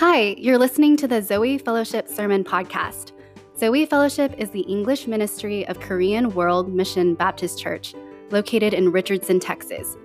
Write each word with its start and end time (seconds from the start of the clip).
Hi, 0.00 0.34
you're 0.38 0.56
listening 0.56 0.96
to 0.96 1.06
the 1.06 1.20
Zoe 1.20 1.58
Fellowship 1.58 2.08
Sermon 2.08 2.42
Podcast. 2.42 3.12
Zoe 3.54 3.84
Fellowship 3.84 4.32
is 4.38 4.48
the 4.48 4.62
English 4.62 5.06
ministry 5.06 5.68
of 5.68 5.78
Korean 5.78 6.30
World 6.30 6.72
Mission 6.72 7.14
Baptist 7.14 7.58
Church, 7.58 7.92
located 8.30 8.72
in 8.72 8.92
Richardson, 8.92 9.38
Texas. 9.38 9.98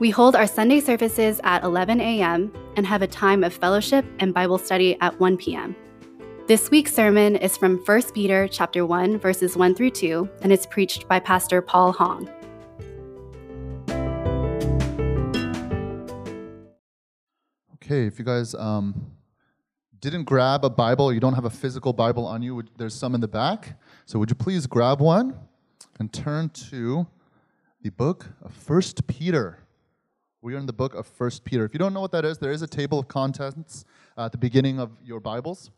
We 0.00 0.10
hold 0.10 0.36
our 0.36 0.46
Sunday 0.46 0.80
services 0.80 1.40
at 1.44 1.64
11 1.64 1.98
a.m. 1.98 2.52
and 2.76 2.86
have 2.86 3.00
a 3.00 3.06
time 3.06 3.42
of 3.42 3.54
fellowship 3.54 4.04
and 4.18 4.34
Bible 4.34 4.58
study 4.58 4.98
at 5.00 5.18
1 5.18 5.38
p.m. 5.38 5.74
This 6.46 6.70
week's 6.70 6.92
sermon 6.92 7.34
is 7.36 7.56
from 7.56 7.78
1 7.78 8.02
Peter 8.12 8.48
chapter 8.48 8.84
1 8.84 9.18
verses 9.18 9.56
1 9.56 9.74
through 9.74 9.92
2 9.92 10.28
and 10.42 10.52
it's 10.52 10.66
preached 10.66 11.08
by 11.08 11.20
Pastor 11.20 11.62
Paul 11.62 11.92
Hong. 11.92 12.28
Okay, 17.76 18.06
if 18.06 18.18
you 18.18 18.26
guys 18.26 18.54
um, 18.54 19.17
didn't 20.00 20.24
grab 20.24 20.64
a 20.64 20.70
Bible, 20.70 21.12
you 21.12 21.20
don't 21.20 21.34
have 21.34 21.44
a 21.44 21.50
physical 21.50 21.92
Bible 21.92 22.26
on 22.26 22.42
you, 22.42 22.62
there's 22.76 22.94
some 22.94 23.14
in 23.14 23.20
the 23.20 23.28
back. 23.28 23.78
So 24.06 24.18
would 24.18 24.30
you 24.30 24.36
please 24.36 24.66
grab 24.66 25.00
one 25.00 25.38
and 25.98 26.12
turn 26.12 26.50
to 26.70 27.06
the 27.82 27.90
book 27.90 28.26
of 28.42 28.52
First 28.52 29.06
Peter. 29.06 29.58
We 30.42 30.54
are 30.54 30.58
in 30.58 30.66
the 30.66 30.72
book 30.72 30.94
of 30.94 31.06
First 31.06 31.44
Peter. 31.44 31.64
If 31.64 31.72
you 31.72 31.78
don't 31.78 31.92
know 31.92 32.00
what 32.00 32.12
that 32.12 32.24
is, 32.24 32.38
there 32.38 32.52
is 32.52 32.62
a 32.62 32.66
table 32.66 32.98
of 32.98 33.08
contents 33.08 33.84
at 34.16 34.32
the 34.32 34.38
beginning 34.38 34.78
of 34.78 34.90
your 35.02 35.20
Bibles. 35.20 35.70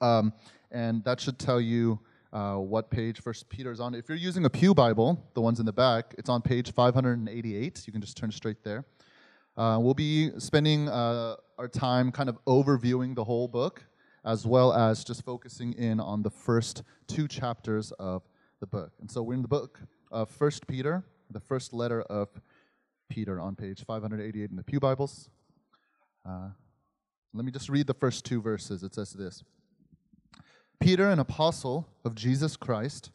Um, 0.00 0.32
and 0.70 1.04
that 1.04 1.20
should 1.20 1.38
tell 1.38 1.60
you 1.60 2.00
uh, 2.32 2.56
what 2.56 2.90
page 2.90 3.20
First 3.20 3.48
Peter 3.48 3.70
is 3.70 3.80
on. 3.80 3.94
If 3.94 4.08
you're 4.08 4.18
using 4.18 4.44
a 4.44 4.50
Pew 4.50 4.74
Bible, 4.74 5.22
the 5.34 5.40
ones 5.40 5.60
in 5.60 5.66
the 5.66 5.72
back, 5.72 6.14
it's 6.18 6.28
on 6.28 6.42
page 6.42 6.72
588. 6.72 7.82
You 7.86 7.92
can 7.92 8.00
just 8.00 8.16
turn 8.16 8.32
straight 8.32 8.64
there. 8.64 8.84
Uh, 9.56 9.78
we'll 9.80 9.92
be 9.92 10.30
spending 10.38 10.88
uh, 10.88 11.36
our 11.58 11.68
time 11.68 12.10
kind 12.10 12.30
of 12.30 12.42
overviewing 12.46 13.14
the 13.14 13.24
whole 13.24 13.46
book, 13.46 13.84
as 14.24 14.46
well 14.46 14.72
as 14.72 15.04
just 15.04 15.24
focusing 15.24 15.74
in 15.74 16.00
on 16.00 16.22
the 16.22 16.30
first 16.30 16.82
two 17.06 17.28
chapters 17.28 17.92
of 17.92 18.22
the 18.60 18.66
book. 18.66 18.92
And 19.00 19.10
so 19.10 19.22
we're 19.22 19.34
in 19.34 19.42
the 19.42 19.48
book 19.48 19.80
of 20.10 20.30
First 20.30 20.66
Peter, 20.66 21.04
the 21.30 21.40
first 21.40 21.74
letter 21.74 22.00
of 22.02 22.28
Peter, 23.10 23.40
on 23.40 23.54
page 23.54 23.84
588 23.84 24.50
in 24.50 24.56
the 24.56 24.62
Pew 24.62 24.80
Bibles. 24.80 25.28
Uh, 26.26 26.48
let 27.34 27.44
me 27.44 27.52
just 27.52 27.68
read 27.68 27.86
the 27.86 27.94
first 27.94 28.24
two 28.24 28.40
verses. 28.40 28.82
It 28.82 28.94
says 28.94 29.12
this 29.12 29.42
Peter, 30.80 31.10
an 31.10 31.18
apostle 31.18 31.88
of 32.06 32.14
Jesus 32.14 32.56
Christ, 32.56 33.10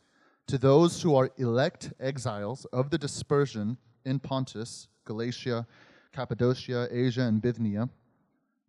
to 0.46 0.60
those 0.60 1.02
who 1.02 1.16
are 1.16 1.32
elect 1.38 1.94
exiles 2.00 2.66
of 2.66 2.92
the 2.92 2.98
dispersion 2.98 3.78
in 4.06 4.20
Pontus, 4.20 4.88
Galatia, 5.04 5.66
Cappadocia, 6.12 6.88
Asia, 6.92 7.22
and 7.22 7.42
Bithynia, 7.42 7.90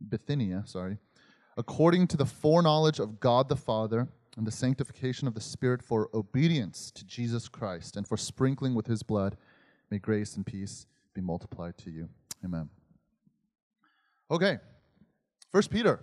Bithynia, 0.08 0.62
sorry, 0.66 0.98
according 1.56 2.06
to 2.08 2.16
the 2.16 2.26
foreknowledge 2.26 2.98
of 2.98 3.20
God 3.20 3.48
the 3.48 3.56
Father 3.56 4.08
and 4.36 4.46
the 4.46 4.52
sanctification 4.52 5.26
of 5.26 5.34
the 5.34 5.40
Spirit 5.40 5.82
for 5.82 6.08
obedience 6.14 6.90
to 6.92 7.04
Jesus 7.04 7.48
Christ 7.48 7.96
and 7.96 8.06
for 8.06 8.16
sprinkling 8.16 8.74
with 8.74 8.86
his 8.86 9.02
blood, 9.02 9.36
may 9.90 9.98
grace 9.98 10.36
and 10.36 10.46
peace 10.46 10.86
be 11.14 11.20
multiplied 11.20 11.76
to 11.78 11.90
you. 11.90 12.08
Amen. 12.44 12.68
Okay, 14.30 14.58
First 15.50 15.70
Peter. 15.70 16.00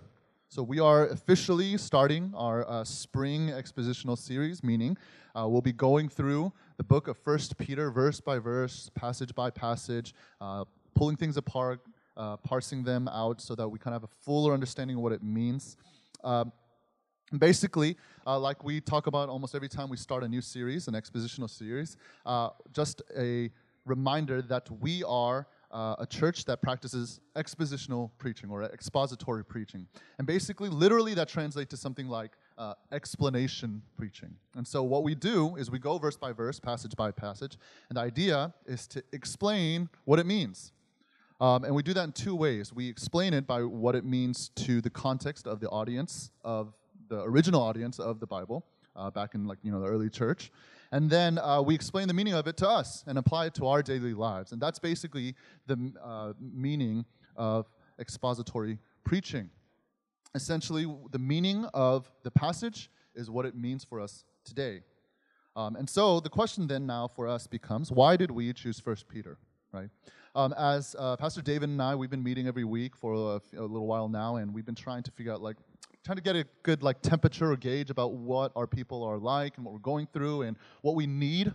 So 0.48 0.62
we 0.62 0.78
are 0.78 1.08
officially 1.08 1.76
starting 1.76 2.32
our 2.36 2.68
uh, 2.70 2.84
spring 2.84 3.48
expositional 3.48 4.16
series, 4.16 4.62
meaning 4.62 4.96
uh, 5.34 5.46
we'll 5.48 5.60
be 5.60 5.72
going 5.72 6.08
through 6.08 6.52
the 6.76 6.84
book 6.84 7.08
of 7.08 7.18
First 7.18 7.58
Peter, 7.58 7.90
verse 7.90 8.20
by 8.20 8.38
verse, 8.38 8.88
passage 8.94 9.34
by 9.34 9.50
passage, 9.50 10.14
uh, 10.40 10.64
pulling 10.96 11.16
things 11.16 11.36
apart, 11.36 11.80
uh, 12.16 12.36
parsing 12.38 12.82
them 12.82 13.06
out 13.08 13.40
so 13.40 13.54
that 13.54 13.68
we 13.68 13.78
kind 13.78 13.94
of 13.94 14.02
have 14.02 14.10
a 14.10 14.14
fuller 14.24 14.52
understanding 14.52 14.96
of 14.96 15.02
what 15.02 15.12
it 15.12 15.22
means. 15.22 15.76
Um, 16.24 16.52
basically, 17.38 17.96
uh, 18.26 18.38
like 18.38 18.64
we 18.64 18.80
talk 18.80 19.06
about 19.06 19.28
almost 19.28 19.54
every 19.54 19.68
time 19.68 19.88
we 19.90 19.98
start 19.98 20.24
a 20.24 20.28
new 20.28 20.40
series, 20.40 20.88
an 20.88 20.94
expositional 20.94 21.50
series, 21.50 21.96
uh, 22.24 22.48
just 22.72 23.02
a 23.16 23.50
reminder 23.84 24.42
that 24.42 24.68
we 24.80 25.04
are 25.04 25.46
uh, 25.70 25.96
a 25.98 26.06
church 26.06 26.44
that 26.46 26.62
practices 26.62 27.20
expositional 27.34 28.10
preaching 28.18 28.50
or 28.50 28.62
expository 28.62 29.44
preaching. 29.44 29.86
And 30.18 30.26
basically, 30.26 30.68
literally, 30.68 31.12
that 31.14 31.28
translates 31.28 31.70
to 31.70 31.76
something 31.76 32.08
like 32.08 32.32
uh, 32.56 32.74
explanation 32.92 33.82
preaching. 33.96 34.34
And 34.54 34.66
so, 34.66 34.82
what 34.82 35.02
we 35.04 35.14
do 35.14 35.56
is 35.56 35.70
we 35.70 35.78
go 35.78 35.98
verse 35.98 36.16
by 36.16 36.32
verse, 36.32 36.58
passage 36.58 36.96
by 36.96 37.10
passage, 37.10 37.58
and 37.90 37.96
the 37.96 38.00
idea 38.00 38.54
is 38.64 38.86
to 38.88 39.02
explain 39.12 39.88
what 40.04 40.18
it 40.18 40.26
means. 40.26 40.72
Um, 41.40 41.64
and 41.64 41.74
we 41.74 41.82
do 41.82 41.92
that 41.94 42.04
in 42.04 42.12
two 42.12 42.34
ways. 42.34 42.72
We 42.72 42.88
explain 42.88 43.34
it 43.34 43.46
by 43.46 43.62
what 43.62 43.94
it 43.94 44.04
means 44.04 44.48
to 44.56 44.80
the 44.80 44.88
context 44.90 45.46
of 45.46 45.60
the 45.60 45.68
audience, 45.68 46.30
of 46.44 46.72
the 47.08 47.22
original 47.22 47.62
audience 47.62 47.98
of 47.98 48.20
the 48.20 48.26
Bible, 48.26 48.64
uh, 48.94 49.10
back 49.10 49.34
in 49.34 49.46
like 49.46 49.58
you 49.62 49.70
know 49.70 49.80
the 49.80 49.86
early 49.86 50.08
church, 50.08 50.50
and 50.92 51.10
then 51.10 51.38
uh, 51.38 51.60
we 51.60 51.74
explain 51.74 52.08
the 52.08 52.14
meaning 52.14 52.34
of 52.34 52.46
it 52.46 52.56
to 52.58 52.68
us 52.68 53.04
and 53.06 53.18
apply 53.18 53.46
it 53.46 53.54
to 53.54 53.66
our 53.66 53.82
daily 53.82 54.14
lives. 54.14 54.52
And 54.52 54.60
that's 54.60 54.78
basically 54.78 55.34
the 55.66 55.92
uh, 56.02 56.32
meaning 56.40 57.04
of 57.36 57.66
expository 57.98 58.78
preaching. 59.04 59.50
Essentially, 60.34 60.86
the 61.12 61.18
meaning 61.18 61.66
of 61.74 62.10
the 62.22 62.30
passage 62.30 62.90
is 63.14 63.30
what 63.30 63.46
it 63.46 63.54
means 63.54 63.84
for 63.84 64.00
us 64.00 64.24
today. 64.44 64.80
Um, 65.54 65.76
and 65.76 65.88
so 65.88 66.20
the 66.20 66.28
question 66.28 66.66
then 66.66 66.86
now 66.86 67.08
for 67.08 67.26
us 67.26 67.46
becomes, 67.46 67.90
why 67.90 68.16
did 68.16 68.30
we 68.30 68.52
choose 68.52 68.78
First 68.78 69.08
Peter, 69.08 69.38
right? 69.76 69.90
Um, 70.34 70.54
as 70.58 70.96
uh, 70.98 71.16
Pastor 71.16 71.42
David 71.42 71.68
and 71.68 71.80
I, 71.80 71.94
we've 71.94 72.10
been 72.10 72.22
meeting 72.22 72.46
every 72.46 72.64
week 72.64 72.96
for 72.96 73.40
a, 73.54 73.60
little 73.60 73.86
while 73.86 74.08
now, 74.08 74.36
and 74.36 74.52
we've 74.52 74.64
been 74.64 74.74
trying 74.74 75.02
to 75.02 75.10
figure 75.10 75.32
out, 75.32 75.42
like, 75.42 75.56
trying 76.04 76.16
to 76.16 76.22
get 76.22 76.36
a 76.36 76.44
good 76.62 76.82
like 76.82 77.02
temperature 77.02 77.50
or 77.50 77.56
gauge 77.56 77.90
about 77.90 78.12
what 78.12 78.52
our 78.54 78.66
people 78.66 79.02
are 79.02 79.18
like 79.18 79.56
and 79.56 79.64
what 79.64 79.74
we're 79.74 79.80
going 79.80 80.06
through 80.12 80.42
and 80.42 80.56
what 80.82 80.94
we 80.94 81.06
need. 81.06 81.52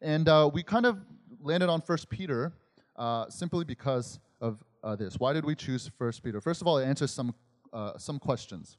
And 0.00 0.28
uh, 0.28 0.48
we 0.52 0.62
kind 0.62 0.86
of 0.86 0.98
landed 1.40 1.68
on 1.68 1.80
First 1.80 2.08
Peter 2.08 2.52
uh, 2.96 3.28
simply 3.28 3.64
because 3.64 4.20
of 4.40 4.62
uh, 4.84 4.96
this. 4.96 5.16
Why 5.18 5.32
did 5.32 5.44
we 5.44 5.54
choose 5.54 5.90
First 5.98 6.22
Peter? 6.22 6.40
First 6.40 6.60
of 6.60 6.66
all, 6.66 6.78
it 6.78 6.86
answers 6.86 7.10
some 7.10 7.34
uh, 7.72 7.98
some 7.98 8.18
questions. 8.18 8.76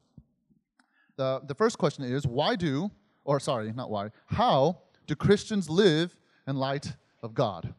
The 1.17 1.41
the 1.45 1.55
first 1.55 1.77
question 1.77 2.03
is 2.05 2.25
why 2.25 2.55
do 2.55 2.89
or 3.25 3.39
sorry, 3.39 3.71
not 3.71 3.89
why. 3.89 4.09
How 4.27 4.79
do 5.07 5.15
Christians 5.15 5.69
live 5.69 6.15
in 6.47 6.55
light 6.55 6.93
of 7.21 7.33
God? 7.33 7.73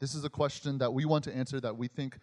This 0.00 0.14
is 0.14 0.24
a 0.24 0.30
question 0.30 0.78
that 0.78 0.92
we 0.92 1.04
want 1.04 1.24
to 1.24 1.36
answer 1.36 1.60
that 1.60 1.76
we 1.76 1.86
think 1.86 2.18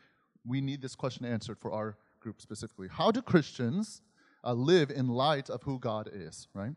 we 0.45 0.61
need 0.61 0.81
this 0.81 0.95
question 0.95 1.25
answered 1.25 1.59
for 1.59 1.71
our 1.71 1.95
group 2.19 2.41
specifically. 2.41 2.88
How 2.91 3.11
do 3.11 3.21
Christians 3.21 4.01
uh, 4.43 4.53
live 4.53 4.89
in 4.89 5.07
light 5.07 5.49
of 5.49 5.61
who 5.63 5.79
God 5.79 6.09
is, 6.11 6.47
right? 6.53 6.73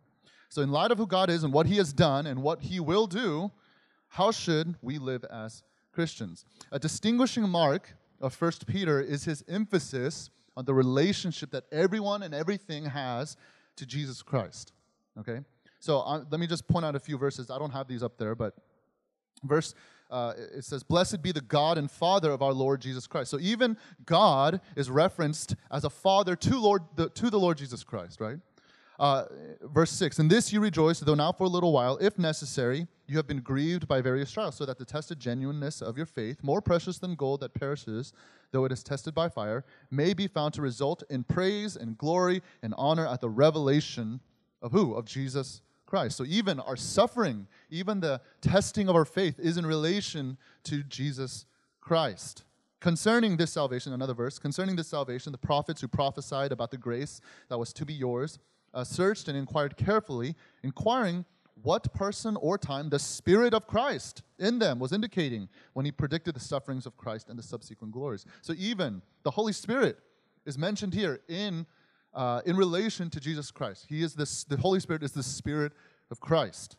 So, 0.51 0.63
in 0.63 0.71
light 0.71 0.91
of 0.91 0.99
who 0.99 1.07
God 1.07 1.31
is 1.31 1.45
and 1.45 1.53
what 1.53 1.67
He 1.67 1.77
has 1.77 1.93
done 1.93 2.27
and 2.27 2.43
what 2.43 2.61
He 2.61 2.81
will 2.81 3.07
do, 3.07 3.51
how 4.09 4.31
should 4.33 4.75
we 4.83 4.99
live 4.99 5.25
as 5.25 5.63
Christians? 5.93 6.45
A 6.73 6.79
distinguishing 6.79 7.49
mark 7.49 7.95
of 8.21 8.35
First 8.35 8.67
Peter 8.67 9.01
is 9.01 9.25
his 9.25 9.43
emphasis 9.49 10.31
on 10.57 10.65
the 10.65 10.75
relationship 10.75 11.53
that 11.53 11.65
everyone 11.73 12.23
and 12.23 12.35
everything 12.35 12.85
has 12.85 13.37
to 13.77 13.87
Jesus 13.87 14.21
Christ. 14.21 14.73
Okay? 15.19 15.41
So, 15.79 16.01
uh, 16.01 16.25
let 16.31 16.41
me 16.41 16.47
just 16.47 16.67
point 16.69 16.85
out 16.85 16.97
a 16.97 17.01
few 17.01 17.17
verses. 17.17 17.51
I 17.51 17.59
don't 17.59 17.71
have 17.71 17.87
these 17.87 18.03
up 18.03 18.19
there, 18.19 18.35
but 18.35 18.55
verse 19.45 19.75
uh, 20.11 20.35
it 20.57 20.65
says, 20.65 20.83
Blessed 20.83 21.23
be 21.23 21.33
the 21.33 21.41
God 21.41 21.79
and 21.79 21.91
Father 21.91 22.31
of 22.31 22.43
our 22.43 22.53
Lord 22.53 22.81
Jesus 22.81 23.07
Christ. 23.07 23.31
So 23.31 23.39
even 23.41 23.77
God 24.05 24.61
is 24.77 24.91
referenced 24.91 25.57
as 25.71 25.85
a 25.85 25.91
father 25.91 26.37
to, 26.37 26.59
Lord, 26.59 26.83
the, 26.97 27.09
to 27.11 27.31
the 27.31 27.39
Lord 27.39 27.59
Jesus 27.59 27.85
Christ, 27.85 28.21
right? 28.21 28.39
Uh, 28.99 29.25
verse 29.63 29.91
6 29.93 30.19
In 30.19 30.29
this 30.29 30.53
you 30.53 30.61
rejoice, 30.61 31.01
though 31.01 31.15
now 31.15 31.33
for 31.33 31.45
a 31.45 31.49
little 31.49 31.73
while, 31.73 31.97
if 32.03 32.19
necessary, 32.19 32.87
you 33.07 33.17
have 33.17 33.27
been 33.27 33.41
grieved 33.41 33.89
by 33.89 34.03
various 34.03 34.31
trials, 34.31 34.57
so 34.57 34.67
that 34.67 34.79
the 34.79 34.85
tested 34.85 35.19
genuineness 35.19 35.81
of 35.81 35.97
your 35.97 36.07
faith, 36.07 36.45
more 36.45 36.61
precious 36.61 36.99
than 36.99 37.15
gold 37.15 37.41
that 37.41 37.55
perishes, 37.55 38.13
though 38.53 38.67
it 38.67 38.73
is 38.73 38.83
tested 38.83 39.15
by 39.15 39.29
fire, 39.29 39.65
may 39.91 40.13
be 40.13 40.27
found 40.27 40.53
to 40.55 40.63
result 40.63 41.03
in 41.09 41.25
praise 41.25 41.77
and 41.77 41.97
glory 41.97 42.43
and 42.63 42.75
honor 42.77 43.07
at 43.07 43.23
the 43.23 43.31
revelation 43.31 44.21
of 44.61 44.73
who? 44.73 44.93
Of 44.93 45.07
Jesus 45.07 45.63
Christ. 45.91 46.17
So 46.17 46.25
even 46.25 46.61
our 46.61 46.77
suffering, 46.77 47.49
even 47.69 48.01
the 48.01 48.21
testing 48.41 48.89
of 48.89 48.95
our 48.95 49.05
faith 49.05 49.39
is 49.41 49.57
in 49.57 49.67
relation 49.67 50.39
to 50.65 50.85
Jesus 50.85 51.47
Christ. 51.81 52.45
Concerning 52.79 53.37
this 53.37 53.53
salvation, 53.53 53.93
another 53.93 54.15
verse, 54.15 54.39
concerning 54.39 54.77
this 54.77 54.89
salvation, 54.89 55.33
the 55.33 55.39
prophets 55.39 55.81
who 55.81 55.89
prophesied 55.89 56.53
about 56.53 56.71
the 56.71 56.79
grace 56.79 57.21
that 57.49 57.59
was 57.59 57.73
to 57.75 57.85
be 57.85 57.93
yours 57.93 58.39
uh, 58.73 58.85
searched 58.85 59.27
and 59.27 59.37
inquired 59.37 59.77
carefully, 59.77 60.37
inquiring 60.63 61.25
what 61.63 61.93
person 61.93 62.37
or 62.37 62.57
time 62.57 62.89
the 62.89 62.99
Spirit 62.99 63.53
of 63.53 63.67
Christ 63.67 64.23
in 64.39 64.61
them 64.61 64.79
was 64.79 64.93
indicating 64.93 65.49
when 65.73 65.85
he 65.85 65.93
predicted 65.93 66.35
the 66.35 66.41
sufferings 66.41 66.87
of 66.87 66.97
Christ 66.97 67.29
and 67.29 67.39
the 67.39 67.43
subsequent 67.43 67.93
glories. 67.93 68.25
So 68.41 68.55
even 68.57 69.03
the 69.25 69.31
Holy 69.33 69.53
Spirit 69.53 69.99
is 70.47 70.57
mentioned 70.57 70.95
here 70.95 71.21
in 71.29 71.67
uh, 72.15 72.41
in 72.45 72.57
relation 72.57 73.11
to 73.11 73.21
Jesus 73.21 73.51
Christ. 73.51 73.87
He 73.89 74.03
is 74.03 74.15
this, 74.15 74.45
the 74.45 74.57
Holy 74.57 74.81
Spirit 74.81 75.03
is 75.03 75.13
the 75.13 75.23
Spirit 75.23 75.73
of 76.11 76.21
Christ. 76.21 76.77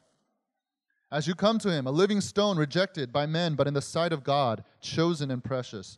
As 1.11 1.27
you 1.27 1.35
come 1.35 1.59
to 1.59 1.69
him, 1.69 1.87
a 1.87 1.91
living 1.91 2.21
stone 2.21 2.57
rejected 2.57 3.11
by 3.11 3.25
men, 3.25 3.55
but 3.55 3.67
in 3.67 3.73
the 3.73 3.81
sight 3.81 4.13
of 4.13 4.23
God, 4.23 4.63
chosen 4.79 5.29
and 5.29 5.43
precious. 5.43 5.97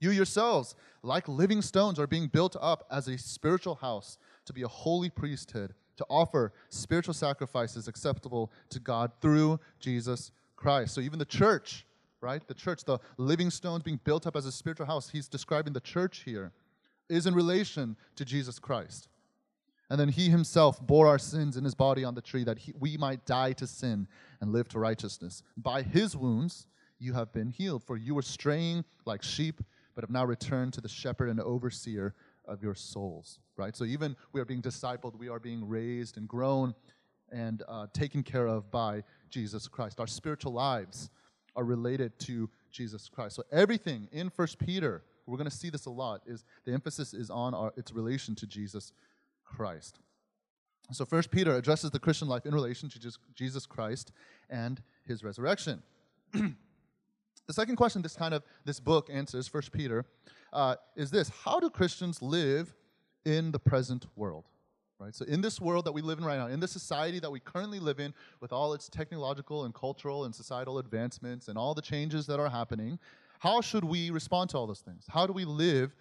You 0.00 0.10
yourselves, 0.10 0.74
like 1.02 1.28
living 1.28 1.62
stones, 1.62 1.98
are 1.98 2.06
being 2.06 2.26
built 2.26 2.56
up 2.60 2.86
as 2.90 3.08
a 3.08 3.16
spiritual 3.16 3.76
house 3.76 4.18
to 4.44 4.52
be 4.52 4.62
a 4.62 4.68
holy 4.68 5.10
priesthood, 5.10 5.74
to 5.96 6.06
offer 6.10 6.52
spiritual 6.68 7.14
sacrifices 7.14 7.88
acceptable 7.88 8.52
to 8.70 8.80
God 8.80 9.12
through 9.20 9.60
Jesus 9.78 10.32
Christ. 10.56 10.94
So 10.94 11.00
even 11.00 11.18
the 11.18 11.24
church, 11.24 11.86
right? 12.20 12.46
The 12.46 12.54
church, 12.54 12.84
the 12.84 12.98
living 13.16 13.50
stones 13.50 13.84
being 13.84 14.00
built 14.02 14.26
up 14.26 14.36
as 14.36 14.44
a 14.44 14.52
spiritual 14.52 14.86
house, 14.86 15.08
he's 15.08 15.28
describing 15.28 15.72
the 15.72 15.80
church 15.80 16.22
here, 16.24 16.52
is 17.08 17.26
in 17.26 17.34
relation 17.34 17.96
to 18.16 18.24
Jesus 18.24 18.58
Christ. 18.58 19.08
And 19.88 20.00
then 20.00 20.08
he 20.08 20.28
himself 20.28 20.84
bore 20.84 21.06
our 21.06 21.18
sins 21.18 21.56
in 21.56 21.64
his 21.64 21.74
body 21.74 22.02
on 22.02 22.14
the 22.14 22.20
tree 22.20 22.44
that 22.44 22.58
he, 22.58 22.72
we 22.78 22.96
might 22.96 23.24
die 23.24 23.52
to 23.52 23.66
sin 23.66 24.08
and 24.40 24.52
live 24.52 24.68
to 24.68 24.80
righteousness. 24.80 25.42
By 25.56 25.82
his 25.82 26.16
wounds 26.16 26.66
you 26.98 27.12
have 27.12 27.32
been 27.32 27.50
healed, 27.50 27.84
for 27.84 27.96
you 27.96 28.14
were 28.14 28.22
straying 28.22 28.84
like 29.04 29.22
sheep, 29.22 29.62
but 29.94 30.02
have 30.02 30.10
now 30.10 30.24
returned 30.24 30.72
to 30.74 30.80
the 30.80 30.88
shepherd 30.88 31.28
and 31.28 31.40
overseer 31.40 32.14
of 32.46 32.62
your 32.62 32.74
souls. 32.74 33.38
Right? 33.56 33.76
So 33.76 33.84
even 33.84 34.16
we 34.32 34.40
are 34.40 34.44
being 34.44 34.62
discipled, 34.62 35.16
we 35.16 35.28
are 35.28 35.38
being 35.38 35.66
raised 35.66 36.16
and 36.16 36.26
grown 36.28 36.74
and 37.30 37.62
uh, 37.68 37.86
taken 37.92 38.22
care 38.22 38.46
of 38.46 38.70
by 38.70 39.02
Jesus 39.30 39.68
Christ. 39.68 40.00
Our 40.00 40.06
spiritual 40.06 40.52
lives 40.52 41.10
are 41.54 41.64
related 41.64 42.18
to 42.20 42.48
Jesus 42.70 43.08
Christ. 43.08 43.36
So 43.36 43.44
everything 43.50 44.08
in 44.12 44.30
First 44.30 44.58
Peter, 44.58 45.02
we're 45.26 45.38
going 45.38 45.50
to 45.50 45.56
see 45.56 45.70
this 45.70 45.86
a 45.86 45.90
lot, 45.90 46.22
is 46.26 46.44
the 46.64 46.72
emphasis 46.72 47.12
is 47.12 47.30
on 47.30 47.54
our, 47.54 47.72
its 47.76 47.92
relation 47.92 48.34
to 48.36 48.46
Jesus 48.46 48.92
Christ. 49.44 49.98
So 50.92 51.04
First 51.04 51.30
Peter 51.30 51.56
addresses 51.56 51.90
the 51.90 51.98
Christian 51.98 52.28
life 52.28 52.46
in 52.46 52.54
relation 52.54 52.88
to 52.90 53.12
Jesus 53.34 53.66
Christ 53.66 54.12
and 54.48 54.80
his 55.04 55.24
resurrection. 55.24 55.82
the 56.32 56.52
second 57.52 57.76
question 57.76 58.02
this 58.02 58.14
kind 58.14 58.32
of 58.32 58.44
this 58.64 58.78
book 58.78 59.08
answers, 59.10 59.48
First 59.48 59.72
Peter, 59.72 60.04
uh, 60.52 60.76
is 60.94 61.10
this: 61.10 61.30
How 61.44 61.58
do 61.58 61.70
Christians 61.70 62.22
live 62.22 62.74
in 63.24 63.50
the 63.50 63.58
present 63.58 64.06
world? 64.14 64.44
Right. 64.98 65.14
So 65.14 65.26
in 65.26 65.42
this 65.42 65.60
world 65.60 65.84
that 65.84 65.92
we 65.92 66.00
live 66.00 66.18
in 66.18 66.24
right 66.24 66.38
now, 66.38 66.46
in 66.46 66.58
the 66.58 66.68
society 66.68 67.18
that 67.18 67.30
we 67.30 67.38
currently 67.38 67.78
live 67.78 68.00
in, 68.00 68.14
with 68.40 68.50
all 68.50 68.72
its 68.72 68.88
technological 68.88 69.66
and 69.66 69.74
cultural 69.74 70.24
and 70.24 70.34
societal 70.34 70.78
advancements 70.78 71.48
and 71.48 71.58
all 71.58 71.74
the 71.74 71.82
changes 71.82 72.26
that 72.28 72.40
are 72.40 72.48
happening, 72.48 72.98
how 73.38 73.60
should 73.60 73.84
we 73.84 74.10
respond 74.10 74.50
to 74.50 74.58
all 74.58 74.66
those 74.66 74.80
things? 74.80 75.04
How 75.08 75.26
do 75.26 75.32
we 75.32 75.44
live 75.44 75.94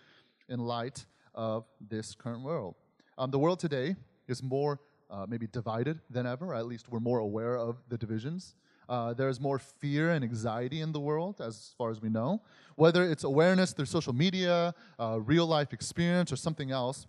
in 0.49 0.59
light 0.59 1.05
of 1.33 1.65
this 1.79 2.15
current 2.15 2.43
world? 2.43 2.75
Um, 3.17 3.31
the 3.31 3.39
world 3.39 3.59
today 3.59 3.95
is 4.27 4.41
more 4.41 4.79
uh, 5.09 5.25
maybe 5.27 5.47
divided 5.47 5.99
than 6.09 6.25
ever, 6.25 6.53
at 6.53 6.65
least 6.65 6.89
we're 6.89 6.99
more 6.99 7.19
aware 7.19 7.57
of 7.57 7.77
the 7.89 7.97
divisions. 7.97 8.55
Uh, 8.87 9.13
there's 9.13 9.39
more 9.39 9.57
fear 9.57 10.11
and 10.11 10.23
anxiety 10.23 10.81
in 10.81 10.91
the 10.91 10.99
world, 10.99 11.41
as 11.41 11.73
far 11.77 11.89
as 11.89 12.01
we 12.01 12.09
know. 12.09 12.41
Whether 12.75 13.03
it's 13.03 13.23
awareness 13.23 13.73
through 13.73 13.85
social 13.85 14.13
media, 14.13 14.75
uh, 14.99 15.19
real 15.21 15.47
life 15.47 15.73
experience, 15.73 16.31
or 16.31 16.35
something 16.35 16.71
else, 16.71 17.07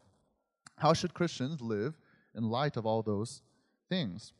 how 0.79 0.93
should 0.93 1.13
Christians 1.15 1.61
live 1.61 1.95
in 2.35 2.49
light 2.51 2.77
of 2.77 2.87
all 2.87 3.03
those 3.03 3.43
things? 3.89 4.33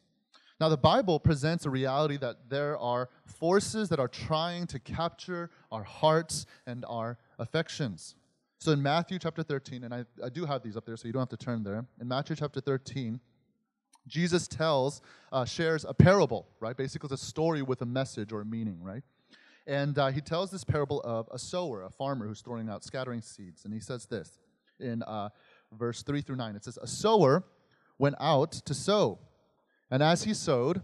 Now, 0.59 0.71
the 0.71 0.79
Bible 0.79 1.21
presents 1.21 1.67
a 1.67 1.71
reality 1.71 2.17
that 2.17 2.49
there 2.49 2.79
are 2.79 3.11
forces 3.27 3.91
that 3.91 4.01
are 4.01 4.09
trying 4.09 4.67
to 4.69 4.79
capture 4.79 5.51
our 5.71 5.83
hearts 5.83 6.47
and 6.67 6.85
our 6.89 7.19
affections. 7.39 8.15
So 8.59 8.73
in 8.73 8.83
Matthew 8.83 9.19
chapter 9.19 9.43
13, 9.43 9.85
and 9.85 9.93
I, 9.93 10.05
I 10.25 10.31
do 10.31 10.47
have 10.47 10.63
these 10.63 10.77
up 10.77 10.87
there 10.87 10.97
so 10.97 11.07
you 11.07 11.13
don't 11.13 11.21
have 11.21 11.39
to 11.39 11.45
turn 11.45 11.63
there. 11.63 11.85
In 12.01 12.09
Matthew 12.09 12.37
chapter 12.37 12.61
13, 12.61 13.21
Jesus 14.07 14.49
tells, 14.49 15.03
uh, 15.31 15.45
shares 15.45 15.85
a 15.85 15.93
parable, 15.93 16.47
right? 16.61 16.77
Basically, 16.77 17.09
it's 17.13 17.23
a 17.23 17.27
story 17.27 17.61
with 17.61 17.83
a 17.83 17.87
message 17.87 18.33
or 18.33 18.41
a 18.41 18.45
meaning, 18.47 18.83
right? 18.83 19.03
And 19.67 19.99
uh, 19.99 20.09
he 20.09 20.21
tells 20.23 20.51
this 20.51 20.65
parable 20.65 21.03
of 21.03 21.29
a 21.33 21.39
sower, 21.39 21.83
a 21.83 21.91
farmer 21.91 22.27
who's 22.27 22.41
throwing 22.41 22.71
out, 22.71 22.83
scattering 22.83 23.21
seeds. 23.21 23.65
And 23.65 23.75
he 23.75 23.81
says 23.81 24.07
this 24.07 24.39
in 24.79 25.03
uh, 25.03 25.29
verse 25.73 26.03
3 26.03 26.23
through 26.23 26.37
9. 26.37 26.57
It 26.57 26.65
says, 26.65 26.79
A 26.81 26.87
sower 26.87 27.45
went 27.99 28.15
out 28.21 28.53
to 28.53 28.75
sow. 28.75 29.19
And 29.91 30.03
as 30.03 30.25
he 30.25 30.35
sowed, 30.35 30.83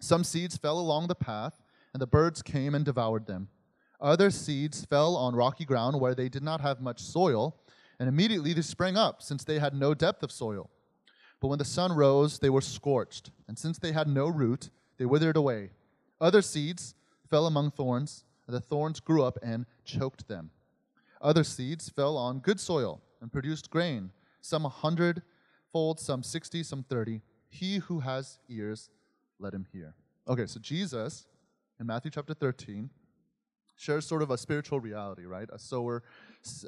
some 0.00 0.24
seeds 0.24 0.56
fell 0.56 0.78
along 0.78 1.06
the 1.06 1.14
path, 1.14 1.62
and 1.92 2.00
the 2.00 2.06
birds 2.06 2.42
came 2.42 2.74
and 2.74 2.84
devoured 2.84 3.26
them. 3.26 3.48
Other 4.00 4.30
seeds 4.30 4.84
fell 4.84 5.16
on 5.16 5.34
rocky 5.34 5.64
ground 5.64 6.00
where 6.00 6.14
they 6.14 6.28
did 6.28 6.42
not 6.42 6.60
have 6.60 6.80
much 6.80 7.00
soil, 7.00 7.56
and 7.98 8.08
immediately 8.08 8.52
they 8.52 8.62
sprang 8.62 8.96
up, 8.96 9.22
since 9.22 9.42
they 9.42 9.58
had 9.58 9.74
no 9.74 9.94
depth 9.94 10.22
of 10.22 10.30
soil. 10.30 10.70
But 11.40 11.48
when 11.48 11.58
the 11.58 11.64
sun 11.64 11.92
rose, 11.92 12.38
they 12.38 12.50
were 12.50 12.60
scorched, 12.60 13.30
and 13.46 13.58
since 13.58 13.78
they 13.78 13.92
had 13.92 14.08
no 14.08 14.28
root, 14.28 14.70
they 14.98 15.04
withered 15.04 15.36
away. 15.36 15.70
Other 16.20 16.42
seeds 16.42 16.94
fell 17.28 17.46
among 17.46 17.72
thorns, 17.72 18.24
and 18.46 18.54
the 18.54 18.60
thorns 18.60 19.00
grew 19.00 19.22
up 19.22 19.38
and 19.42 19.66
choked 19.84 20.28
them. 20.28 20.50
Other 21.20 21.44
seeds 21.44 21.88
fell 21.88 22.16
on 22.16 22.38
good 22.38 22.60
soil 22.60 23.00
and 23.20 23.32
produced 23.32 23.70
grain, 23.70 24.10
some 24.40 24.64
a 24.64 24.68
hundredfold, 24.68 26.00
some 26.00 26.22
sixty, 26.22 26.62
some 26.62 26.84
thirty. 26.84 27.20
He 27.48 27.78
who 27.78 28.00
has 28.00 28.38
ears, 28.48 28.90
let 29.38 29.54
him 29.54 29.66
hear. 29.72 29.94
Okay, 30.26 30.46
so 30.46 30.60
Jesus 30.60 31.26
in 31.80 31.86
Matthew 31.86 32.10
chapter 32.10 32.34
13 32.34 32.90
shares 33.76 34.04
sort 34.04 34.22
of 34.22 34.30
a 34.30 34.36
spiritual 34.36 34.80
reality, 34.80 35.24
right? 35.24 35.48
A 35.52 35.58
sower 35.58 36.02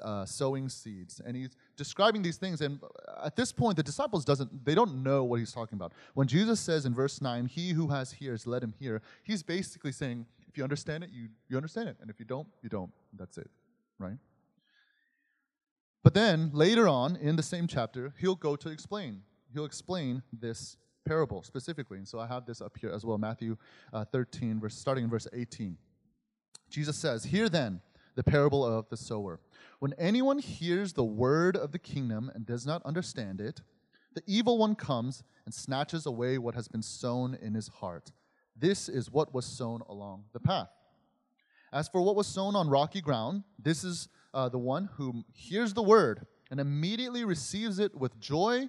uh, 0.03 0.25
sowing 0.25 0.69
seeds, 0.69 1.21
and 1.25 1.37
he's 1.37 1.57
describing 1.77 2.23
these 2.23 2.37
things. 2.37 2.61
And 2.61 2.81
at 3.23 3.37
this 3.37 3.53
point, 3.53 3.77
the 3.77 3.83
disciples 3.83 4.25
doesn't 4.25 4.65
they 4.65 4.75
don't 4.75 5.03
know 5.03 5.25
what 5.25 5.41
he's 5.41 5.53
talking 5.53 5.77
about. 5.77 5.93
When 6.15 6.29
Jesus 6.29 6.61
says 6.61 6.87
in 6.87 6.95
verse 6.95 7.21
nine, 7.21 7.47
"He 7.47 7.71
who 7.71 7.89
has 7.89 8.15
ears, 8.21 8.47
let 8.47 8.63
him 8.63 8.75
hear," 8.79 9.03
he's 9.23 9.43
basically 9.43 9.93
saying, 9.93 10.27
if 10.49 10.59
you 10.59 10.65
understand 10.65 11.05
it, 11.05 11.11
you 11.13 11.29
you 11.49 11.57
understand 11.57 11.89
it, 11.89 11.97
and 12.01 12.11
if 12.11 12.19
you 12.19 12.27
don't, 12.27 12.49
you 12.63 12.69
don't. 12.69 12.91
That's 13.13 13.39
it, 13.39 13.51
right? 13.99 14.19
But 16.03 16.15
then 16.15 16.51
later 16.53 16.89
on 16.89 17.17
in 17.17 17.37
the 17.37 17.43
same 17.43 17.67
chapter, 17.67 18.15
he'll 18.19 18.35
go 18.35 18.57
to 18.57 18.69
explain. 18.71 19.23
He'll 19.53 19.65
explain 19.65 20.23
this 20.33 20.77
parable 21.05 21.43
specifically. 21.43 21.99
And 21.99 22.07
so 22.07 22.19
I 22.19 22.27
have 22.27 22.47
this 22.47 22.61
up 22.61 22.77
here 22.79 22.91
as 22.91 23.05
well, 23.05 23.19
Matthew 23.19 23.57
uh, 23.93 24.05
13, 24.05 24.61
verse, 24.61 24.75
starting 24.75 25.05
in 25.05 25.11
verse 25.11 25.27
18. 25.33 25.77
Jesus 26.69 26.97
says, 26.97 27.25
Hear 27.25 27.49
then 27.49 27.81
the 28.15 28.23
parable 28.23 28.65
of 28.65 28.89
the 28.89 28.97
sower. 28.97 29.41
When 29.79 29.95
anyone 29.99 30.39
hears 30.39 30.93
the 30.93 31.05
word 31.05 31.57
of 31.57 31.73
the 31.73 31.79
kingdom 31.79 32.31
and 32.35 32.47
does 32.47 32.67
not 32.67 32.83
understand 32.85 33.41
it, 33.41 33.63
the 34.15 34.23
evil 34.27 34.59
one 34.59 34.75
comes 34.75 35.23
and 35.45 35.55
snatches 35.55 36.07
away 36.07 36.39
what 36.39 36.55
has 36.55 36.69
been 36.69 36.83
sown 36.83 37.37
in 37.41 37.55
his 37.55 37.69
heart. 37.69 38.13
This 38.57 38.89
is 38.89 39.11
what 39.11 39.33
was 39.33 39.47
sown 39.47 39.83
along 39.89 40.25
the 40.33 40.41
path. 40.41 40.69
As 41.73 41.89
for 41.89 42.03
what 42.03 42.17
was 42.17 42.27
sown 42.27 42.57
on 42.57 42.69
rocky 42.69 43.01
ground, 43.01 43.45
this 43.59 43.85
is 43.85 44.09
uh, 44.35 44.49
the 44.49 44.59
one 44.59 44.91
who 44.95 45.25
hears 45.33 45.73
the 45.73 45.83
word 45.83 46.27
and 46.51 46.59
immediately 46.59 47.25
receives 47.25 47.79
it 47.79 47.95
with 47.95 48.19
joy, 48.19 48.69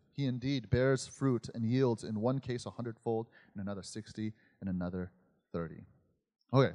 He 0.15 0.25
indeed 0.25 0.69
bears 0.69 1.07
fruit 1.07 1.49
and 1.53 1.65
yields 1.65 2.03
in 2.03 2.19
one 2.19 2.39
case 2.39 2.65
a 2.65 2.69
hundredfold, 2.69 3.27
in 3.55 3.61
another 3.61 3.83
sixty, 3.83 4.33
in 4.61 4.67
another 4.67 5.11
thirty. 5.51 5.83
Okay, 6.53 6.73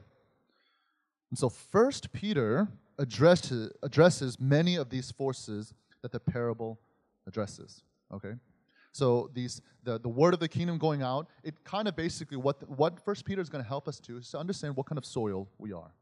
and 1.31 1.39
so 1.39 1.49
First 1.49 2.13
Peter 2.13 2.69
addresses, 2.99 3.71
addresses 3.83 4.41
many 4.41 4.77
of 4.77 4.89
these 4.89 5.11
forces 5.11 5.75
that 6.03 6.13
the 6.13 6.21
parable 6.21 6.79
addresses. 7.27 7.83
Okay? 8.13 8.35
So 8.93 9.31
these 9.35 9.61
the, 9.85 9.99
the 9.99 10.09
word 10.09 10.33
of 10.33 10.41
the 10.41 10.49
kingdom 10.49 10.79
going 10.79 11.03
out, 11.03 11.29
it 11.45 11.63
kind 11.65 11.87
of 11.87 11.95
basically 11.95 12.39
what 12.39 12.69
what 12.71 12.99
First 13.05 13.25
Peter 13.27 13.43
is 13.43 13.51
going 13.51 13.63
to 13.63 13.69
help 13.69 13.87
us 13.89 14.01
to 14.01 14.17
is 14.17 14.31
to 14.31 14.39
understand 14.39 14.77
what 14.77 14.87
kind 14.87 14.97
of 14.97 15.05
soil 15.05 15.49
we 15.59 15.73
are. 15.73 15.93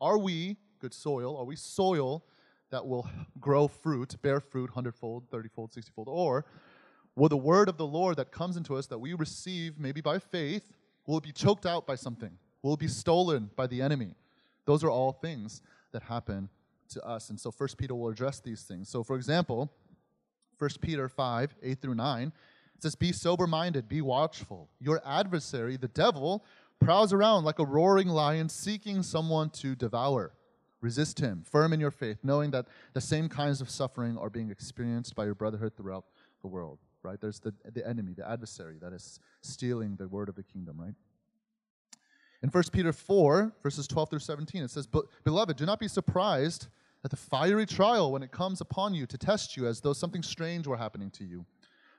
Are 0.00 0.16
we 0.18 0.56
good 0.78 0.94
soil? 0.94 1.36
Are 1.36 1.44
we 1.44 1.56
soil 1.56 2.24
that 2.70 2.86
will 2.86 3.08
grow 3.40 3.68
fruit, 3.68 4.14
bear 4.22 4.40
fruit 4.40 4.70
hundredfold, 4.70 5.30
thirtyfold, 5.30 5.72
sixtyfold? 5.72 6.08
Or 6.08 6.44
will 7.16 7.28
the 7.28 7.36
word 7.36 7.68
of 7.68 7.76
the 7.76 7.86
Lord 7.86 8.16
that 8.16 8.30
comes 8.30 8.56
into 8.56 8.76
us 8.76 8.86
that 8.86 8.98
we 8.98 9.14
receive 9.14 9.78
maybe 9.78 10.00
by 10.00 10.18
faith 10.18 10.72
will 11.06 11.20
be 11.20 11.32
choked 11.32 11.66
out 11.66 11.86
by 11.86 11.94
something? 11.94 12.30
Will 12.62 12.76
be 12.76 12.88
stolen 12.88 13.50
by 13.56 13.66
the 13.66 13.82
enemy? 13.82 14.14
Those 14.66 14.84
are 14.84 14.90
all 14.90 15.12
things 15.12 15.62
that 15.92 16.02
happen 16.02 16.48
to 16.90 17.04
us. 17.04 17.30
And 17.30 17.40
so 17.40 17.50
First 17.50 17.78
Peter 17.78 17.94
will 17.94 18.08
address 18.08 18.40
these 18.40 18.62
things. 18.62 18.88
So, 18.88 19.02
for 19.02 19.16
example, 19.16 19.72
1 20.58 20.70
Peter 20.80 21.08
5, 21.08 21.54
8 21.62 21.80
through 21.80 21.94
9, 21.94 22.32
it 22.76 22.82
says, 22.82 22.94
Be 22.94 23.12
sober 23.12 23.46
minded, 23.46 23.88
be 23.88 24.02
watchful. 24.02 24.68
Your 24.78 25.00
adversary, 25.06 25.76
the 25.76 25.88
devil, 25.88 26.44
prowls 26.80 27.12
around 27.12 27.44
like 27.44 27.58
a 27.58 27.64
roaring 27.64 28.08
lion 28.08 28.48
seeking 28.48 29.02
someone 29.02 29.50
to 29.50 29.74
devour. 29.74 30.32
Resist 30.80 31.18
him, 31.18 31.42
firm 31.44 31.72
in 31.72 31.80
your 31.80 31.90
faith, 31.90 32.18
knowing 32.22 32.50
that 32.52 32.66
the 32.94 33.00
same 33.00 33.28
kinds 33.28 33.60
of 33.60 33.68
suffering 33.68 34.16
are 34.16 34.30
being 34.30 34.50
experienced 34.50 35.14
by 35.14 35.26
your 35.26 35.34
brotherhood 35.34 35.72
throughout 35.76 36.06
the 36.40 36.48
world, 36.48 36.78
right? 37.02 37.20
There's 37.20 37.38
the, 37.38 37.52
the 37.72 37.86
enemy, 37.86 38.14
the 38.14 38.28
adversary 38.28 38.78
that 38.80 38.92
is 38.92 39.20
stealing 39.42 39.96
the 39.96 40.08
word 40.08 40.30
of 40.30 40.36
the 40.36 40.42
kingdom, 40.42 40.80
right? 40.80 40.94
In 42.42 42.48
1 42.48 42.64
Peter 42.72 42.92
4, 42.92 43.52
verses 43.62 43.86
12 43.86 44.10
through 44.10 44.18
17, 44.20 44.62
it 44.62 44.70
says, 44.70 44.88
Beloved, 45.24 45.56
do 45.56 45.66
not 45.66 45.78
be 45.78 45.88
surprised 45.88 46.68
at 47.04 47.10
the 47.10 47.16
fiery 47.16 47.66
trial 47.66 48.12
when 48.12 48.22
it 48.22 48.30
comes 48.30 48.62
upon 48.62 48.94
you 48.94 49.06
to 49.06 49.18
test 49.18 49.56
you 49.56 49.66
as 49.66 49.80
though 49.80 49.92
something 49.92 50.22
strange 50.22 50.66
were 50.66 50.76
happening 50.76 51.10
to 51.10 51.24
you. 51.24 51.44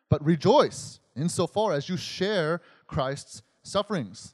But 0.10 0.24
rejoice 0.26 1.00
insofar 1.16 1.74
as 1.74 1.88
you 1.88 1.98
share 1.98 2.62
Christ's 2.88 3.44
sufferings 3.64 4.34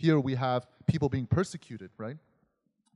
Here 0.00 0.18
we 0.18 0.34
have 0.34 0.66
people 0.86 1.10
being 1.10 1.26
persecuted, 1.26 1.90
right? 1.98 2.16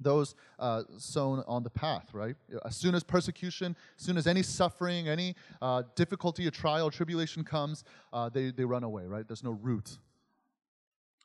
Those 0.01 0.35
uh, 0.59 0.85
sown 0.97 1.45
on 1.47 1.63
the 1.63 1.69
path, 1.69 2.15
right? 2.15 2.35
As 2.65 2.77
soon 2.77 2.95
as 2.95 3.05
persecution, 3.05 3.77
as 3.99 4.07
soon 4.07 4.17
as 4.17 4.27
any 4.27 4.43
suffering, 4.43 5.07
any 5.07 5.37
uh, 5.61 5.83
difficulty, 5.97 6.47
a 6.47 6.51
trial, 6.51 6.91
tribulation 6.91 7.45
comes, 7.45 7.85
uh, 8.15 8.31
they, 8.31 8.53
they 8.53 8.65
run 8.65 8.85
away, 8.85 9.05
right? 9.05 9.29
There's 9.29 9.45
no 9.45 9.51
root. 9.51 9.99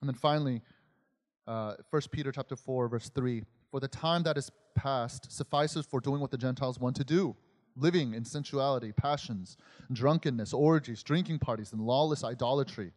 And 0.02 0.10
then 0.10 0.16
finally, 0.16 0.62
uh, 1.48 1.76
1 1.92 2.02
Peter 2.12 2.34
chapter 2.34 2.58
4, 2.58 2.90
verse 2.90 3.08
3 3.08 3.46
For 3.72 3.80
the 3.80 3.88
time 3.88 4.24
that 4.24 4.38
is 4.38 4.52
past 4.76 5.32
suffices 5.32 5.86
for 5.86 6.02
doing 6.02 6.20
what 6.20 6.30
the 6.30 6.38
Gentiles 6.38 6.78
want 6.78 6.98
to 6.98 7.06
do 7.06 7.38
living 7.78 8.14
in 8.14 8.26
sensuality, 8.26 8.92
passions, 8.92 9.56
drunkenness, 9.94 10.52
orgies, 10.52 11.04
drinking 11.04 11.40
parties, 11.40 11.72
and 11.72 11.80
lawless 11.80 12.26
idolatry. 12.26 12.92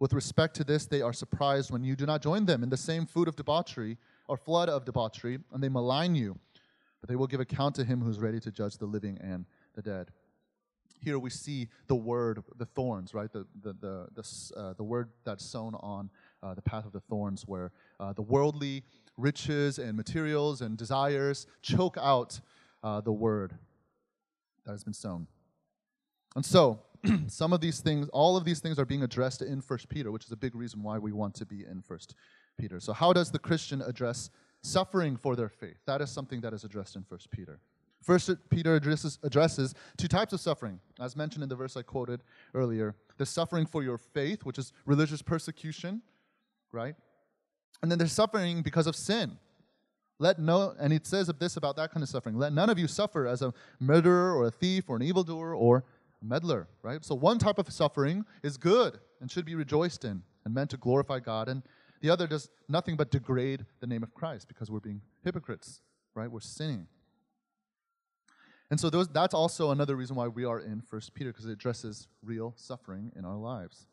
With 0.00 0.12
respect 0.12 0.54
to 0.56 0.64
this, 0.64 0.86
they 0.86 1.02
are 1.02 1.12
surprised 1.12 1.70
when 1.70 1.84
you 1.84 1.96
do 1.96 2.04
not 2.04 2.22
join 2.22 2.46
them 2.46 2.62
in 2.62 2.68
the 2.68 2.76
same 2.76 3.06
food 3.06 3.28
of 3.28 3.36
debauchery 3.36 3.96
or 4.28 4.36
flood 4.36 4.68
of 4.68 4.84
debauchery, 4.84 5.38
and 5.52 5.62
they 5.62 5.68
malign 5.68 6.14
you. 6.14 6.38
But 7.00 7.08
they 7.08 7.16
will 7.16 7.26
give 7.26 7.40
account 7.40 7.74
to 7.76 7.84
him 7.84 8.00
who 8.00 8.10
is 8.10 8.18
ready 8.18 8.40
to 8.40 8.50
judge 8.50 8.78
the 8.78 8.86
living 8.86 9.18
and 9.20 9.46
the 9.74 9.82
dead. 9.82 10.10
Here 11.00 11.18
we 11.18 11.30
see 11.30 11.68
the 11.86 11.94
word, 11.94 12.42
the 12.56 12.64
thorns, 12.64 13.12
right? 13.12 13.30
The, 13.30 13.46
the, 13.62 13.74
the, 13.74 14.08
the, 14.14 14.58
uh, 14.58 14.72
the 14.72 14.82
word 14.84 15.10
that's 15.24 15.44
sown 15.44 15.74
on 15.76 16.10
uh, 16.42 16.54
the 16.54 16.62
path 16.62 16.86
of 16.86 16.92
the 16.92 17.00
thorns, 17.00 17.42
where 17.46 17.72
uh, 18.00 18.14
the 18.14 18.22
worldly 18.22 18.84
riches 19.16 19.78
and 19.78 19.96
materials 19.96 20.60
and 20.60 20.78
desires 20.78 21.46
choke 21.62 21.96
out 22.00 22.40
uh, 22.82 23.00
the 23.00 23.12
word 23.12 23.54
that 24.64 24.72
has 24.72 24.82
been 24.82 24.94
sown. 24.94 25.26
And 26.36 26.44
so, 26.44 26.80
some 27.28 27.52
of 27.52 27.60
these 27.60 27.80
things, 27.80 28.08
all 28.12 28.36
of 28.36 28.44
these 28.44 28.60
things 28.60 28.78
are 28.78 28.84
being 28.84 29.02
addressed 29.02 29.42
in 29.42 29.60
First 29.60 29.88
Peter, 29.88 30.10
which 30.10 30.24
is 30.24 30.32
a 30.32 30.36
big 30.36 30.54
reason 30.54 30.82
why 30.82 30.98
we 30.98 31.12
want 31.12 31.34
to 31.34 31.46
be 31.46 31.64
in 31.64 31.82
First 31.82 32.14
Peter. 32.58 32.80
So, 32.80 32.92
how 32.92 33.12
does 33.12 33.30
the 33.30 33.38
Christian 33.38 33.82
address 33.82 34.30
suffering 34.62 35.16
for 35.16 35.36
their 35.36 35.48
faith? 35.48 35.78
That 35.86 36.00
is 36.00 36.10
something 36.10 36.40
that 36.40 36.52
is 36.52 36.64
addressed 36.64 36.96
in 36.96 37.04
First 37.04 37.30
Peter. 37.30 37.60
First 38.02 38.30
Peter 38.50 38.74
addresses, 38.74 39.18
addresses 39.22 39.74
two 39.96 40.08
types 40.08 40.32
of 40.34 40.40
suffering, 40.40 40.78
as 41.00 41.16
mentioned 41.16 41.42
in 41.42 41.48
the 41.48 41.56
verse 41.56 41.76
I 41.76 41.82
quoted 41.82 42.22
earlier. 42.52 42.94
The 43.16 43.24
suffering 43.24 43.64
for 43.64 43.82
your 43.82 43.96
faith, 43.96 44.44
which 44.44 44.58
is 44.58 44.72
religious 44.84 45.22
persecution, 45.22 46.02
right? 46.70 46.94
And 47.82 47.90
then 47.90 47.98
there's 47.98 48.12
suffering 48.12 48.62
because 48.62 48.86
of 48.86 48.94
sin. 48.94 49.38
Let 50.18 50.38
no, 50.38 50.74
and 50.78 50.92
it 50.92 51.06
says 51.06 51.28
of 51.28 51.38
this 51.38 51.56
about 51.56 51.76
that 51.76 51.90
kind 51.90 52.02
of 52.02 52.08
suffering. 52.08 52.36
Let 52.36 52.52
none 52.52 52.70
of 52.70 52.78
you 52.78 52.86
suffer 52.86 53.26
as 53.26 53.42
a 53.42 53.52
murderer 53.80 54.34
or 54.34 54.46
a 54.46 54.50
thief 54.50 54.84
or 54.88 54.96
an 54.96 55.02
evildoer 55.02 55.54
or 55.54 55.84
meddler, 56.24 56.68
right? 56.82 57.04
So 57.04 57.14
one 57.14 57.38
type 57.38 57.58
of 57.58 57.70
suffering 57.72 58.24
is 58.42 58.56
good 58.56 58.98
and 59.20 59.30
should 59.30 59.44
be 59.44 59.54
rejoiced 59.54 60.04
in 60.04 60.22
and 60.44 60.54
meant 60.54 60.70
to 60.70 60.76
glorify 60.76 61.20
God, 61.20 61.48
and 61.48 61.62
the 62.00 62.10
other 62.10 62.26
does 62.26 62.50
nothing 62.68 62.96
but 62.96 63.10
degrade 63.10 63.64
the 63.80 63.86
name 63.86 64.02
of 64.02 64.12
Christ 64.14 64.48
because 64.48 64.70
we're 64.70 64.80
being 64.80 65.00
hypocrites, 65.22 65.80
right? 66.14 66.30
We're 66.30 66.40
sinning. 66.40 66.86
And 68.70 68.80
so 68.80 68.90
those, 68.90 69.08
that's 69.08 69.34
also 69.34 69.70
another 69.70 69.96
reason 69.96 70.16
why 70.16 70.28
we 70.28 70.44
are 70.44 70.58
in 70.58 70.80
First 70.80 71.14
Peter 71.14 71.30
because 71.30 71.46
it 71.46 71.52
addresses 71.52 72.08
real 72.22 72.54
suffering 72.56 73.12
in 73.14 73.24
our 73.24 73.36
lives. 73.36 73.86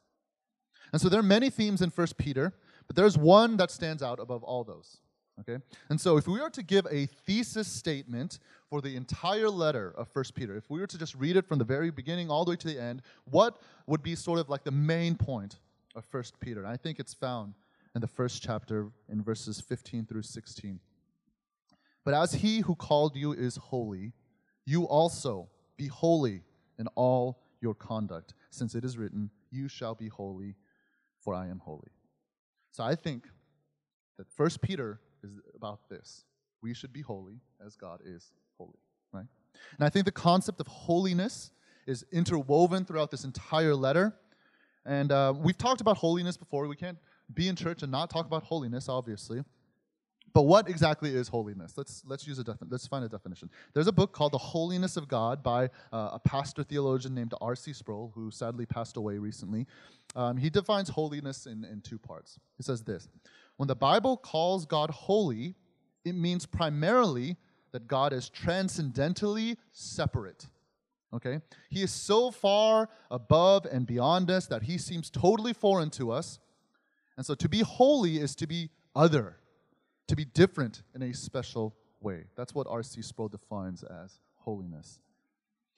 And 0.91 1.01
so 1.01 1.07
there 1.07 1.19
are 1.19 1.23
many 1.23 1.49
themes 1.49 1.81
in 1.81 1.89
First 1.89 2.17
Peter, 2.17 2.53
but 2.87 2.95
there's 2.95 3.17
one 3.17 3.57
that 3.57 3.71
stands 3.71 4.01
out 4.01 4.19
above 4.19 4.43
all 4.43 4.63
those. 4.63 4.97
Okay? 5.41 5.63
And 5.89 5.99
so 5.99 6.17
if 6.17 6.27
we 6.27 6.39
are 6.39 6.49
to 6.51 6.63
give 6.63 6.85
a 6.91 7.05
thesis 7.05 7.67
statement 7.67 8.39
for 8.69 8.81
the 8.81 8.95
entire 8.95 9.49
letter 9.49 9.93
of 9.97 10.07
First 10.07 10.35
Peter, 10.35 10.55
if 10.55 10.69
we 10.69 10.79
were 10.79 10.87
to 10.87 10.97
just 10.97 11.15
read 11.15 11.35
it 11.35 11.47
from 11.47 11.59
the 11.59 11.65
very 11.65 11.91
beginning 11.91 12.29
all 12.29 12.45
the 12.45 12.51
way 12.51 12.57
to 12.57 12.67
the 12.67 12.81
end, 12.81 13.01
what 13.25 13.61
would 13.87 14.03
be 14.03 14.15
sort 14.15 14.39
of 14.39 14.49
like 14.49 14.63
the 14.63 14.71
main 14.71 15.15
point 15.15 15.57
of 15.95 16.05
First 16.05 16.39
Peter? 16.39 16.59
And 16.59 16.69
I 16.69 16.77
think 16.77 16.99
it's 16.99 17.13
found 17.13 17.55
in 17.95 18.01
the 18.01 18.07
first 18.07 18.41
chapter 18.41 18.89
in 19.09 19.23
verses 19.23 19.59
15 19.59 20.05
through 20.05 20.21
16. 20.21 20.79
But 22.03 22.13
as 22.13 22.33
he 22.33 22.61
who 22.61 22.75
called 22.75 23.15
you 23.15 23.33
is 23.33 23.57
holy, 23.57 24.13
you 24.65 24.83
also 24.85 25.49
be 25.77 25.87
holy 25.87 26.43
in 26.79 26.87
all 26.95 27.39
your 27.61 27.75
conduct, 27.75 28.33
since 28.49 28.75
it 28.75 28.83
is 28.83 28.97
written, 28.97 29.29
You 29.51 29.67
shall 29.67 29.95
be 29.95 30.07
holy, 30.07 30.55
for 31.19 31.33
I 31.33 31.47
am 31.47 31.59
holy. 31.59 31.91
So 32.71 32.83
I 32.83 32.95
think 32.95 33.27
that 34.17 34.29
First 34.29 34.61
Peter 34.61 34.99
is 35.23 35.39
about 35.55 35.89
this. 35.89 36.25
We 36.61 36.73
should 36.73 36.93
be 36.93 37.01
holy 37.01 37.39
as 37.65 37.75
God 37.75 38.01
is 38.05 38.31
holy, 38.57 38.79
right? 39.13 39.25
And 39.77 39.85
I 39.85 39.89
think 39.89 40.05
the 40.05 40.11
concept 40.11 40.59
of 40.59 40.67
holiness 40.67 41.51
is 41.87 42.05
interwoven 42.11 42.85
throughout 42.85 43.11
this 43.11 43.23
entire 43.23 43.75
letter. 43.75 44.15
And 44.85 45.11
uh, 45.11 45.33
we've 45.37 45.57
talked 45.57 45.81
about 45.81 45.97
holiness 45.97 46.37
before. 46.37 46.67
We 46.67 46.75
can't 46.75 46.97
be 47.33 47.47
in 47.47 47.55
church 47.55 47.83
and 47.83 47.91
not 47.91 48.09
talk 48.09 48.25
about 48.25 48.43
holiness, 48.43 48.89
obviously. 48.89 49.43
But 50.33 50.43
what 50.43 50.69
exactly 50.69 51.13
is 51.13 51.27
holiness? 51.27 51.73
Let's, 51.75 52.03
let's 52.05 52.25
use 52.25 52.39
a 52.39 52.43
defi- 52.43 52.65
let's 52.69 52.87
find 52.87 53.03
a 53.03 53.09
definition. 53.09 53.49
There's 53.73 53.87
a 53.87 53.91
book 53.91 54.13
called 54.13 54.31
The 54.31 54.37
Holiness 54.37 54.95
of 54.95 55.07
God 55.07 55.43
by 55.43 55.65
uh, 55.91 56.11
a 56.13 56.19
pastor 56.19 56.63
theologian 56.63 57.13
named 57.13 57.33
R.C. 57.41 57.73
Sproul, 57.73 58.13
who 58.15 58.31
sadly 58.31 58.65
passed 58.65 58.95
away 58.95 59.17
recently. 59.17 59.67
Um, 60.15 60.37
he 60.37 60.49
defines 60.49 60.89
holiness 60.89 61.47
in, 61.47 61.65
in 61.65 61.81
two 61.81 61.99
parts. 61.99 62.39
He 62.55 62.63
says 62.63 62.81
this 62.83 63.09
when 63.61 63.67
the 63.67 63.75
Bible 63.75 64.17
calls 64.17 64.65
God 64.65 64.89
holy, 64.89 65.53
it 66.03 66.15
means 66.15 66.47
primarily 66.47 67.37
that 67.73 67.87
God 67.87 68.11
is 68.11 68.27
transcendentally 68.27 69.55
separate. 69.71 70.47
Okay? 71.13 71.41
He 71.69 71.83
is 71.83 71.91
so 71.91 72.31
far 72.31 72.89
above 73.11 73.67
and 73.67 73.85
beyond 73.85 74.31
us 74.31 74.47
that 74.47 74.63
he 74.63 74.79
seems 74.79 75.11
totally 75.11 75.53
foreign 75.53 75.91
to 75.91 76.11
us. 76.11 76.39
And 77.17 77.23
so 77.23 77.35
to 77.35 77.47
be 77.47 77.59
holy 77.59 78.17
is 78.17 78.33
to 78.37 78.47
be 78.47 78.71
other, 78.95 79.37
to 80.07 80.15
be 80.15 80.25
different 80.25 80.81
in 80.95 81.03
a 81.03 81.13
special 81.13 81.75
way. 81.99 82.23
That's 82.35 82.55
what 82.55 82.65
R.C. 82.67 83.03
Sproul 83.03 83.27
defines 83.27 83.83
as 83.83 84.17
holiness. 84.37 84.97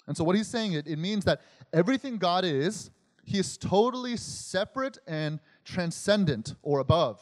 And 0.08 0.16
so 0.16 0.24
what 0.24 0.38
he's 0.38 0.48
saying, 0.48 0.72
it, 0.72 0.88
it 0.88 1.00
means 1.00 1.26
that 1.26 1.42
everything 1.74 2.16
God 2.16 2.46
is, 2.46 2.92
he 3.26 3.40
is 3.40 3.58
totally 3.58 4.16
separate 4.16 5.00
and 5.06 5.42
transcendent 5.66 6.56
or 6.62 6.80
above 6.80 7.22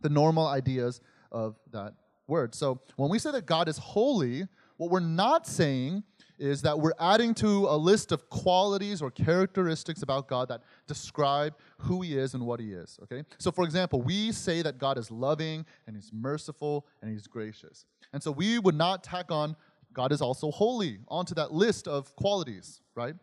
the 0.00 0.08
normal 0.08 0.46
ideas 0.46 1.00
of 1.32 1.56
that 1.72 1.94
word. 2.26 2.54
So 2.54 2.80
when 2.96 3.10
we 3.10 3.18
say 3.18 3.30
that 3.32 3.46
God 3.46 3.68
is 3.68 3.78
holy, 3.78 4.46
what 4.76 4.90
we're 4.90 5.00
not 5.00 5.46
saying 5.46 6.02
is 6.38 6.60
that 6.62 6.78
we're 6.78 6.92
adding 7.00 7.32
to 7.34 7.66
a 7.66 7.76
list 7.76 8.12
of 8.12 8.28
qualities 8.28 9.00
or 9.00 9.10
characteristics 9.10 10.02
about 10.02 10.28
God 10.28 10.48
that 10.48 10.62
describe 10.86 11.54
who 11.78 12.02
he 12.02 12.16
is 12.16 12.34
and 12.34 12.44
what 12.44 12.60
he 12.60 12.72
is, 12.72 12.98
okay? 13.04 13.22
So 13.38 13.50
for 13.50 13.64
example, 13.64 14.02
we 14.02 14.32
say 14.32 14.60
that 14.62 14.78
God 14.78 14.98
is 14.98 15.10
loving 15.10 15.64
and 15.86 15.96
he's 15.96 16.10
merciful 16.12 16.86
and 17.00 17.10
he's 17.10 17.26
gracious. 17.26 17.86
And 18.12 18.22
so 18.22 18.30
we 18.30 18.58
would 18.58 18.74
not 18.74 19.02
tack 19.02 19.30
on 19.30 19.56
God 19.94 20.12
is 20.12 20.20
also 20.20 20.50
holy 20.50 20.98
onto 21.08 21.34
that 21.36 21.52
list 21.52 21.88
of 21.88 22.14
qualities, 22.16 22.82
right? 22.94 23.14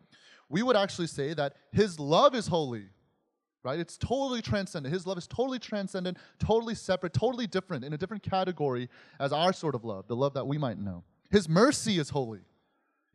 We 0.50 0.64
would 0.64 0.76
actually 0.76 1.06
say 1.06 1.36
that 1.36 1.54
his 1.72 2.00
love 2.00 2.34
is 2.34 2.48
holy 2.48 2.86
right? 3.64 3.80
It's 3.80 3.98
totally 3.98 4.42
transcendent. 4.42 4.94
His 4.94 5.08
love 5.08 5.18
is 5.18 5.28
totally 5.28 5.60
transcendent, 5.60 6.18
totally 6.40 6.76
separate, 6.76 7.14
totally 7.14 7.48
different, 7.48 7.84
in 7.84 7.94
a 7.94 7.98
different 7.98 8.24
category 8.24 8.90
as 9.20 9.32
our 9.32 9.54
sort 9.54 9.76
of 9.76 9.84
love, 9.84 10.08
the 10.08 10.16
love 10.16 10.34
that 10.34 10.46
we 10.46 10.58
might 10.58 10.78
know. 10.78 11.04
His 11.32 11.48
mercy 11.50 11.98
is 11.98 12.10
holy. 12.10 12.42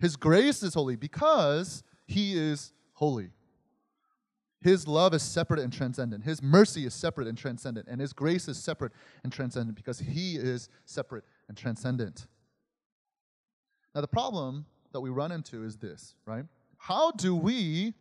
His 0.01 0.17
grace 0.17 0.63
is 0.63 0.75
holy 0.75 0.97
because 0.97 1.83
he 2.07 2.37
is 2.37 2.73
holy. 2.95 3.31
His 4.61 4.89
love 4.89 5.15
is 5.15 5.23
separate 5.23 5.61
and 5.61 5.73
transcendent. 5.73 6.25
His 6.25 6.43
mercy 6.43 6.85
is 6.85 6.95
separate 6.95 7.29
and 7.29 7.39
transcendent. 7.39 7.87
And 7.89 8.01
His 8.01 8.13
grace 8.13 8.49
is 8.49 8.59
separate 8.59 8.93
and 9.23 9.33
transcendent 9.33 9.77
because 9.77 10.01
He 10.01 10.37
is 10.37 10.69
separate 10.85 11.25
and 11.49 11.57
transcendent. 11.57 12.27
Now, 13.95 14.01
the 14.01 14.09
problem 14.09 14.67
that 14.93 15.01
we 15.01 15.11
run 15.11 15.31
into 15.33 15.65
is 15.65 15.77
this, 15.77 16.15
right? 16.27 16.45
How 16.77 17.13
do 17.13 17.35
we 17.37 17.95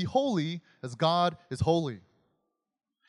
be 0.00 0.04
holy 0.04 0.60
as 0.82 0.94
God 0.94 1.36
is 1.50 1.60
holy? 1.60 2.00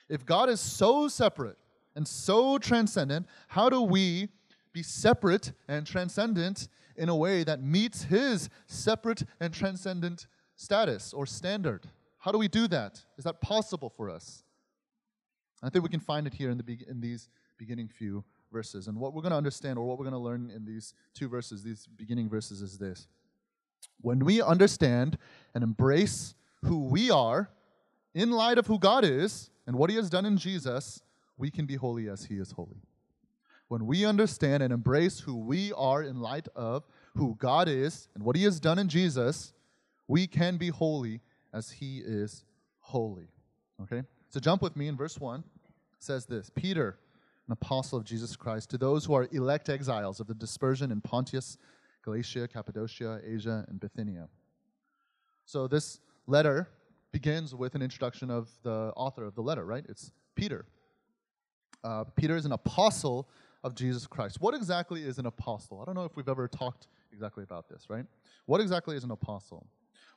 If 0.10 0.26
God 0.26 0.50
is 0.50 0.60
so 0.60 1.08
separate 1.08 1.58
and 1.96 2.08
so 2.08 2.58
transcendent, 2.58 3.28
how 3.48 3.70
do 3.70 3.82
we 3.82 4.28
be 4.74 4.84
separate 4.84 5.54
and 5.68 5.88
transcendent 5.88 6.68
in 6.98 7.10
a 7.10 7.16
way 7.16 7.44
that 7.44 7.62
meets 7.62 8.04
His 8.04 8.50
separate 8.68 9.24
and 9.40 9.54
transcendent 9.54 10.28
status 10.56 11.14
or 11.14 11.26
standard? 11.26 11.88
How 12.18 12.32
do 12.32 12.38
we 12.38 12.48
do 12.48 12.68
that? 12.68 13.02
Is 13.18 13.24
that 13.24 13.42
possible 13.42 13.90
for 13.90 14.10
us? 14.10 14.44
I 15.64 15.70
think 15.70 15.84
we 15.84 15.90
can 15.90 16.00
find 16.00 16.28
it 16.28 16.34
here 16.34 16.50
in, 16.50 16.58
the 16.58 16.64
be- 16.64 16.86
in 16.90 17.00
these 17.00 17.30
beginning 17.58 17.88
few 17.88 18.24
verses. 18.52 18.88
And 18.88 18.98
what 19.00 19.14
we're 19.14 19.22
going 19.22 19.32
to 19.32 19.38
understand, 19.38 19.80
or 19.80 19.88
what 19.88 19.98
we're 19.98 20.10
going 20.10 20.14
to 20.14 20.20
learn 20.20 20.52
in 20.54 20.66
these 20.66 20.94
two 21.14 21.30
verses, 21.30 21.64
these 21.64 21.88
beginning 21.96 22.30
verses, 22.30 22.62
is 22.62 22.78
this. 22.78 23.08
When 24.02 24.26
we 24.26 24.42
understand 24.42 25.18
and 25.54 25.64
embrace 25.64 26.36
who 26.64 26.86
we 26.86 27.10
are 27.10 27.50
in 28.14 28.32
light 28.32 28.58
of 28.58 28.68
who 28.68 28.80
God 28.80 29.04
is 29.04 29.50
and 29.66 29.76
what 29.76 29.90
He 29.90 29.96
has 29.96 30.10
done 30.10 30.26
in 30.26 30.38
Jesus, 30.38 31.02
we 31.38 31.50
can 31.50 31.66
be 31.66 31.76
holy 31.76 32.10
as 32.10 32.26
He 32.26 32.36
is 32.36 32.52
holy. 32.52 32.82
When 33.68 33.86
we 33.86 34.06
understand 34.06 34.62
and 34.62 34.74
embrace 34.74 35.22
who 35.22 35.36
we 35.36 35.72
are 35.74 36.04
in 36.04 36.20
light 36.20 36.48
of 36.56 36.84
who 37.16 37.36
God 37.40 37.68
is 37.70 38.10
and 38.16 38.24
what 38.24 38.36
He 38.36 38.44
has 38.44 38.60
done 38.60 38.78
in 38.78 38.90
Jesus, 38.90 39.54
we 40.08 40.28
can 40.28 40.58
be 40.58 40.70
holy 40.70 41.22
as 41.54 41.72
He 41.72 42.00
is 42.00 42.44
holy. 42.80 43.30
Okay? 43.84 44.04
So 44.30 44.40
jump 44.40 44.62
with 44.62 44.76
me 44.76 44.88
in 44.88 44.98
verse 44.98 45.20
1. 45.20 45.44
Says 46.00 46.26
this 46.26 46.50
Peter, 46.54 46.98
an 47.48 47.54
apostle 47.54 47.98
of 47.98 48.04
Jesus 48.04 48.36
Christ, 48.36 48.70
to 48.72 48.78
those 48.78 49.06
who 49.06 49.14
are 49.14 49.28
elect 49.32 49.70
exiles 49.70 50.20
of 50.20 50.28
the 50.28 50.34
dispersion 50.34 50.92
in 50.92 51.00
Pontus, 51.00 51.58
Galatia, 52.04 52.48
Cappadocia, 52.48 53.22
Asia, 53.26 53.66
and 53.70 53.80
Bithynia. 53.80 54.28
So 55.46 55.68
this 55.68 56.00
letter 56.28 56.70
begins 57.12 57.54
with 57.54 57.76
an 57.76 57.82
introduction 57.82 58.30
of 58.30 58.50
the 58.64 58.94
author 58.96 59.26
of 59.26 59.36
the 59.36 59.42
letter, 59.42 59.66
right? 59.66 59.86
It's 59.90 60.12
Peter. 60.36 60.66
Uh, 61.84 62.04
Peter 62.16 62.36
is 62.36 62.46
an 62.46 62.52
apostle 62.52 63.28
of 63.64 63.76
Jesus 63.76 64.08
Christ. 64.08 64.40
What 64.40 64.54
exactly 64.54 65.04
is 65.04 65.20
an 65.20 65.26
apostle? 65.26 65.82
I 65.82 65.86
don't 65.86 65.96
know 65.96 66.06
if 66.06 66.16
we've 66.16 66.30
ever 66.30 66.48
talked 66.48 66.88
exactly 67.12 67.44
about 67.44 67.70
this, 67.70 67.90
right? 67.90 68.06
What 68.46 68.62
exactly 68.62 68.96
is 68.96 69.04
an 69.04 69.12
apostle? 69.12 69.68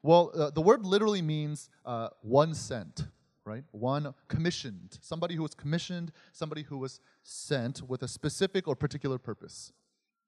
Well, 0.03 0.33
uh, 0.35 0.51
the 0.51 0.61
word 0.61 0.85
literally 0.87 1.23
means 1.23 1.71
uh, 1.85 2.09
one 2.21 2.55
sent, 2.55 3.07
right? 3.45 3.65
One 3.73 4.15
commissioned. 4.29 4.99
Somebody 5.01 5.35
who 5.35 5.43
was 5.43 5.55
commissioned, 5.55 6.13
somebody 6.33 6.63
who 6.63 6.79
was 6.79 7.01
sent 7.23 7.83
with 7.89 8.03
a 8.03 8.09
specific 8.09 8.69
or 8.69 8.77
particular 8.77 9.19
purpose. 9.19 9.73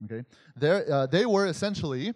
Okay? 0.05 0.25
Uh, 0.61 1.07
they 1.07 1.27
were 1.27 1.47
essentially 1.47 2.15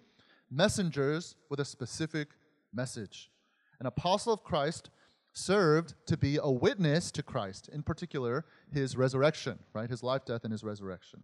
messengers 0.50 1.36
with 1.48 1.60
a 1.60 1.64
specific 1.64 2.28
message. 2.72 3.30
An 3.80 3.86
apostle 3.86 4.32
of 4.32 4.44
Christ 4.44 4.90
served 5.32 5.94
to 6.06 6.16
be 6.16 6.38
a 6.42 6.50
witness 6.50 7.10
to 7.12 7.22
Christ, 7.22 7.68
in 7.72 7.82
particular, 7.82 8.44
his 8.72 8.96
resurrection, 8.96 9.58
right? 9.72 9.88
His 9.88 10.02
life, 10.02 10.24
death, 10.24 10.44
and 10.44 10.52
his 10.52 10.62
resurrection. 10.62 11.22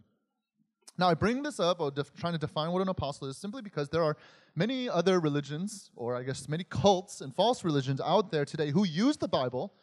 Now, 0.97 1.09
I 1.09 1.13
bring 1.13 1.43
this 1.43 1.59
up, 1.59 1.79
or 1.79 1.91
def- 1.91 2.13
trying 2.15 2.33
to 2.33 2.39
define 2.39 2.71
what 2.71 2.81
an 2.81 2.89
apostle 2.89 3.27
is, 3.27 3.37
simply 3.37 3.61
because 3.61 3.89
there 3.89 4.03
are 4.03 4.17
many 4.55 4.89
other 4.89 5.19
religions, 5.19 5.91
or 5.95 6.15
I 6.15 6.23
guess 6.23 6.49
many 6.49 6.63
cults 6.63 7.21
and 7.21 7.35
false 7.35 7.63
religions 7.63 8.01
out 8.01 8.31
there 8.31 8.45
today 8.45 8.71
who 8.71 8.83
use 8.83 9.17
the 9.17 9.27
Bible 9.27 9.73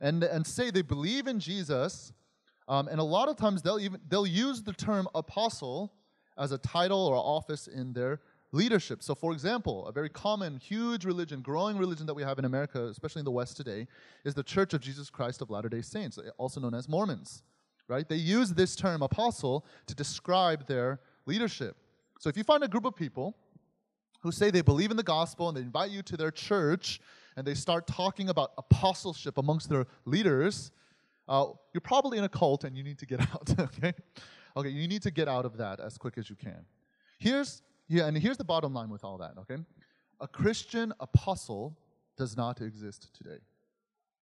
and, 0.00 0.24
and 0.24 0.44
say 0.44 0.70
they 0.70 0.82
believe 0.82 1.28
in 1.28 1.38
Jesus, 1.38 2.12
um, 2.66 2.88
and 2.88 2.98
a 2.98 3.04
lot 3.04 3.28
of 3.28 3.36
times 3.36 3.62
they'll 3.62 3.78
even 3.78 4.00
they'll 4.08 4.26
use 4.26 4.62
the 4.62 4.72
term 4.72 5.06
apostle 5.14 5.92
as 6.38 6.52
a 6.52 6.58
title 6.58 7.06
or 7.06 7.16
office 7.16 7.66
in 7.66 7.92
their 7.92 8.20
leadership. 8.52 9.02
So, 9.02 9.14
for 9.14 9.32
example, 9.32 9.86
a 9.86 9.92
very 9.92 10.08
common, 10.08 10.58
huge 10.58 11.04
religion, 11.04 11.40
growing 11.40 11.76
religion 11.76 12.06
that 12.06 12.14
we 12.14 12.22
have 12.22 12.38
in 12.38 12.44
America, 12.44 12.86
especially 12.86 13.20
in 13.20 13.24
the 13.24 13.30
West 13.30 13.56
today, 13.56 13.86
is 14.24 14.34
the 14.34 14.42
Church 14.42 14.74
of 14.74 14.80
Jesus 14.80 15.10
Christ 15.10 15.40
of 15.40 15.50
Latter 15.50 15.68
day 15.68 15.82
Saints, 15.82 16.18
also 16.36 16.60
known 16.60 16.74
as 16.74 16.88
Mormons. 16.88 17.42
Right? 17.88 18.08
They 18.08 18.16
use 18.16 18.50
this 18.50 18.76
term 18.76 19.02
apostle 19.02 19.66
to 19.86 19.94
describe 19.94 20.66
their 20.66 21.00
leadership. 21.26 21.76
So, 22.18 22.28
if 22.28 22.36
you 22.36 22.44
find 22.44 22.62
a 22.62 22.68
group 22.68 22.84
of 22.84 22.94
people 22.94 23.36
who 24.20 24.30
say 24.30 24.50
they 24.50 24.62
believe 24.62 24.90
in 24.90 24.96
the 24.96 25.02
gospel 25.02 25.48
and 25.48 25.56
they 25.56 25.62
invite 25.62 25.90
you 25.90 26.02
to 26.02 26.16
their 26.16 26.30
church 26.30 27.00
and 27.36 27.46
they 27.46 27.54
start 27.54 27.86
talking 27.86 28.28
about 28.28 28.52
apostleship 28.58 29.38
amongst 29.38 29.68
their 29.68 29.86
leaders, 30.04 30.70
uh, 31.28 31.46
you're 31.72 31.80
probably 31.80 32.18
in 32.18 32.24
a 32.24 32.28
cult 32.28 32.64
and 32.64 32.76
you 32.76 32.82
need 32.82 32.98
to 32.98 33.06
get 33.06 33.20
out, 33.32 33.50
okay? 33.58 33.94
Okay, 34.56 34.68
you 34.68 34.88
need 34.88 35.02
to 35.02 35.10
get 35.10 35.28
out 35.28 35.44
of 35.44 35.56
that 35.56 35.80
as 35.80 35.96
quick 35.96 36.18
as 36.18 36.28
you 36.28 36.36
can. 36.36 36.64
Here's 37.18 37.62
yeah, 37.90 38.06
and 38.06 38.16
here's 38.16 38.36
the 38.36 38.44
bottom 38.44 38.72
line 38.72 38.88
with 38.88 39.02
all 39.04 39.18
that, 39.18 39.32
okay? 39.40 39.56
A 40.20 40.28
Christian 40.28 40.92
apostle 41.00 41.76
does 42.16 42.36
not 42.36 42.60
exist 42.60 43.10
today. 43.12 43.38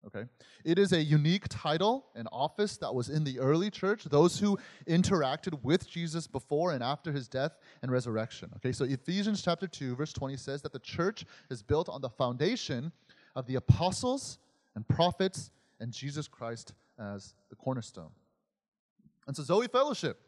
Okay? 0.06 0.24
It 0.64 0.78
is 0.78 0.92
a 0.92 1.02
unique 1.02 1.46
title 1.50 2.06
and 2.14 2.28
office 2.32 2.78
that 2.78 2.94
was 2.94 3.10
in 3.10 3.24
the 3.24 3.38
early 3.38 3.70
church, 3.70 4.04
those 4.04 4.38
who 4.38 4.58
interacted 4.88 5.62
with 5.62 5.88
Jesus 5.88 6.26
before 6.26 6.72
and 6.72 6.82
after 6.82 7.12
his 7.12 7.28
death 7.28 7.58
and 7.82 7.90
resurrection. 7.90 8.50
Okay? 8.56 8.72
So 8.72 8.84
Ephesians 8.84 9.42
chapter 9.42 9.66
2 9.66 9.96
verse 9.96 10.12
20 10.14 10.36
says 10.36 10.62
that 10.62 10.72
the 10.72 10.78
church 10.78 11.26
is 11.50 11.62
built 11.62 11.90
on 11.90 12.00
the 12.00 12.08
foundation 12.08 12.92
of 13.36 13.46
the 13.46 13.56
apostles 13.56 14.38
and 14.76 14.86
prophets 14.88 15.50
and 15.80 15.92
Jesus 15.92 16.26
Christ 16.26 16.72
as 16.98 17.34
the 17.50 17.56
cornerstone. 17.56 18.10
And 19.26 19.36
so 19.36 19.42
Zoe 19.42 19.68
Fellowship, 19.68 20.20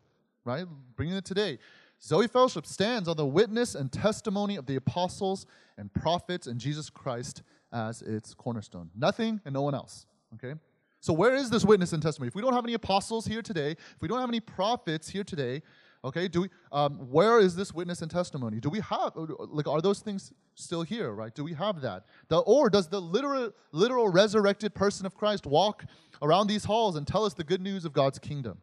right? 0.44 0.66
Bringing 0.96 1.16
it 1.16 1.24
today. 1.24 1.59
Zoe 2.02 2.26
Fellowship 2.26 2.66
stands 2.66 3.08
on 3.08 3.16
the 3.16 3.26
witness 3.26 3.74
and 3.74 3.92
testimony 3.92 4.56
of 4.56 4.66
the 4.66 4.76
apostles 4.76 5.46
and 5.76 5.92
prophets 5.92 6.46
and 6.46 6.58
Jesus 6.58 6.88
Christ 6.88 7.42
as 7.72 8.02
its 8.02 8.34
cornerstone. 8.34 8.90
Nothing 8.96 9.40
and 9.44 9.52
no 9.52 9.62
one 9.62 9.74
else. 9.74 10.06
Okay? 10.34 10.58
So, 11.00 11.12
where 11.12 11.34
is 11.34 11.50
this 11.50 11.64
witness 11.64 11.92
and 11.92 12.02
testimony? 12.02 12.28
If 12.28 12.34
we 12.34 12.42
don't 12.42 12.52
have 12.52 12.64
any 12.64 12.74
apostles 12.74 13.26
here 13.26 13.42
today, 13.42 13.72
if 13.72 13.96
we 14.00 14.08
don't 14.08 14.20
have 14.20 14.28
any 14.28 14.40
prophets 14.40 15.08
here 15.08 15.24
today, 15.24 15.62
okay, 16.04 16.28
do 16.28 16.42
we, 16.42 16.48
um, 16.72 16.96
where 17.10 17.38
is 17.38 17.56
this 17.56 17.72
witness 17.72 18.02
and 18.02 18.10
testimony? 18.10 18.60
Do 18.60 18.68
we 18.68 18.80
have, 18.80 19.12
like, 19.16 19.66
are 19.66 19.80
those 19.80 20.00
things 20.00 20.32
still 20.54 20.82
here, 20.82 21.12
right? 21.12 21.34
Do 21.34 21.44
we 21.44 21.54
have 21.54 21.80
that? 21.82 22.04
The, 22.28 22.38
or 22.38 22.68
does 22.68 22.88
the 22.88 23.00
literal, 23.00 23.52
literal 23.72 24.08
resurrected 24.08 24.74
person 24.74 25.06
of 25.06 25.14
Christ 25.14 25.46
walk 25.46 25.84
around 26.22 26.48
these 26.48 26.64
halls 26.64 26.96
and 26.96 27.06
tell 27.06 27.24
us 27.24 27.34
the 27.34 27.44
good 27.44 27.60
news 27.62 27.84
of 27.84 27.92
God's 27.92 28.18
kingdom? 28.18 28.58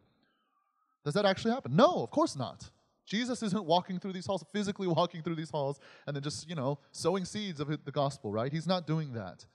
Does 1.04 1.13
that 1.15 1.26
actually 1.26 1.54
happen? 1.54 1.76
No, 1.76 2.04
of 2.04 2.12
course 2.12 2.36
not. 2.36 2.69
Jesus 3.08 3.41
isn't 3.41 3.65
walking 3.65 4.00
through 4.00 4.13
these 4.13 4.26
halls, 4.26 4.43
physically 4.52 4.86
walking 4.88 5.24
through 5.24 5.36
these 5.36 5.50
halls, 5.50 5.80
and 6.06 6.15
then 6.15 6.22
just, 6.22 6.48
you 6.48 6.56
know, 6.56 6.78
sowing 6.91 7.26
seeds 7.26 7.60
of 7.60 7.70
the 7.86 7.91
gospel, 7.91 8.32
right? 8.32 8.52
He's 8.52 8.67
not 8.67 8.86
doing 8.86 9.13
that. 9.13 9.46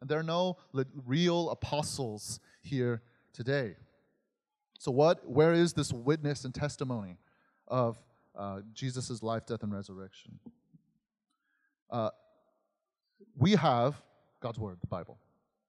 And 0.00 0.10
there 0.10 0.18
are 0.18 0.24
no 0.24 0.58
real 1.06 1.48
apostles 1.50 2.40
here 2.62 3.02
today. 3.32 3.76
So, 4.78 4.90
what, 4.90 5.26
where 5.26 5.54
is 5.54 5.72
this 5.72 5.92
witness 5.92 6.44
and 6.44 6.54
testimony 6.54 7.16
of 7.68 7.96
uh, 8.36 8.60
Jesus' 8.74 9.22
life, 9.22 9.46
death, 9.46 9.62
and 9.62 9.72
resurrection? 9.72 10.38
Uh, 11.88 12.10
we 13.38 13.52
have 13.52 14.02
God's 14.40 14.58
Word, 14.58 14.78
the 14.80 14.86
Bible. 14.86 15.18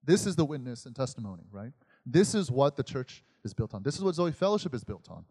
This 0.03 0.25
is 0.25 0.35
the 0.35 0.43
witness 0.43 0.85
and 0.85 0.95
testimony, 0.95 1.43
right? 1.51 1.71
This 2.05 2.33
is 2.33 2.49
what 2.49 2.75
the 2.75 2.83
church 2.83 3.23
is 3.43 3.53
built 3.53 3.73
on. 3.73 3.83
This 3.83 3.95
is 3.95 4.03
what 4.03 4.15
Zoe 4.15 4.31
Fellowship 4.31 4.73
is 4.73 4.83
built 4.83 5.09
on. 5.09 5.23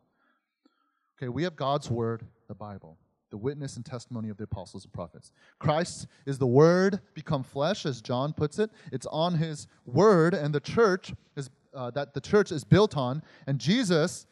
Okay, 1.19 1.29
we 1.29 1.45
have 1.45 1.57
God's 1.57 1.91
word, 1.91 2.27
the 2.47 2.55
Bible, 2.55 2.99
the 3.31 3.39
witness 3.39 3.77
and 3.77 3.87
testimony 3.87 4.29
of 4.29 4.37
the 4.37 4.45
apostles 4.45 4.85
and 4.85 4.93
prophets. 4.93 5.33
Christ 5.59 6.09
is 6.27 6.39
the 6.39 6.47
word 6.47 7.01
become 7.15 7.43
flesh, 7.43 7.87
as 7.87 8.03
John 8.03 8.35
puts 8.35 8.59
it. 8.59 8.71
It's 8.93 9.07
on 9.07 9.35
his 9.35 9.67
word, 9.87 10.35
and 10.35 10.55
the 10.55 10.61
church 10.61 11.15
is 11.35 11.49
uh, 11.75 11.91
that 11.93 12.13
the 12.13 12.21
church 12.21 12.53
is 12.53 12.65
built 12.65 12.99
on, 12.99 13.23
and 13.47 13.59
Jesus 13.59 14.27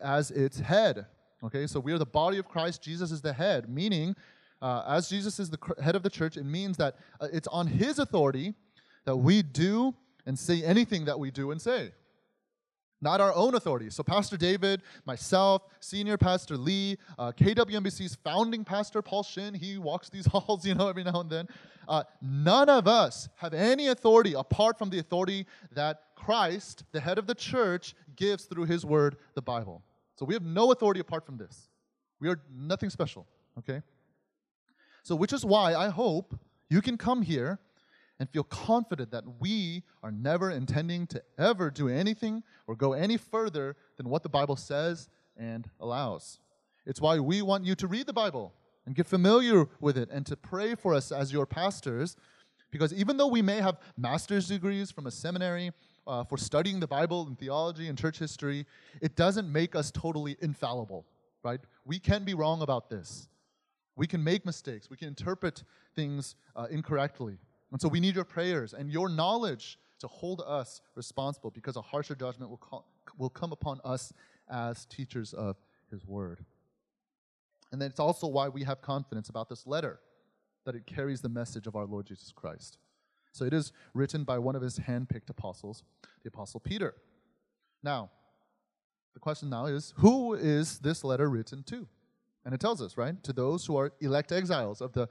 as 0.00 0.32
its 0.32 0.58
head. 0.58 1.06
Okay, 1.44 1.68
so 1.68 1.78
we 1.78 1.92
are 1.92 1.98
the 1.98 2.06
body 2.06 2.38
of 2.38 2.48
Christ. 2.48 2.82
Jesus 2.82 3.12
is 3.12 3.20
the 3.20 3.32
head, 3.32 3.68
meaning, 3.68 4.16
uh, 4.60 4.82
as 4.88 5.08
Jesus 5.08 5.38
is 5.38 5.50
the 5.50 5.58
head 5.80 5.94
of 5.94 6.02
the 6.02 6.10
church, 6.10 6.36
it 6.36 6.44
means 6.44 6.76
that 6.78 6.96
uh, 7.20 7.28
it's 7.32 7.48
on 7.48 7.68
His 7.68 8.00
authority 8.00 8.54
that 9.04 9.16
we 9.16 9.42
do 9.42 9.94
and 10.26 10.36
say 10.36 10.64
anything 10.64 11.04
that 11.04 11.18
we 11.18 11.30
do 11.30 11.52
and 11.52 11.60
say 11.60 11.92
not 13.00 13.20
our 13.20 13.34
own 13.34 13.54
authority. 13.54 13.90
So, 13.90 14.02
Pastor 14.02 14.36
David, 14.36 14.82
myself, 15.04 15.62
Senior 15.80 16.16
Pastor 16.16 16.56
Lee, 16.56 16.96
uh, 17.18 17.32
founding 18.24 18.64
pastor, 18.64 19.02
Paul 19.02 19.22
Shin, 19.22 19.54
he 19.54 19.78
walks 19.78 20.08
these 20.08 20.26
halls, 20.32 20.66
you 20.66 20.74
know, 20.74 20.88
every 20.88 21.04
now 21.04 21.20
and 21.20 21.30
then. 21.30 21.48
Uh, 21.86 22.02
none 22.22 22.70
of 22.70 22.88
us 22.88 23.28
have 23.36 23.52
any 23.52 23.88
authority 23.88 24.32
apart 24.34 24.78
from 24.78 24.88
the 24.88 24.98
authority 24.98 25.46
that 25.72 26.02
Christ, 26.16 26.84
the 26.92 27.00
head 27.00 27.18
of 27.18 27.26
the 27.26 27.34
church, 27.34 27.94
gives 28.16 28.44
through 28.44 28.64
his 28.64 28.84
word, 28.86 29.16
the 29.34 29.42
Bible. 29.42 29.82
So, 30.16 30.24
we 30.24 30.34
have 30.34 30.44
no 30.44 30.72
authority 30.72 31.00
apart 31.00 31.26
from 31.26 31.36
this. 31.36 31.68
We 32.20 32.28
are 32.28 32.40
nothing 32.54 32.88
special, 32.88 33.26
okay? 33.58 33.82
So, 35.02 35.14
which 35.14 35.32
is 35.32 35.44
why 35.44 35.74
I 35.74 35.90
hope 35.90 36.38
you 36.70 36.80
can 36.80 36.96
come 36.96 37.20
here 37.20 37.58
and 38.18 38.30
feel 38.30 38.44
confident 38.44 39.10
that 39.10 39.24
we 39.40 39.82
are 40.02 40.12
never 40.12 40.50
intending 40.50 41.06
to 41.08 41.22
ever 41.38 41.70
do 41.70 41.88
anything 41.88 42.42
or 42.66 42.76
go 42.76 42.92
any 42.92 43.16
further 43.16 43.76
than 43.96 44.08
what 44.08 44.22
the 44.22 44.28
Bible 44.28 44.56
says 44.56 45.08
and 45.36 45.68
allows. 45.80 46.38
It's 46.86 47.00
why 47.00 47.18
we 47.18 47.42
want 47.42 47.64
you 47.64 47.74
to 47.76 47.86
read 47.86 48.06
the 48.06 48.12
Bible 48.12 48.54
and 48.86 48.94
get 48.94 49.06
familiar 49.06 49.66
with 49.80 49.96
it 49.96 50.10
and 50.10 50.24
to 50.26 50.36
pray 50.36 50.74
for 50.74 50.94
us 50.94 51.10
as 51.10 51.32
your 51.32 51.46
pastors. 51.46 52.16
Because 52.70 52.92
even 52.92 53.16
though 53.16 53.28
we 53.28 53.42
may 53.42 53.60
have 53.60 53.78
master's 53.96 54.48
degrees 54.48 54.90
from 54.90 55.06
a 55.06 55.10
seminary 55.10 55.72
uh, 56.06 56.24
for 56.24 56.36
studying 56.36 56.80
the 56.80 56.86
Bible 56.86 57.26
and 57.26 57.38
theology 57.38 57.88
and 57.88 57.96
church 57.98 58.18
history, 58.18 58.66
it 59.00 59.16
doesn't 59.16 59.50
make 59.50 59.74
us 59.74 59.90
totally 59.90 60.36
infallible, 60.40 61.06
right? 61.42 61.60
We 61.84 61.98
can 61.98 62.24
be 62.24 62.34
wrong 62.34 62.62
about 62.62 62.90
this. 62.90 63.28
We 63.96 64.06
can 64.06 64.22
make 64.22 64.44
mistakes. 64.44 64.90
We 64.90 64.96
can 64.96 65.08
interpret 65.08 65.62
things 65.94 66.34
uh, 66.56 66.66
incorrectly. 66.70 67.38
And 67.74 67.82
so 67.82 67.88
we 67.88 67.98
need 67.98 68.14
your 68.14 68.24
prayers 68.24 68.72
and 68.72 68.88
your 68.88 69.08
knowledge 69.08 69.80
to 69.98 70.06
hold 70.06 70.40
us 70.46 70.80
responsible 70.94 71.50
because 71.50 71.74
a 71.74 71.82
harsher 71.82 72.14
judgment 72.14 72.48
will, 72.48 72.58
call, 72.58 72.86
will 73.18 73.28
come 73.28 73.50
upon 73.50 73.80
us 73.84 74.12
as 74.48 74.84
teachers 74.84 75.32
of 75.32 75.56
His 75.90 76.06
Word. 76.06 76.44
And 77.72 77.82
then 77.82 77.90
it's 77.90 77.98
also 77.98 78.28
why 78.28 78.48
we 78.48 78.62
have 78.62 78.80
confidence 78.80 79.28
about 79.28 79.48
this 79.48 79.66
letter, 79.66 79.98
that 80.64 80.76
it 80.76 80.86
carries 80.86 81.20
the 81.20 81.28
message 81.28 81.66
of 81.66 81.74
our 81.74 81.84
Lord 81.84 82.06
Jesus 82.06 82.30
Christ. 82.30 82.78
So 83.32 83.44
it 83.44 83.52
is 83.52 83.72
written 83.92 84.22
by 84.22 84.38
one 84.38 84.54
of 84.54 84.62
his 84.62 84.78
handpicked 84.78 85.28
apostles, 85.28 85.82
the 86.22 86.28
Apostle 86.28 86.60
Peter. 86.60 86.94
Now, 87.82 88.08
the 89.14 89.18
question 89.20 89.50
now 89.50 89.66
is 89.66 89.94
who 89.96 90.34
is 90.34 90.78
this 90.78 91.02
letter 91.02 91.28
written 91.28 91.64
to? 91.64 91.88
And 92.44 92.54
it 92.54 92.60
tells 92.60 92.82
us, 92.82 92.96
right? 92.96 93.22
To 93.24 93.32
those 93.32 93.64
who 93.64 93.76
are 93.76 93.92
elect 94.00 94.32
exiles 94.32 94.80
of 94.80 94.92
the, 94.92 95.02
uh, 95.02 95.06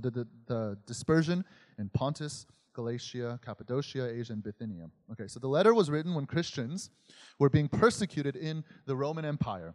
the, 0.00 0.10
the, 0.10 0.28
the 0.46 0.78
dispersion 0.86 1.44
in 1.78 1.90
Pontus, 1.90 2.46
Galatia, 2.72 3.38
Cappadocia, 3.44 4.08
Asia, 4.08 4.32
and 4.32 4.42
Bithynia. 4.42 4.88
Okay, 5.12 5.26
so 5.26 5.38
the 5.38 5.48
letter 5.48 5.74
was 5.74 5.90
written 5.90 6.14
when 6.14 6.24
Christians 6.24 6.90
were 7.38 7.50
being 7.50 7.68
persecuted 7.68 8.36
in 8.36 8.64
the 8.86 8.96
Roman 8.96 9.24
Empire. 9.24 9.74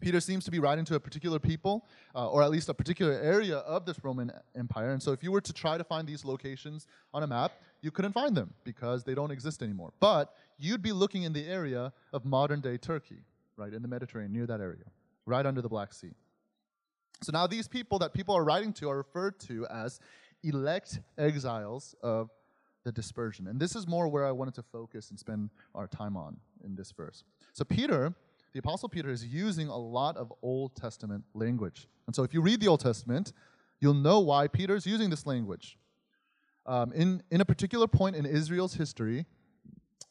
Peter 0.00 0.20
seems 0.20 0.44
to 0.44 0.50
be 0.50 0.60
writing 0.60 0.84
to 0.84 0.94
a 0.94 1.00
particular 1.00 1.38
people, 1.38 1.86
uh, 2.14 2.28
or 2.28 2.42
at 2.42 2.50
least 2.50 2.68
a 2.68 2.74
particular 2.74 3.14
area 3.14 3.58
of 3.58 3.84
this 3.84 4.02
Roman 4.04 4.30
Empire. 4.56 4.90
And 4.90 5.02
so, 5.02 5.12
if 5.12 5.22
you 5.24 5.32
were 5.32 5.40
to 5.40 5.52
try 5.52 5.76
to 5.76 5.84
find 5.84 6.06
these 6.06 6.24
locations 6.24 6.86
on 7.12 7.24
a 7.24 7.26
map, 7.26 7.52
you 7.82 7.90
couldn't 7.90 8.12
find 8.12 8.36
them 8.36 8.54
because 8.64 9.02
they 9.02 9.14
don't 9.14 9.32
exist 9.32 9.62
anymore. 9.62 9.92
But 9.98 10.34
you'd 10.56 10.82
be 10.82 10.92
looking 10.92 11.24
in 11.24 11.32
the 11.32 11.46
area 11.46 11.92
of 12.12 12.24
modern 12.24 12.60
day 12.60 12.76
Turkey, 12.76 13.22
right, 13.56 13.72
in 13.72 13.82
the 13.82 13.88
Mediterranean, 13.88 14.32
near 14.32 14.46
that 14.46 14.60
area, 14.60 14.84
right 15.28 15.46
under 15.46 15.62
the 15.62 15.68
Black 15.68 15.92
Sea. 15.92 16.12
So, 17.22 17.32
now 17.32 17.46
these 17.46 17.68
people 17.68 17.98
that 18.00 18.14
people 18.14 18.34
are 18.36 18.44
writing 18.44 18.72
to 18.74 18.90
are 18.90 18.96
referred 18.96 19.38
to 19.40 19.66
as 19.66 20.00
elect 20.42 21.00
exiles 21.16 21.94
of 22.02 22.30
the 22.84 22.92
dispersion. 22.92 23.48
And 23.48 23.60
this 23.60 23.74
is 23.74 23.86
more 23.86 24.08
where 24.08 24.26
I 24.26 24.32
wanted 24.32 24.54
to 24.54 24.62
focus 24.62 25.10
and 25.10 25.18
spend 25.18 25.50
our 25.74 25.86
time 25.86 26.16
on 26.16 26.36
in 26.64 26.76
this 26.76 26.92
verse. 26.92 27.24
So, 27.52 27.64
Peter 27.64 28.14
the 28.52 28.58
Apostle 28.60 28.88
Peter 28.88 29.10
is 29.10 29.24
using 29.24 29.68
a 29.68 29.76
lot 29.76 30.16
of 30.16 30.32
Old 30.42 30.74
Testament 30.74 31.24
language. 31.34 31.86
And 32.06 32.16
so 32.16 32.22
if 32.22 32.32
you 32.32 32.40
read 32.40 32.60
the 32.60 32.68
Old 32.68 32.80
Testament, 32.80 33.32
you'll 33.80 33.94
know 33.94 34.20
why 34.20 34.48
Peter's 34.48 34.86
using 34.86 35.10
this 35.10 35.26
language. 35.26 35.78
Um, 36.66 36.92
in, 36.92 37.22
in 37.30 37.40
a 37.40 37.44
particular 37.44 37.86
point 37.86 38.16
in 38.16 38.26
Israel's 38.26 38.74
history, 38.74 39.26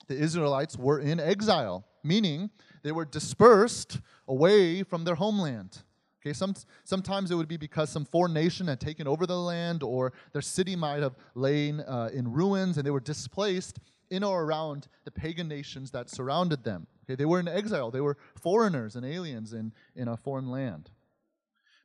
the 0.08 0.16
Israelites 0.16 0.78
were 0.78 1.00
in 1.00 1.20
exile, 1.20 1.86
meaning 2.08 2.50
they 2.84 2.92
were 2.92 3.06
dispersed 3.06 4.00
away 4.28 4.84
from 4.84 5.04
their 5.04 5.16
homeland. 5.16 5.80
Okay, 6.22 6.34
some, 6.34 6.56
sometimes 6.84 7.32
it 7.32 7.36
would 7.36 7.48
be 7.48 7.58
because 7.58 7.90
some 7.90 8.06
foreign 8.06 8.34
nation 8.34 8.68
had 8.68 8.82
taken 8.82 9.08
over 9.08 9.26
the 9.26 9.38
land, 9.38 9.84
or 9.84 10.14
their 10.34 10.42
city 10.42 10.76
might 10.76 11.02
have 11.02 11.16
lain 11.36 11.80
uh, 11.82 12.10
in 12.14 12.32
ruins 12.32 12.78
and 12.78 12.86
they 12.86 12.92
were 12.92 13.00
displaced 13.00 13.80
in 14.10 14.24
or 14.24 14.44
around 14.44 14.88
the 15.06 15.12
pagan 15.12 15.48
nations 15.48 15.92
that 15.92 16.10
surrounded 16.10 16.64
them. 16.64 16.88
Okay, 17.06 17.16
they 17.16 17.26
were 17.26 17.40
in 17.40 17.48
exile, 17.48 17.92
they 17.92 18.02
were 18.02 18.18
foreigners 18.36 18.96
and 18.96 19.06
aliens 19.06 19.54
in, 19.54 19.74
in 19.96 20.08
a 20.08 20.18
foreign 20.18 20.50
land. 20.50 20.90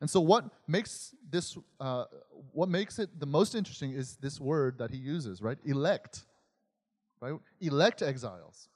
And 0.01 0.11
so, 0.11 0.21
what 0.21 0.47
makes 0.67 1.15
this, 1.31 1.57
uh, 1.79 2.07
what 2.53 2.69
makes 2.69 2.99
it 2.99 3.21
the 3.21 3.27
most 3.27 3.55
interesting 3.55 3.93
is 3.93 4.17
this 4.17 4.41
word 4.41 4.79
that 4.79 4.91
he 4.91 4.97
uses, 4.97 5.41
right? 5.41 5.59
Elect, 5.65 6.25
right? 7.21 7.35
Elect 7.61 8.03
exiles. 8.03 8.69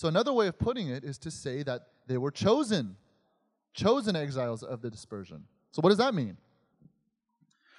So, 0.00 0.08
another 0.08 0.32
way 0.32 0.46
of 0.46 0.58
putting 0.58 0.88
it 0.88 1.04
is 1.04 1.18
to 1.18 1.30
say 1.30 1.62
that 1.64 1.88
they 2.06 2.16
were 2.16 2.30
chosen, 2.30 2.96
chosen 3.74 4.16
exiles 4.16 4.62
of 4.62 4.80
the 4.80 4.88
dispersion. 4.88 5.44
So, 5.72 5.82
what 5.82 5.90
does 5.90 5.98
that 5.98 6.14
mean? 6.14 6.38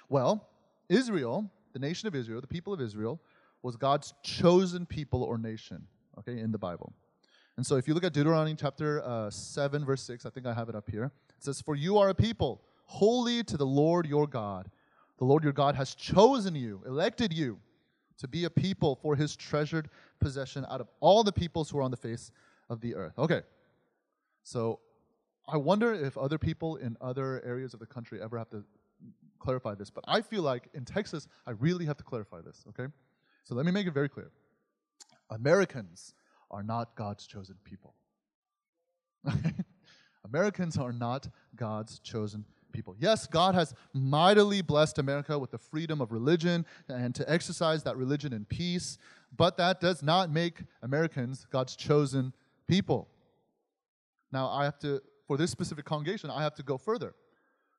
Well, 0.08 0.48
Israel, 0.88 1.50
the 1.72 1.80
nation 1.80 2.06
of 2.06 2.14
Israel, 2.14 2.40
the 2.40 2.46
people 2.46 2.72
of 2.72 2.80
Israel, 2.80 3.20
was 3.60 3.74
God's 3.74 4.14
chosen 4.22 4.86
people 4.86 5.24
or 5.24 5.36
nation, 5.36 5.88
okay, 6.16 6.38
in 6.38 6.52
the 6.52 6.58
Bible. 6.58 6.92
And 7.56 7.66
so 7.66 7.74
if 7.74 7.88
you 7.88 7.94
look 7.94 8.04
at 8.04 8.12
Deuteronomy 8.12 8.54
chapter 8.54 9.02
uh, 9.04 9.28
7, 9.28 9.84
verse 9.84 10.04
6, 10.04 10.24
I 10.24 10.30
think 10.30 10.46
I 10.46 10.54
have 10.54 10.68
it 10.68 10.76
up 10.76 10.88
here. 10.88 11.10
It 11.36 11.42
says, 11.42 11.60
For 11.60 11.74
you 11.74 11.98
are 11.98 12.10
a 12.10 12.14
people 12.14 12.62
holy 12.84 13.42
to 13.42 13.56
the 13.56 13.66
Lord 13.66 14.06
your 14.06 14.28
God. 14.28 14.70
The 15.18 15.24
Lord 15.24 15.42
your 15.42 15.52
God 15.52 15.74
has 15.74 15.96
chosen 15.96 16.54
you, 16.54 16.84
elected 16.86 17.32
you 17.32 17.58
to 18.18 18.28
be 18.28 18.44
a 18.44 18.50
people 18.50 18.94
for 18.94 19.16
his 19.16 19.34
treasured 19.34 19.88
possession 20.22 20.64
out 20.70 20.80
of 20.80 20.88
all 21.00 21.24
the 21.24 21.32
peoples 21.32 21.70
who 21.70 21.78
are 21.78 21.82
on 21.82 21.90
the 21.90 21.96
face 21.96 22.30
of 22.70 22.80
the 22.80 22.94
earth. 22.94 23.18
Okay, 23.18 23.42
so 24.42 24.80
I 25.48 25.56
wonder 25.56 25.92
if 25.92 26.16
other 26.16 26.38
people 26.38 26.76
in 26.76 26.96
other 27.00 27.42
areas 27.44 27.74
of 27.74 27.80
the 27.80 27.86
country 27.86 28.20
ever 28.22 28.38
have 28.38 28.50
to 28.50 28.64
clarify 29.38 29.74
this, 29.74 29.90
but 29.90 30.04
I 30.06 30.20
feel 30.20 30.42
like 30.42 30.68
in 30.72 30.84
Texas, 30.84 31.26
I 31.46 31.50
really 31.52 31.84
have 31.86 31.96
to 31.96 32.04
clarify 32.04 32.40
this, 32.40 32.64
okay? 32.68 32.92
So 33.44 33.54
let 33.54 33.66
me 33.66 33.72
make 33.72 33.86
it 33.86 33.92
very 33.92 34.08
clear 34.08 34.30
Americans 35.30 36.14
are 36.50 36.62
not 36.62 36.94
God's 36.94 37.26
chosen 37.26 37.56
people. 37.64 37.94
Americans 40.24 40.76
are 40.76 40.92
not 40.92 41.28
God's 41.56 41.98
chosen 41.98 42.44
people. 42.72 42.94
Yes, 42.98 43.26
God 43.26 43.54
has 43.54 43.74
mightily 43.92 44.62
blessed 44.62 44.98
America 44.98 45.38
with 45.38 45.50
the 45.50 45.58
freedom 45.58 46.00
of 46.00 46.12
religion 46.12 46.64
and 46.88 47.14
to 47.14 47.30
exercise 47.30 47.82
that 47.84 47.96
religion 47.96 48.32
in 48.32 48.44
peace, 48.44 48.98
but 49.36 49.56
that 49.56 49.80
does 49.80 50.02
not 50.02 50.30
make 50.30 50.62
Americans 50.82 51.46
God's 51.50 51.76
chosen 51.76 52.32
people. 52.68 53.08
Now, 54.30 54.48
I 54.48 54.64
have 54.64 54.78
to, 54.80 55.02
for 55.26 55.36
this 55.36 55.50
specific 55.50 55.84
congregation, 55.84 56.30
I 56.30 56.42
have 56.42 56.54
to 56.54 56.62
go 56.62 56.78
further. 56.78 57.14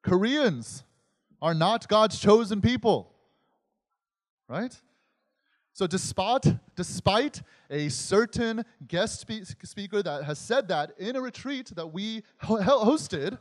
Koreans 0.02 0.84
are 1.42 1.54
not 1.54 1.88
God's 1.88 2.20
chosen 2.20 2.62
people, 2.62 3.14
right? 4.48 4.76
So, 5.74 5.88
despite, 5.88 6.46
despite 6.76 7.42
a 7.70 7.90
certain 7.90 8.64
guest 8.88 9.22
spe- 9.22 9.66
speaker 9.66 10.04
that 10.04 10.24
has 10.24 10.38
said 10.38 10.68
that 10.68 10.92
in 11.00 11.16
a 11.16 11.22
retreat 11.22 11.72
that 11.76 11.88
we 11.88 12.24
hosted, 12.44 13.40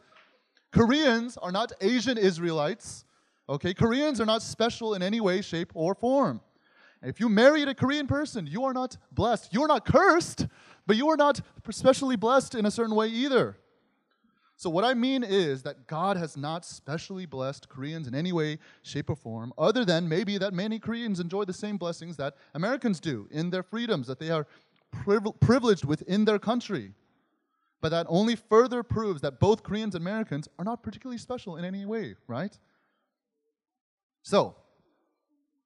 Koreans 0.72 1.36
are 1.36 1.52
not 1.52 1.72
Asian 1.82 2.16
Israelites. 2.16 3.04
Okay, 3.48 3.74
Koreans 3.74 4.20
are 4.20 4.26
not 4.26 4.40
special 4.40 4.94
in 4.94 5.02
any 5.02 5.20
way, 5.20 5.42
shape, 5.42 5.72
or 5.74 5.94
form. 5.94 6.40
If 7.02 7.18
you 7.18 7.28
married 7.28 7.68
a 7.68 7.74
Korean 7.74 8.06
person, 8.06 8.46
you 8.46 8.64
are 8.64 8.72
not 8.72 8.96
blessed. 9.10 9.52
You 9.52 9.62
are 9.64 9.68
not 9.68 9.84
cursed, 9.84 10.46
but 10.86 10.96
you 10.96 11.08
are 11.08 11.16
not 11.16 11.40
specially 11.70 12.16
blessed 12.16 12.54
in 12.54 12.64
a 12.64 12.70
certain 12.70 12.94
way 12.94 13.08
either. 13.08 13.56
So, 14.56 14.70
what 14.70 14.84
I 14.84 14.94
mean 14.94 15.24
is 15.24 15.64
that 15.64 15.88
God 15.88 16.16
has 16.16 16.36
not 16.36 16.64
specially 16.64 17.26
blessed 17.26 17.68
Koreans 17.68 18.06
in 18.06 18.14
any 18.14 18.30
way, 18.30 18.60
shape, 18.82 19.10
or 19.10 19.16
form, 19.16 19.52
other 19.58 19.84
than 19.84 20.08
maybe 20.08 20.38
that 20.38 20.54
many 20.54 20.78
Koreans 20.78 21.18
enjoy 21.18 21.44
the 21.44 21.52
same 21.52 21.76
blessings 21.76 22.16
that 22.18 22.36
Americans 22.54 23.00
do 23.00 23.26
in 23.32 23.50
their 23.50 23.64
freedoms, 23.64 24.06
that 24.06 24.20
they 24.20 24.30
are 24.30 24.46
privileged 25.40 25.84
within 25.84 26.24
their 26.24 26.38
country. 26.38 26.92
But 27.80 27.88
that 27.88 28.06
only 28.08 28.36
further 28.36 28.84
proves 28.84 29.22
that 29.22 29.40
both 29.40 29.64
Koreans 29.64 29.96
and 29.96 30.02
Americans 30.02 30.48
are 30.56 30.64
not 30.64 30.84
particularly 30.84 31.18
special 31.18 31.56
in 31.56 31.64
any 31.64 31.84
way, 31.84 32.14
right? 32.28 32.56
So, 34.22 34.54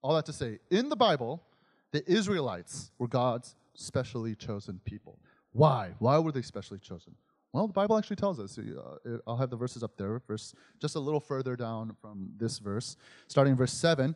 all 0.06 0.14
that 0.14 0.26
to 0.26 0.32
say, 0.32 0.60
in 0.70 0.88
the 0.88 0.94
Bible, 0.94 1.42
the 1.90 2.08
Israelites 2.08 2.92
were 2.96 3.08
God's 3.08 3.56
specially 3.74 4.36
chosen 4.36 4.80
people. 4.84 5.18
Why? 5.50 5.94
Why 5.98 6.18
were 6.18 6.30
they 6.30 6.42
specially 6.42 6.78
chosen? 6.78 7.16
Well, 7.52 7.66
the 7.66 7.72
Bible 7.72 7.98
actually 7.98 8.16
tells 8.16 8.38
us. 8.38 8.56
Uh, 8.56 9.18
I'll 9.26 9.36
have 9.36 9.50
the 9.50 9.56
verses 9.56 9.82
up 9.82 9.96
there, 9.96 10.22
verse 10.28 10.54
just 10.80 10.94
a 10.94 11.00
little 11.00 11.18
further 11.18 11.56
down 11.56 11.96
from 12.00 12.30
this 12.36 12.58
verse, 12.60 12.96
starting 13.26 13.52
in 13.52 13.56
verse 13.56 13.72
7. 13.72 14.14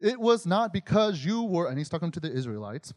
It 0.00 0.18
was 0.18 0.44
not 0.44 0.72
because 0.72 1.24
you 1.24 1.44
were, 1.44 1.68
and 1.68 1.78
he's 1.78 1.88
talking 1.88 2.10
to 2.10 2.20
the 2.20 2.32
Israelites, 2.32 2.92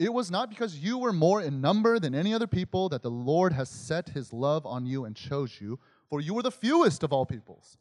it 0.00 0.12
was 0.12 0.32
not 0.32 0.50
because 0.50 0.78
you 0.78 0.98
were 0.98 1.12
more 1.12 1.40
in 1.40 1.60
number 1.60 2.00
than 2.00 2.12
any 2.12 2.34
other 2.34 2.48
people 2.48 2.88
that 2.88 3.02
the 3.02 3.10
Lord 3.10 3.52
has 3.52 3.68
set 3.68 4.08
his 4.08 4.32
love 4.32 4.66
on 4.66 4.84
you 4.84 5.04
and 5.04 5.14
chose 5.14 5.60
you, 5.60 5.78
for 6.10 6.20
you 6.20 6.34
were 6.34 6.42
the 6.42 6.50
fewest 6.50 7.04
of 7.04 7.12
all 7.12 7.24
peoples. 7.24 7.76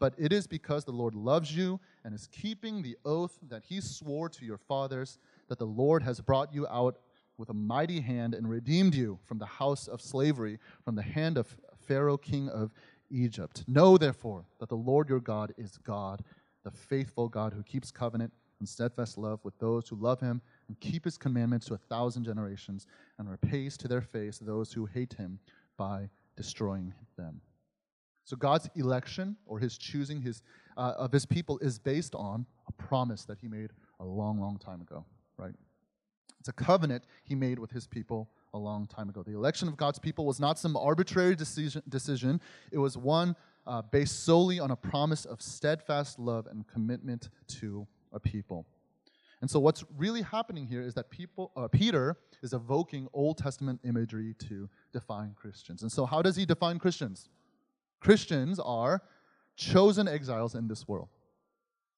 But 0.00 0.14
it 0.18 0.32
is 0.32 0.48
because 0.48 0.84
the 0.84 0.90
Lord 0.90 1.14
loves 1.14 1.54
you 1.54 1.78
and 2.04 2.12
is 2.14 2.26
keeping 2.32 2.82
the 2.82 2.96
oath 3.04 3.38
that 3.48 3.62
he 3.62 3.80
swore 3.80 4.28
to 4.30 4.44
your 4.44 4.58
fathers 4.58 5.18
that 5.48 5.58
the 5.58 5.66
Lord 5.66 6.02
has 6.02 6.20
brought 6.20 6.52
you 6.52 6.66
out 6.66 6.98
with 7.36 7.50
a 7.50 7.54
mighty 7.54 8.00
hand 8.00 8.34
and 8.34 8.48
redeemed 8.48 8.94
you 8.94 9.18
from 9.24 9.38
the 9.38 9.46
house 9.46 9.86
of 9.86 10.00
slavery, 10.00 10.58
from 10.84 10.94
the 10.96 11.02
hand 11.02 11.38
of 11.38 11.54
Pharaoh, 11.86 12.16
king 12.16 12.48
of 12.48 12.72
Egypt. 13.10 13.64
Know, 13.68 13.96
therefore, 13.96 14.44
that 14.58 14.68
the 14.68 14.74
Lord 14.76 15.08
your 15.08 15.20
God 15.20 15.52
is 15.56 15.78
God, 15.78 16.24
the 16.64 16.70
faithful 16.70 17.28
God 17.28 17.52
who 17.52 17.62
keeps 17.62 17.90
covenant 17.90 18.32
and 18.58 18.68
steadfast 18.68 19.18
love 19.18 19.40
with 19.42 19.58
those 19.58 19.88
who 19.88 19.96
love 19.96 20.20
him 20.20 20.40
and 20.68 20.78
keep 20.80 21.04
his 21.04 21.18
commandments 21.18 21.66
to 21.66 21.74
a 21.74 21.78
thousand 21.78 22.24
generations, 22.24 22.86
and 23.18 23.28
repays 23.28 23.76
to 23.78 23.88
their 23.88 24.02
face 24.02 24.38
those 24.38 24.72
who 24.72 24.86
hate 24.86 25.14
him 25.14 25.38
by 25.76 26.08
destroying 26.36 26.92
them. 27.16 27.40
So 28.30 28.36
God's 28.36 28.70
election 28.76 29.34
or 29.44 29.58
his 29.58 29.76
choosing 29.76 30.22
his, 30.22 30.42
uh, 30.76 30.92
of 30.96 31.10
his 31.10 31.26
people 31.26 31.58
is 31.58 31.80
based 31.80 32.14
on 32.14 32.46
a 32.68 32.70
promise 32.70 33.24
that 33.24 33.40
he 33.40 33.48
made 33.48 33.70
a 33.98 34.04
long, 34.04 34.38
long 34.38 34.56
time 34.56 34.80
ago, 34.80 35.04
right? 35.36 35.52
It's 36.38 36.48
a 36.48 36.52
covenant 36.52 37.02
he 37.24 37.34
made 37.34 37.58
with 37.58 37.72
his 37.72 37.88
people 37.88 38.30
a 38.54 38.56
long 38.56 38.86
time 38.86 39.08
ago. 39.08 39.24
The 39.24 39.34
election 39.34 39.66
of 39.66 39.76
God's 39.76 39.98
people 39.98 40.26
was 40.26 40.38
not 40.38 40.60
some 40.60 40.76
arbitrary 40.76 41.34
decision, 41.34 41.82
decision. 41.88 42.40
it 42.70 42.78
was 42.78 42.96
one 42.96 43.34
uh, 43.66 43.82
based 43.82 44.22
solely 44.22 44.60
on 44.60 44.70
a 44.70 44.76
promise 44.76 45.24
of 45.24 45.42
steadfast 45.42 46.20
love 46.20 46.46
and 46.46 46.64
commitment 46.68 47.30
to 47.58 47.84
a 48.12 48.20
people. 48.20 48.64
And 49.40 49.50
so, 49.50 49.58
what's 49.58 49.82
really 49.96 50.22
happening 50.22 50.68
here 50.68 50.82
is 50.82 50.94
that 50.94 51.10
people, 51.10 51.50
uh, 51.56 51.66
Peter 51.66 52.16
is 52.44 52.52
evoking 52.52 53.08
Old 53.12 53.38
Testament 53.38 53.80
imagery 53.82 54.36
to 54.48 54.68
define 54.92 55.34
Christians. 55.34 55.82
And 55.82 55.90
so, 55.90 56.06
how 56.06 56.22
does 56.22 56.36
he 56.36 56.44
define 56.46 56.78
Christians? 56.78 57.28
Christians 58.00 58.58
are 58.58 59.02
chosen 59.56 60.08
exiles 60.08 60.54
in 60.54 60.68
this 60.68 60.88
world. 60.88 61.08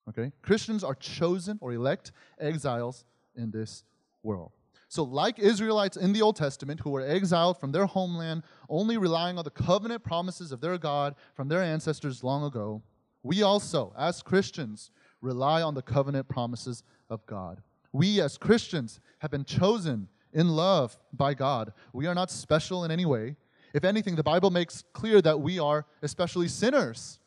Okay? 0.09 0.33
Christians 0.43 0.83
are 0.83 0.95
chosen 0.95 1.59
or 1.61 1.73
elect 1.73 2.12
exiles 2.41 3.05
in 3.37 3.51
this 3.51 3.85
world. 4.23 4.53
So, 4.88 5.05
like 5.05 5.38
Israelites 5.38 5.97
in 5.97 6.12
the 6.12 6.21
Old 6.21 6.37
Testament 6.37 6.81
who 6.81 6.91
were 6.91 7.01
exiled 7.01 7.59
from 7.59 7.73
their 7.73 7.87
homeland, 7.87 8.43
only 8.69 8.99
relying 8.99 9.38
on 9.38 9.45
the 9.45 9.51
covenant 9.51 10.05
promises 10.05 10.53
of 10.53 10.61
their 10.61 10.77
God 10.77 11.15
from 11.35 11.49
their 11.49 11.62
ancestors 11.62 12.23
long 12.23 12.45
ago, 12.45 12.83
we 13.23 13.43
also, 13.43 13.95
as 13.97 14.23
Christians, 14.23 14.91
rely 15.23 15.62
on 15.62 15.75
the 15.75 15.83
covenant 15.83 16.29
promises 16.29 16.83
of 17.09 17.25
God. 17.25 17.62
We, 17.93 18.21
as 18.21 18.37
Christians, 18.37 19.01
have 19.21 19.31
been 19.31 19.45
chosen 19.45 20.09
in 20.33 20.49
love 20.49 20.99
by 21.12 21.35
God. 21.35 21.73
We 21.93 22.07
are 22.07 22.15
not 22.15 22.31
special 22.31 22.85
in 22.85 22.91
any 22.91 23.07
way. 23.07 23.37
If 23.73 23.85
anything, 23.85 24.17
the 24.17 24.23
Bible 24.23 24.51
makes 24.51 24.85
clear 24.93 25.23
that 25.23 25.41
we 25.41 25.59
are 25.59 25.87
especially 26.03 26.49
sinners, 26.49 27.19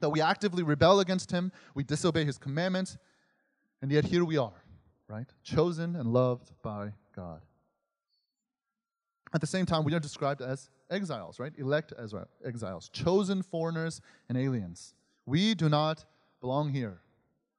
that 0.00 0.10
we 0.10 0.20
actively 0.20 0.62
rebel 0.62 1.00
against 1.00 1.30
Him, 1.30 1.52
we 1.74 1.84
disobey 1.84 2.24
His 2.24 2.38
commandments, 2.38 2.98
and 3.80 3.90
yet 3.90 4.04
here 4.04 4.24
we 4.24 4.36
are 4.36 4.62
right? 5.08 5.26
Chosen 5.42 5.96
and 5.96 6.12
loved 6.12 6.52
by 6.62 6.92
God. 7.16 7.40
At 9.34 9.40
the 9.40 9.46
same 9.46 9.66
time, 9.66 9.84
we 9.84 9.94
are 9.94 10.00
described 10.00 10.40
as 10.40 10.70
exiles, 10.90 11.38
right? 11.38 11.52
Elect 11.58 11.92
as 11.98 12.14
uh, 12.14 12.24
exiles, 12.44 12.88
chosen 12.90 13.42
foreigners 13.42 14.00
and 14.28 14.38
aliens. 14.38 14.94
We 15.26 15.54
do 15.54 15.68
not 15.68 16.04
belong 16.40 16.72
here. 16.72 17.00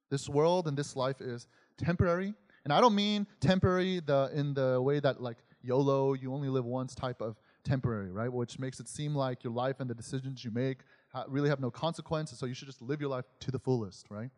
This 0.10 0.28
world 0.28 0.68
and 0.68 0.78
this 0.78 0.96
life 0.96 1.22
is 1.22 1.48
temporary. 1.78 2.34
And 2.64 2.74
I 2.74 2.82
don't 2.82 2.96
mean 2.96 3.28
temporary 3.40 4.00
the, 4.00 4.32
in 4.34 4.54
the 4.54 4.82
way 4.82 5.00
that, 5.00 5.22
like, 5.22 5.38
YOLO, 5.62 6.14
you 6.14 6.34
only 6.34 6.50
live 6.50 6.66
once 6.66 6.96
type 6.96 7.22
of 7.22 7.36
temporary, 7.64 8.12
right? 8.12 8.32
Which 8.32 8.60
makes 8.60 8.80
it 8.80 8.88
seem 8.88 9.16
like 9.16 9.44
your 9.44 9.54
life 9.54 9.80
and 9.80 9.90
the 9.90 9.96
decisions 9.96 10.44
you 10.44 10.52
make 10.52 10.80
really 11.28 11.50
have 11.50 11.60
no 11.60 11.72
consequences, 11.72 12.38
so 12.40 12.46
you 12.46 12.54
should 12.54 12.68
just 12.68 12.82
live 12.82 13.02
your 13.02 13.10
life 13.10 13.26
to 13.42 13.52
the 13.52 13.60
fullest, 13.60 14.10
right? 14.10 14.30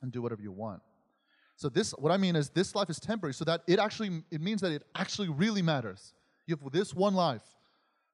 And 0.00 0.10
do 0.10 0.22
whatever 0.22 0.42
you 0.42 0.52
want. 0.52 0.82
So 1.56 1.68
this, 1.68 1.92
what 1.92 2.10
I 2.10 2.16
mean 2.16 2.34
is, 2.34 2.48
this 2.48 2.74
life 2.74 2.90
is 2.90 2.98
temporary, 2.98 3.34
so 3.34 3.44
that 3.44 3.62
it 3.66 3.78
actually 3.78 4.24
it 4.30 4.40
means 4.40 4.60
that 4.62 4.72
it 4.72 4.82
actually 4.94 5.28
really 5.28 5.62
matters. 5.62 6.12
You 6.46 6.56
have 6.56 6.72
this 6.72 6.94
one 6.94 7.14
life 7.14 7.42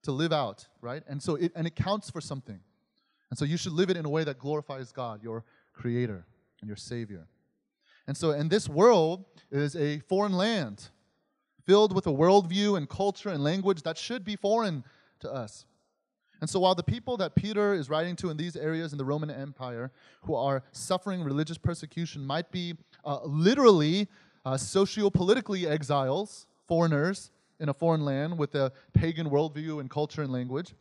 to 0.03 0.13
live 0.13 0.33
out, 0.33 0.67
right? 0.81 1.03
And 1.09 1.23
so 1.23 1.37
it 1.37 1.53
and 1.55 1.67
it 1.67 1.75
counts 1.75 2.11
for 2.11 2.21
something. 2.21 2.61
And 3.31 3.39
so 3.39 3.45
you 3.45 3.57
should 3.57 3.73
live 3.73 3.91
it 3.91 3.97
in 3.97 4.05
a 4.05 4.09
way 4.09 4.25
that 4.25 4.39
glorifies 4.39 4.93
God, 4.93 5.23
your 5.23 5.45
Creator 5.73 6.27
and 6.61 6.69
your 6.69 6.77
Savior. 6.77 7.27
And 8.07 8.17
so, 8.17 8.31
and 8.31 8.51
this 8.51 8.69
world 8.69 9.25
is 9.51 9.77
a 9.77 10.01
foreign 10.01 10.33
land 10.33 10.89
filled 11.69 11.95
with 11.95 12.07
a 12.07 12.11
worldview 12.11 12.79
and 12.79 12.89
culture 12.89 13.29
and 13.29 13.45
language 13.45 13.83
that 13.83 13.99
should 13.99 14.25
be 14.25 14.37
foreign 14.37 14.83
to 15.21 15.31
us. 15.31 15.67
And 16.41 16.49
so, 16.49 16.61
while 16.61 16.75
the 16.75 16.83
people 16.83 17.19
that 17.19 17.35
Peter 17.35 17.75
is 17.75 17.91
writing 17.91 18.17
to 18.17 18.31
in 18.31 18.39
these 18.39 18.57
areas 18.57 18.93
in 18.93 18.99
the 18.99 19.05
Roman 19.05 19.31
Empire 19.31 19.93
who 20.23 20.35
are 20.35 20.63
suffering 20.73 21.23
religious 21.23 21.59
persecution 21.59 22.25
might 22.25 22.51
be 22.51 22.75
uh, 23.05 23.19
literally 23.25 24.09
uh, 24.47 24.57
socio-politically 24.57 25.67
exiles, 25.67 26.47
foreigners 26.67 27.31
in 27.61 27.69
a 27.69 27.75
foreign 27.75 28.03
land 28.03 28.39
with 28.39 28.55
a 28.55 28.73
pagan 28.95 29.29
worldview 29.29 29.79
and 29.79 29.91
culture 29.91 30.23
and 30.23 30.33
language, 30.33 30.75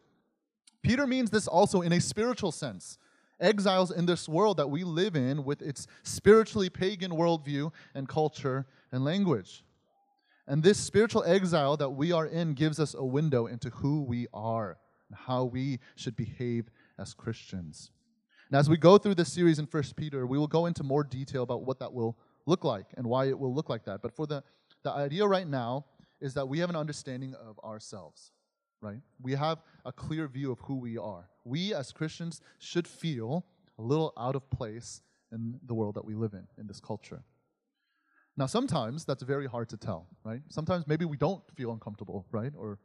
Peter 0.83 1.05
means 1.05 1.31
this 1.31 1.49
also 1.49 1.81
in 1.81 1.91
a 1.91 1.99
spiritual 1.99 2.53
sense. 2.53 2.97
Exiles 3.41 3.91
in 3.91 4.05
this 4.05 4.29
world 4.29 4.55
that 4.55 4.69
we 4.69 4.85
live 4.85 5.17
in 5.17 5.43
with 5.43 5.61
its 5.61 5.85
spiritually 6.03 6.69
pagan 6.69 7.11
worldview 7.11 7.73
and 7.93 8.07
culture 8.07 8.65
and 8.93 9.03
language. 9.03 9.63
And 10.47 10.63
this 10.63 10.77
spiritual 10.77 11.23
exile 11.25 11.75
that 11.77 11.89
we 11.89 12.11
are 12.13 12.25
in 12.25 12.53
gives 12.53 12.79
us 12.79 12.93
a 12.93 13.03
window 13.03 13.47
into 13.47 13.69
who 13.69 14.03
we 14.03 14.27
are 14.33 14.77
and 15.09 15.17
how 15.17 15.43
we 15.43 15.79
should 15.95 16.15
behave 16.15 16.69
as 16.97 17.13
Christians. 17.13 17.91
And 18.49 18.57
as 18.57 18.69
we 18.69 18.77
go 18.77 18.97
through 18.97 19.15
this 19.15 19.31
series 19.31 19.59
in 19.59 19.67
First 19.67 19.97
Peter, 19.97 20.25
we 20.25 20.37
will 20.37 20.47
go 20.47 20.65
into 20.65 20.83
more 20.83 21.03
detail 21.03 21.43
about 21.43 21.63
what 21.63 21.79
that 21.79 21.91
will 21.91 22.17
look 22.45 22.63
like 22.63 22.85
and 22.95 23.05
why 23.05 23.25
it 23.25 23.37
will 23.37 23.53
look 23.53 23.69
like 23.69 23.83
that. 23.85 24.01
But 24.01 24.15
for 24.15 24.25
the, 24.25 24.41
the 24.83 24.91
idea 24.91 25.27
right 25.27 25.47
now 25.47 25.85
is 26.21 26.33
that 26.35 26.47
we 26.47 26.59
have 26.59 26.69
an 26.69 26.77
understanding 26.77 27.35
of 27.35 27.59
ourselves, 27.59 28.31
right? 28.79 29.01
We 29.21 29.33
have 29.33 29.61
a 29.85 29.91
clear 29.91 30.27
view 30.29 30.53
of 30.53 30.59
who 30.61 30.75
we 30.75 30.97
are. 30.97 31.29
We 31.43 31.73
as 31.73 31.91
Christians 31.91 32.41
should 32.57 32.87
feel 32.87 33.45
a 33.77 33.81
little 33.81 34.13
out 34.17 34.35
of 34.35 34.49
place 34.49 35.01
in 35.33 35.59
the 35.65 35.73
world 35.73 35.95
that 35.95 36.05
we 36.05 36.15
live 36.15 36.33
in, 36.33 36.47
in 36.57 36.67
this 36.67 36.79
culture. 36.79 37.21
Now, 38.37 38.45
sometimes 38.45 39.03
that's 39.03 39.23
very 39.23 39.47
hard 39.47 39.67
to 39.69 39.77
tell, 39.77 40.07
right? 40.23 40.41
Sometimes 40.49 40.85
maybe 40.87 41.05
we 41.05 41.17
don't 41.17 41.41
feel 41.55 41.71
uncomfortable, 41.71 42.25
right? 42.31 42.53
Or 42.55 42.77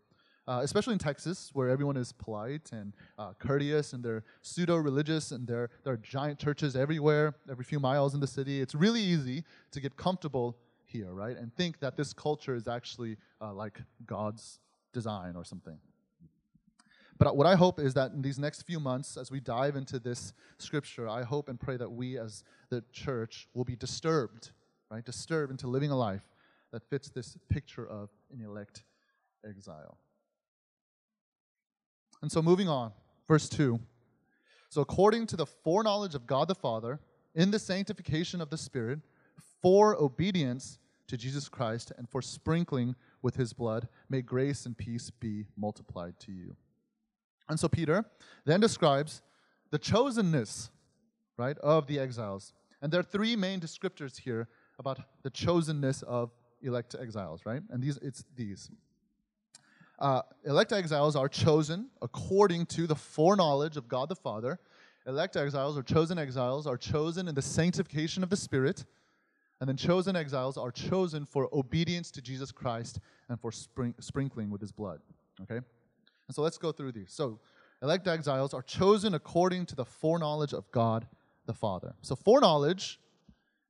uh, 0.49 0.61
especially 0.63 0.95
in 0.95 0.99
Texas, 0.99 1.51
where 1.53 1.69
everyone 1.69 1.97
is 1.97 2.11
polite 2.13 2.71
and 2.73 2.95
uh, 3.19 3.33
courteous 3.39 3.93
and 3.93 4.03
they're 4.03 4.25
pseudo 4.41 4.77
religious 4.77 5.31
and 5.31 5.47
there, 5.47 5.71
there 5.85 5.93
are 5.93 5.99
giant 5.99 6.39
churches 6.39 6.75
everywhere, 6.75 7.35
every 7.51 7.65
few 7.65 7.79
miles 7.79 8.15
in 8.15 8.21
the 8.21 8.27
city. 8.27 8.61
It's 8.61 8.75
really 8.75 9.01
easy 9.01 9.45
to 9.71 9.81
get 9.81 9.97
comfortable 9.97 10.57
here, 10.85 11.13
right? 11.13 11.37
And 11.37 11.55
think 11.55 11.81
that 11.81 11.97
this 11.97 12.13
culture 12.13 12.55
is 12.55 12.67
actually 12.67 13.19
uh, 13.41 13.53
like 13.53 13.79
God's 14.07 14.59
design 14.93 15.37
or 15.37 15.45
something. 15.45 15.79
But 17.19 17.37
what 17.37 17.47
I 17.47 17.55
hope 17.55 17.79
is 17.79 17.95
that 17.95 18.13
in 18.13 18.23
these 18.23 18.39
next 18.39 18.63
few 18.63 18.81
months, 18.81 19.17
as 19.17 19.31
we 19.31 19.39
dive 19.39 19.77
into 19.77 20.01
this 20.01 20.33
scripture, 20.59 21.09
I 21.09 21.23
hope 21.23 21.49
and 21.49 21.61
pray 21.61 21.77
that 21.77 21.91
we 21.91 22.19
as 22.19 22.43
the 22.69 22.83
church 22.91 23.49
will 23.55 23.65
be 23.65 23.77
disturbed, 23.77 24.51
right? 24.93 25.51
Into 25.51 25.67
living 25.69 25.91
a 25.91 25.97
life 25.97 26.29
that 26.71 26.83
fits 26.91 27.09
this 27.09 27.39
picture 27.49 27.87
of 27.87 28.11
an 28.31 28.45
elect 28.45 28.85
exile. 29.49 29.97
And 32.21 32.31
so, 32.31 32.43
moving 32.43 32.69
on, 32.69 32.93
verse 33.27 33.49
2. 33.49 33.81
So, 34.69 34.83
according 34.83 35.27
to 35.29 35.37
the 35.37 35.47
foreknowledge 35.47 36.15
of 36.15 36.27
God 36.27 36.49
the 36.49 36.55
Father, 36.55 37.01
in 37.35 37.51
the 37.51 37.59
sanctification 37.59 38.41
of 38.41 38.51
the 38.51 38.59
Spirit, 38.59 39.01
for 39.63 39.97
obedience 39.97 40.79
to 41.09 41.17
Jesus 41.17 41.49
Christ 41.49 41.93
and 41.97 42.09
for 42.09 42.21
sprinkling 42.21 42.95
with 43.23 43.37
his 43.37 43.53
blood, 43.53 43.89
may 44.11 44.21
grace 44.21 44.67
and 44.67 44.77
peace 44.77 45.11
be 45.11 45.47
multiplied 45.57 46.21
to 46.21 46.33
you. 46.33 46.55
And 47.49 47.59
so, 47.59 47.69
Peter 47.69 48.05
then 48.45 48.61
describes 48.61 49.23
the 49.71 49.79
chosenness, 49.79 50.69
right, 51.39 51.57
of 51.59 51.87
the 51.87 51.99
exiles. 51.99 52.53
And 52.83 52.93
there 52.93 53.01
are 53.01 53.05
three 53.05 53.37
main 53.37 53.59
descriptors 53.59 54.21
here 54.21 54.49
about 54.83 54.99
the 55.23 55.31
chosenness 55.31 56.03
of 56.03 56.31
elect 56.61 56.95
exiles, 57.01 57.47
right? 57.47 57.63
And 57.71 57.83
these 57.83 57.99
it's 57.99 58.25
these 58.37 58.71
uh, 59.99 60.23
elect 60.45 60.73
exiles 60.73 61.15
are 61.15 61.29
chosen 61.29 61.89
according 62.03 62.67
to 62.67 62.89
the 62.89 62.97
foreknowledge 62.97 63.77
of 63.77 63.89
God 63.89 64.09
the 64.09 64.17
Father. 64.17 64.59
Elect 65.07 65.37
exiles 65.37 65.79
or 65.79 65.83
chosen 65.83 66.19
exiles 66.19 66.67
are 66.67 66.77
chosen 66.77 67.29
in 67.29 67.35
the 67.35 67.43
sanctification 67.43 68.25
of 68.25 68.29
the 68.29 68.37
Spirit. 68.37 68.85
And 69.61 69.69
then 69.69 69.77
chosen 69.77 70.17
exiles 70.17 70.57
are 70.57 70.73
chosen 70.73 71.25
for 71.25 71.49
obedience 71.53 72.11
to 72.13 72.21
Jesus 72.21 72.51
Christ 72.51 72.99
and 73.29 73.41
for 73.41 73.53
spring, 73.53 73.95
sprinkling 74.01 74.51
with 74.51 74.61
his 74.61 74.73
blood. 74.73 75.01
Okay? 75.43 75.59
And 75.59 76.35
so 76.35 76.43
let's 76.43 76.59
go 76.59 76.73
through 76.73 76.93
these. 76.93 77.13
So, 77.13 77.39
elect 77.81 78.09
exiles 78.09 78.55
are 78.55 78.63
chosen 78.63 79.15
according 79.15 79.67
to 79.67 79.77
the 79.77 79.85
foreknowledge 79.85 80.53
of 80.53 80.69
God 80.73 81.07
the 81.47 81.55
Father. 81.55 81.95
So, 82.03 82.17
foreknowledge, 82.17 82.99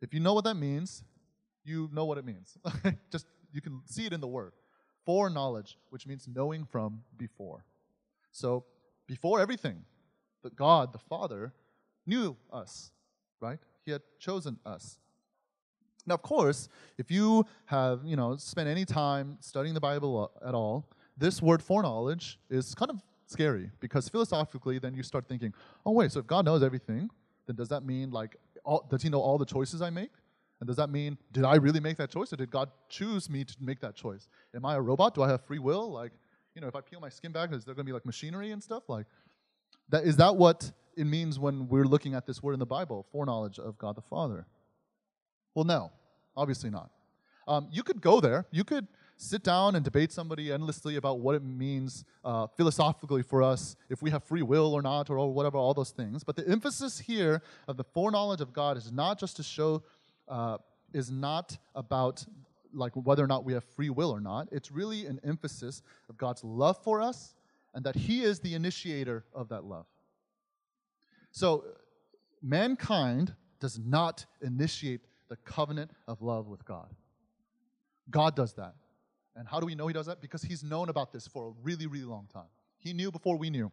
if 0.03 0.13
you 0.13 0.21
know 0.21 0.35
what 0.35 0.45
that 0.45 0.57
means, 0.57 1.05
you 1.65 1.89
know 1.93 2.05
what 2.05 2.19
it 2.19 2.25
means. 2.25 2.59
Just 3.11 3.27
you 3.53 3.61
can 3.61 3.81
see 3.87 4.05
it 4.05 4.13
in 4.13 4.21
the 4.21 4.29
word 4.29 4.53
foreknowledge, 5.05 5.79
which 5.91 6.07
means 6.07 6.29
knowing 6.33 6.65
from 6.65 7.03
before. 7.17 7.65
So, 8.31 8.65
before 9.07 9.41
everything, 9.41 9.85
the 10.43 10.51
God, 10.51 10.93
the 10.93 10.99
Father, 10.99 11.53
knew 12.07 12.37
us, 12.53 12.93
right? 13.41 13.59
He 13.85 13.91
had 13.91 14.03
chosen 14.19 14.59
us. 14.65 14.99
Now, 16.07 16.15
of 16.15 16.23
course, 16.23 16.69
if 16.99 17.11
you 17.11 17.45
have, 17.67 18.01
you 18.05 18.17
know, 18.17 18.37
spent 18.37 18.69
any 18.69 18.85
time 18.85 19.39
studying 19.41 19.75
the 19.75 19.81
Bible 19.81 20.33
at 20.45 20.55
all, 20.55 20.89
this 21.17 21.41
word 21.43 21.63
foreknowledge 21.63 22.39
is 22.51 22.75
kind 22.75 22.91
of 22.91 23.01
scary 23.27 23.71
because 23.81 24.09
philosophically, 24.09 24.79
then 24.79 24.95
you 24.95 25.03
start 25.03 25.29
thinking, 25.29 25.53
oh, 25.87 25.93
wait, 25.93 26.11
so 26.11 26.21
if 26.21 26.27
God 26.27 26.45
knows 26.45 26.63
everything, 26.63 27.09
then 27.47 27.57
does 27.57 27.69
that 27.69 27.85
mean 27.85 28.11
like 28.11 28.37
all, 28.65 28.87
does 28.91 29.03
he 29.03 29.09
know 29.09 29.21
all 29.21 29.39
the 29.39 29.47
choices 29.47 29.83
I 29.83 29.91
make? 29.91 30.11
And 30.61 30.67
does 30.67 30.77
that 30.77 30.91
mean, 30.91 31.19
did 31.33 31.45
I 31.45 31.57
really 31.57 31.81
make 31.81 31.97
that 31.97 32.11
choice 32.11 32.33
or 32.33 32.37
did 32.37 32.51
God 32.51 32.71
choose 32.89 33.29
me 33.29 33.45
to 33.45 33.57
make 33.61 33.81
that 33.81 33.97
choice? 33.97 34.29
Am 34.55 34.65
I 34.65 34.77
a 34.77 34.81
robot? 34.81 35.15
Do 35.15 35.23
I 35.23 35.29
have 35.29 35.45
free 35.45 35.59
will? 35.59 35.91
Like, 35.91 36.13
you 36.55 36.61
know, 36.61 36.69
if 36.69 36.77
I 36.77 36.81
peel 36.81 37.01
my 37.01 37.09
skin 37.09 37.33
back, 37.33 37.53
is 37.53 37.65
there 37.65 37.75
going 37.75 37.85
to 37.85 37.91
be 37.91 37.93
like 37.93 38.07
machinery 38.07 38.53
and 38.53 38.63
stuff? 38.63 38.85
Like, 38.89 39.07
that, 39.89 40.05
is 40.05 40.17
that 40.19 40.37
what 40.37 40.71
it 40.97 41.05
means 41.05 41.39
when 41.39 41.69
we're 41.69 41.85
looking 41.85 42.15
at 42.15 42.27
this 42.27 42.43
word 42.43 42.53
in 42.53 42.61
the 42.61 42.67
Bible, 42.67 43.07
foreknowledge 43.11 43.59
of 43.59 43.77
God 43.79 43.97
the 43.97 44.03
Father? 44.03 44.47
Well, 45.55 45.65
no, 45.65 45.91
obviously 46.37 46.71
not. 46.71 46.91
Um, 47.49 47.69
you 47.73 47.83
could 47.83 48.01
go 48.01 48.21
there. 48.21 48.47
You 48.51 48.63
could 48.63 48.87
sit 49.17 49.43
down 49.43 49.75
and 49.75 49.85
debate 49.85 50.13
somebody 50.13 50.53
endlessly 50.53 50.97
about 50.97 51.21
what 51.21 51.35
it 51.35 51.43
means 51.43 52.05
uh, 52.25 52.47
philosophically 52.57 53.23
for 53.23 53.43
us, 53.43 53.77
if 53.89 54.03
we 54.03 54.11
have 54.11 54.25
free 54.25 54.43
will 54.43 54.73
or 54.75 54.83
not, 54.83 55.11
or 55.11 55.33
whatever, 55.33 55.59
all 55.59 55.75
those 55.75 55.91
things. 55.91 56.25
But 56.25 56.37
the 56.37 56.49
emphasis 56.49 56.99
here 56.99 57.43
of 57.69 57.77
the 57.77 57.85
foreknowledge 57.85 58.41
of 58.41 58.53
God 58.53 58.77
is 58.77 58.91
not 58.91 59.19
just 59.19 59.37
to 59.37 59.43
show, 59.43 59.83
uh, 60.29 60.59
is 60.93 61.11
not 61.11 61.57
about 61.75 62.25
like 62.75 62.93
whether 62.95 63.23
or 63.23 63.27
not 63.27 63.45
we 63.45 63.53
have 63.53 63.65
free 63.65 63.91
will 63.91 64.11
or 64.11 64.21
not. 64.21 64.49
It's 64.51 64.71
really 64.73 65.07
an 65.07 65.21
emphasis 65.25 65.83
of 66.09 66.17
God's 66.17 66.43
love 66.43 66.83
for 66.83 67.01
us 67.03 67.35
and 67.75 67.85
that 67.85 67.95
He 67.95 68.23
is 68.23 68.41
the 68.41 68.55
initiator 68.55 69.25
of 69.35 69.49
that 69.51 69.65
love. 69.65 69.87
So, 71.31 71.65
mankind 72.43 73.35
does 73.61 73.79
not 73.79 74.27
initiate 74.43 75.01
the 75.29 75.37
covenant 75.37 75.91
of 76.07 76.21
love 76.21 76.49
with 76.49 76.65
God. 76.65 76.89
God 78.11 78.37
does 78.37 78.53
that. 78.55 78.75
And 79.37 79.49
how 79.49 79.61
do 79.61 79.67
we 79.67 79.75
know 79.75 79.87
He 79.87 79.95
does 79.95 80.07
that? 80.07 80.21
Because 80.21 80.43
He's 80.43 80.63
known 80.63 80.89
about 80.89 81.13
this 81.13 81.27
for 81.27 81.49
a 81.49 81.53
really, 81.63 81.87
really 81.87 82.05
long 82.05 82.29
time. 82.33 82.49
He 82.79 82.93
knew 82.93 83.11
before 83.11 83.37
we 83.37 83.51
knew, 83.51 83.71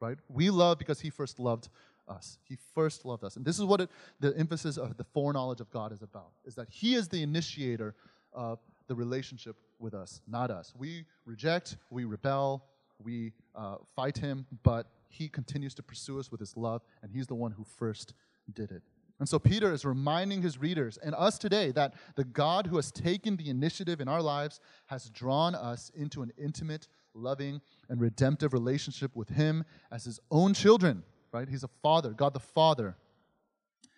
right? 0.00 0.18
We 0.28 0.50
love 0.50 0.78
because 0.78 1.00
He 1.00 1.10
first 1.10 1.38
loved 1.38 1.68
us. 2.08 2.38
He 2.44 2.56
first 2.74 3.04
loved 3.04 3.24
us. 3.24 3.36
And 3.36 3.44
this 3.44 3.58
is 3.58 3.64
what 3.64 3.80
it, 3.80 3.90
the 4.20 4.36
emphasis 4.36 4.76
of 4.76 4.96
the 4.96 5.04
foreknowledge 5.04 5.60
of 5.60 5.70
God 5.70 5.92
is 5.92 6.02
about, 6.02 6.32
is 6.44 6.54
that 6.56 6.68
He 6.70 6.94
is 6.94 7.08
the 7.08 7.22
initiator 7.22 7.94
of 8.32 8.58
the 8.88 8.94
relationship 8.94 9.56
with 9.78 9.94
us, 9.94 10.20
not 10.26 10.50
us. 10.50 10.72
We 10.76 11.04
reject, 11.24 11.76
we 11.90 12.04
rebel, 12.04 12.64
we 13.02 13.32
uh, 13.54 13.76
fight 13.96 14.18
Him, 14.18 14.46
but 14.62 14.86
He 15.08 15.28
continues 15.28 15.74
to 15.74 15.82
pursue 15.82 16.18
us 16.18 16.30
with 16.30 16.40
His 16.40 16.56
love, 16.56 16.82
and 17.02 17.10
He's 17.10 17.26
the 17.26 17.34
one 17.34 17.52
who 17.52 17.64
first 17.64 18.14
did 18.52 18.70
it. 18.70 18.82
And 19.18 19.28
so 19.28 19.38
Peter 19.38 19.72
is 19.72 19.84
reminding 19.84 20.42
his 20.42 20.58
readers 20.58 20.98
and 20.98 21.14
us 21.14 21.38
today 21.38 21.70
that 21.72 21.94
the 22.16 22.24
God 22.24 22.66
who 22.66 22.76
has 22.76 22.90
taken 22.90 23.36
the 23.36 23.50
initiative 23.50 24.00
in 24.00 24.08
our 24.08 24.22
lives 24.22 24.60
has 24.86 25.10
drawn 25.10 25.54
us 25.54 25.90
into 25.94 26.22
an 26.22 26.32
intimate, 26.36 26.88
loving, 27.14 27.60
and 27.88 28.00
redemptive 28.00 28.52
relationship 28.52 29.14
with 29.14 29.28
Him 29.28 29.64
as 29.90 30.04
His 30.04 30.18
own 30.30 30.54
children, 30.54 31.02
right? 31.32 31.48
He's 31.48 31.62
a 31.62 31.70
father, 31.82 32.10
God 32.10 32.34
the 32.34 32.40
Father, 32.40 32.96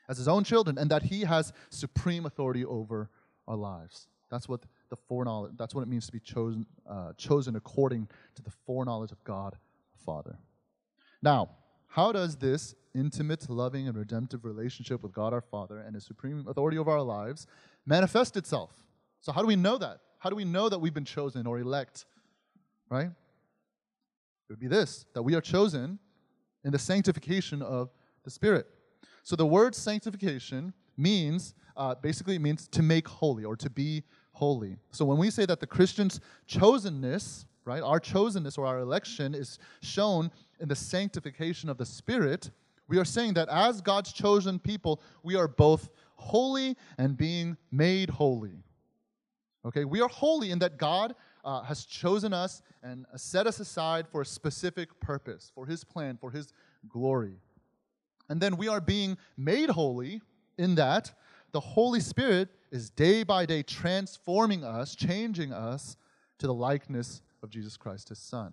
as 0.09 0.19
His 0.19 0.29
own 0.29 0.45
children, 0.45 0.79
and 0.79 0.91
that 0.91 1.05
He 1.05 1.23
has 1.23 1.53
supreme 1.71 2.27
authority 2.27 2.65
over 2.65 3.09
our 3.49 3.57
lives. 3.57 4.09
That's 4.31 4.49
what 4.49 4.65
the 4.91 4.97
foreknowledge, 4.97 5.53
that's 5.57 5.75
what 5.75 5.83
it 5.83 5.89
means 5.89 6.07
to 6.07 6.13
be 6.13 6.21
chosen, 6.21 6.67
uh, 6.89 7.13
chosen 7.17 7.57
according 7.57 8.09
to 8.35 8.43
the 8.43 8.51
foreknowledge 8.67 9.13
of 9.13 9.23
God 9.25 9.57
the 9.93 10.05
Father. 10.05 10.39
Now, 11.23 11.51
how 11.87 12.13
does 12.13 12.37
this 12.37 12.75
intimate, 12.95 13.49
loving, 13.51 13.89
and 13.89 13.97
redemptive 13.97 14.45
relationship 14.45 15.03
with 15.03 15.13
God 15.13 15.33
our 15.33 15.41
Father 15.41 15.79
and 15.79 15.95
His 15.95 16.05
supreme 16.05 16.47
authority 16.49 16.79
over 16.79 16.91
our 16.91 17.03
lives 17.03 17.47
manifest 17.87 18.37
itself? 18.37 18.71
So, 19.21 19.33
how 19.33 19.41
do 19.41 19.47
we 19.47 19.57
know 19.57 19.79
that? 19.79 20.01
How 20.19 20.31
do 20.31 20.37
we 20.37 20.45
know 20.45 20.69
that 20.69 20.79
we've 20.79 20.95
been 20.95 21.05
chosen 21.05 21.47
or 21.47 21.59
elect? 21.59 22.07
Right? 22.91 23.07
It 23.07 23.13
would 24.51 24.61
be 24.61 24.69
this 24.69 25.07
that 25.15 25.23
we 25.23 25.35
are 25.35 25.41
chosen 25.41 25.99
in 26.65 26.73
the 26.73 26.79
sanctification 26.79 27.63
of 27.63 27.91
the 28.25 28.31
Spirit. 28.31 28.67
So, 29.23 29.37
the 29.37 29.47
word 29.47 29.75
sanctification 29.75 30.73
means 30.97 31.55
uh, 31.77 31.95
basically, 31.95 32.37
it 32.37 32.41
means 32.41 32.69
to 32.69 32.83
make 32.83 33.09
holy 33.09 33.45
or 33.45 33.57
to 33.57 33.69
be 33.69 34.05
holy. 34.33 34.77
So, 34.91 35.05
when 35.05 35.19
we 35.19 35.31
say 35.31 35.47
that 35.47 35.61
the 35.61 35.67
Christian's 35.67 36.21
chosenness, 36.49 37.47
right, 37.65 37.83
our 37.83 38.01
chosenness 38.01 38.59
or 38.59 38.67
our 38.67 38.79
election 38.79 39.35
is 39.35 39.59
shown 39.83 40.31
in 40.61 40.69
the 40.69 40.77
sanctification 40.77 41.69
of 41.69 41.79
the 41.79 41.87
Spirit, 41.87 42.51
we 42.89 42.99
are 42.99 43.05
saying 43.05 43.35
that 43.35 43.49
as 43.49 43.81
God's 43.81 44.13
chosen 44.13 44.59
people, 44.59 45.01
we 45.23 45.37
are 45.37 45.49
both 45.49 45.89
holy 46.17 46.77
and 46.99 47.17
being 47.17 47.57
made 47.71 48.11
holy. 48.11 48.63
Okay, 49.65 49.85
we 49.85 50.01
are 50.01 50.09
holy 50.09 50.51
in 50.51 50.59
that 50.59 50.77
God 50.77 51.15
uh, 51.45 51.63
has 51.63 51.85
chosen 51.85 52.33
us 52.33 52.63
and 52.83 53.07
set 53.17 53.47
us 53.47 53.61
aside 53.61 54.07
for 54.09 54.21
a 54.21 54.27
specific 54.27 54.89
purpose, 55.01 55.51
for 55.55 55.67
His 55.67 55.85
plan, 55.85 56.19
for 56.21 56.31
His 56.31 56.53
glory. 56.89 57.37
And 58.29 58.41
then 58.41 58.57
we 58.57 58.69
are 58.69 58.81
being 58.81 59.17
made 59.37 59.71
holy 59.71 60.21
in 60.59 60.75
that 60.75 61.13
the 61.53 61.61
Holy 61.61 62.01
Spirit 62.01 62.49
is 62.71 62.91
day 62.91 63.23
by 63.23 63.47
day 63.47 63.63
transforming 63.63 64.65
us, 64.65 64.95
changing 64.95 65.53
us 65.53 65.97
to 66.39 66.47
the 66.47 66.55
likeness 66.55 67.23
of 67.43 67.51
Jesus 67.51 67.77
Christ, 67.77 68.09
His 68.09 68.19
Son. 68.19 68.53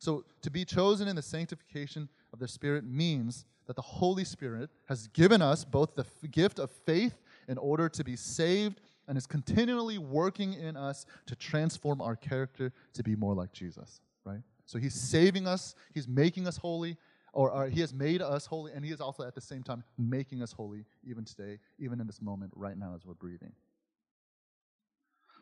So, 0.00 0.24
to 0.42 0.50
be 0.50 0.64
chosen 0.64 1.08
in 1.08 1.16
the 1.16 1.22
sanctification 1.22 2.08
of 2.32 2.40
the 2.40 2.48
Spirit 2.48 2.84
means 2.84 3.46
that 3.66 3.76
the 3.76 3.82
Holy 3.82 4.24
Spirit 4.24 4.70
has 4.88 5.08
given 5.08 5.42
us 5.42 5.64
both 5.64 5.94
the 5.94 6.06
gift 6.28 6.58
of 6.58 6.70
faith 6.70 7.20
in 7.48 7.58
order 7.58 7.88
to 7.88 8.04
be 8.04 8.16
saved 8.16 8.80
and 9.06 9.18
is 9.18 9.26
continually 9.26 9.98
working 9.98 10.54
in 10.54 10.76
us 10.76 11.06
to 11.26 11.36
transform 11.36 12.00
our 12.00 12.16
character 12.16 12.72
to 12.94 13.02
be 13.02 13.14
more 13.14 13.34
like 13.34 13.52
Jesus, 13.52 14.00
right? 14.24 14.40
So, 14.66 14.78
He's 14.78 14.94
saving 14.94 15.46
us, 15.46 15.74
He's 15.92 16.08
making 16.08 16.46
us 16.46 16.56
holy, 16.56 16.96
or, 17.32 17.50
or, 17.50 17.68
He 17.68 17.80
has 17.80 17.92
made 17.92 18.22
us 18.22 18.46
holy, 18.46 18.72
and 18.72 18.84
He 18.84 18.92
is 18.92 19.00
also 19.00 19.24
at 19.24 19.34
the 19.34 19.40
same 19.40 19.62
time 19.62 19.84
making 19.98 20.42
us 20.42 20.52
holy 20.52 20.84
even 21.02 21.24
today, 21.24 21.58
even 21.78 22.00
in 22.00 22.06
this 22.06 22.22
moment 22.22 22.52
right 22.56 22.78
now 22.78 22.94
as 22.94 23.04
we're 23.04 23.14
breathing. 23.14 23.52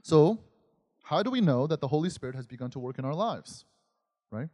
So, 0.03 0.41
how 1.05 1.23
do 1.23 1.31
we 1.31 1.41
know 1.41 1.67
that 1.69 1.81
the 1.81 1.89
Holy 1.89 2.11
Spirit 2.11 2.35
has 2.35 2.47
begun 2.47 2.71
to 2.71 2.79
work 2.81 2.99
in 2.99 3.05
our 3.05 3.15
lives? 3.15 3.65
right? 4.33 4.49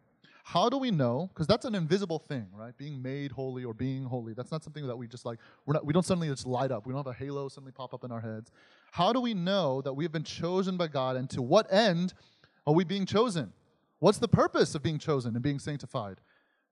How 0.49 0.71
do 0.71 0.79
we 0.79 0.91
know? 0.91 1.29
Because 1.35 1.47
that's 1.47 1.67
an 1.67 1.75
invisible 1.75 2.19
thing, 2.19 2.47
right? 2.55 2.75
Being 2.79 3.03
made 3.03 3.33
holy 3.33 3.67
or 3.67 3.75
being 3.75 4.05
holy. 4.05 4.33
That's 4.33 4.51
not 4.51 4.65
something 4.65 4.87
that 4.87 4.97
we 4.97 5.07
just 5.07 5.27
like, 5.27 5.39
we're 5.67 5.75
not, 5.75 5.85
we 5.85 5.93
don't 5.93 6.07
suddenly 6.07 6.27
just 6.27 6.47
light 6.47 6.71
up. 6.71 6.87
We 6.87 6.95
don't 6.95 7.05
have 7.05 7.07
a 7.07 7.13
halo 7.13 7.49
suddenly 7.49 7.73
pop 7.73 7.93
up 7.93 8.03
in 8.03 8.11
our 8.11 8.23
heads. 8.23 8.51
How 8.93 9.13
do 9.13 9.21
we 9.21 9.35
know 9.35 9.83
that 9.83 9.93
we 9.93 10.05
have 10.07 10.13
been 10.13 10.25
chosen 10.25 10.79
by 10.79 10.89
God 10.89 11.17
and 11.17 11.29
to 11.29 11.43
what 11.43 11.71
end 11.71 12.15
are 12.67 12.73
we 12.73 12.85
being 12.85 13.05
chosen? 13.05 13.53
What's 13.99 14.17
the 14.17 14.27
purpose 14.27 14.75
of 14.75 14.83
being 14.83 14.99
chosen 14.99 15.35
and 15.35 15.43
being 15.43 15.59
sanctified 15.59 16.19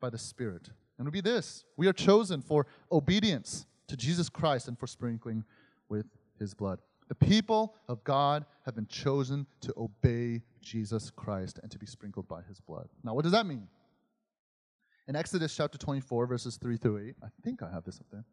by 0.00 0.08
the 0.08 0.16
Spirit? 0.16 0.70
And 0.96 1.06
it 1.06 1.08
would 1.08 1.12
be 1.12 1.20
this 1.20 1.66
we 1.76 1.86
are 1.86 1.92
chosen 1.92 2.40
for 2.40 2.66
obedience 2.90 3.66
to 3.88 3.96
Jesus 3.98 4.30
Christ 4.30 4.68
and 4.68 4.78
for 4.78 4.86
sprinkling 4.86 5.44
with 5.90 6.06
his 6.38 6.54
blood. 6.54 6.80
The 7.08 7.14
people 7.14 7.74
of 7.88 8.02
God 8.04 8.44
have 8.64 8.74
been 8.74 8.86
chosen 8.86 9.46
to 9.60 9.72
obey 9.76 10.42
Jesus 10.60 11.10
Christ 11.10 11.60
and 11.62 11.70
to 11.70 11.78
be 11.78 11.86
sprinkled 11.86 12.26
by 12.26 12.42
his 12.48 12.60
blood. 12.60 12.88
Now, 13.04 13.14
what 13.14 13.22
does 13.22 13.32
that 13.32 13.46
mean? 13.46 13.68
In 15.08 15.14
Exodus 15.14 15.54
chapter 15.56 15.78
24, 15.78 16.26
verses 16.26 16.56
3 16.56 16.76
through 16.76 17.06
8, 17.08 17.14
I 17.22 17.28
think 17.44 17.62
I 17.62 17.70
have 17.70 17.84
this 17.84 18.00
up 18.00 18.06
there. 18.10 18.24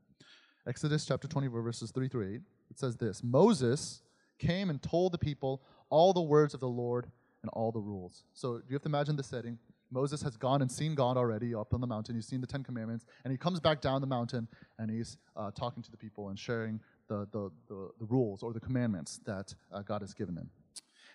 Exodus 0.67 1.05
chapter 1.05 1.27
24, 1.27 1.61
verses 1.61 1.91
3 1.91 2.07
through 2.07 2.33
8, 2.33 2.41
it 2.71 2.79
says 2.79 2.95
this 2.95 3.21
Moses 3.23 4.01
came 4.39 4.69
and 4.69 4.81
told 4.81 5.11
the 5.11 5.17
people 5.19 5.61
all 5.89 6.13
the 6.13 6.21
words 6.21 6.55
of 6.55 6.59
the 6.59 6.67
Lord 6.67 7.11
and 7.43 7.51
all 7.53 7.71
the 7.71 7.79
rules. 7.79 8.23
So 8.33 8.61
you 8.67 8.73
have 8.73 8.81
to 8.81 8.89
imagine 8.89 9.15
the 9.15 9.23
setting. 9.23 9.59
Moses 9.93 10.21
has 10.23 10.35
gone 10.35 10.61
and 10.61 10.71
seen 10.71 10.95
God 10.95 11.17
already 11.17 11.53
up 11.53 11.73
on 11.73 11.79
the 11.79 11.87
mountain. 11.87 12.15
He's 12.15 12.25
seen 12.25 12.41
the 12.41 12.47
Ten 12.47 12.63
Commandments, 12.63 13.05
and 13.23 13.31
he 13.31 13.37
comes 13.37 13.59
back 13.59 13.79
down 13.79 14.01
the 14.01 14.07
mountain 14.07 14.47
and 14.79 14.89
he's 14.89 15.17
uh, 15.35 15.51
talking 15.51 15.83
to 15.83 15.91
the 15.91 15.97
people 15.97 16.29
and 16.29 16.39
sharing 16.39 16.79
the, 17.07 17.27
the, 17.31 17.51
the, 17.67 17.89
the 17.99 18.05
rules 18.05 18.41
or 18.41 18.53
the 18.53 18.59
commandments 18.59 19.19
that 19.25 19.53
uh, 19.71 19.81
God 19.81 20.01
has 20.01 20.13
given 20.13 20.33
them. 20.33 20.49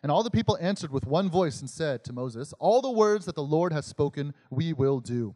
And 0.03 0.13
all 0.13 0.23
the 0.23 0.31
people 0.31 0.57
answered 0.61 0.93
with 0.93 1.07
one 1.07 1.29
voice 1.29 1.61
and 1.61 1.69
said 1.69 2.05
to 2.05 2.13
Moses, 2.13 2.55
All 2.61 2.81
the 2.81 2.91
words 2.91 3.27
that 3.27 3.35
the 3.35 3.43
Lord 3.43 3.73
has 3.73 3.85
spoken, 3.85 4.33
we 4.49 4.73
will 4.73 5.01
do. 5.01 5.35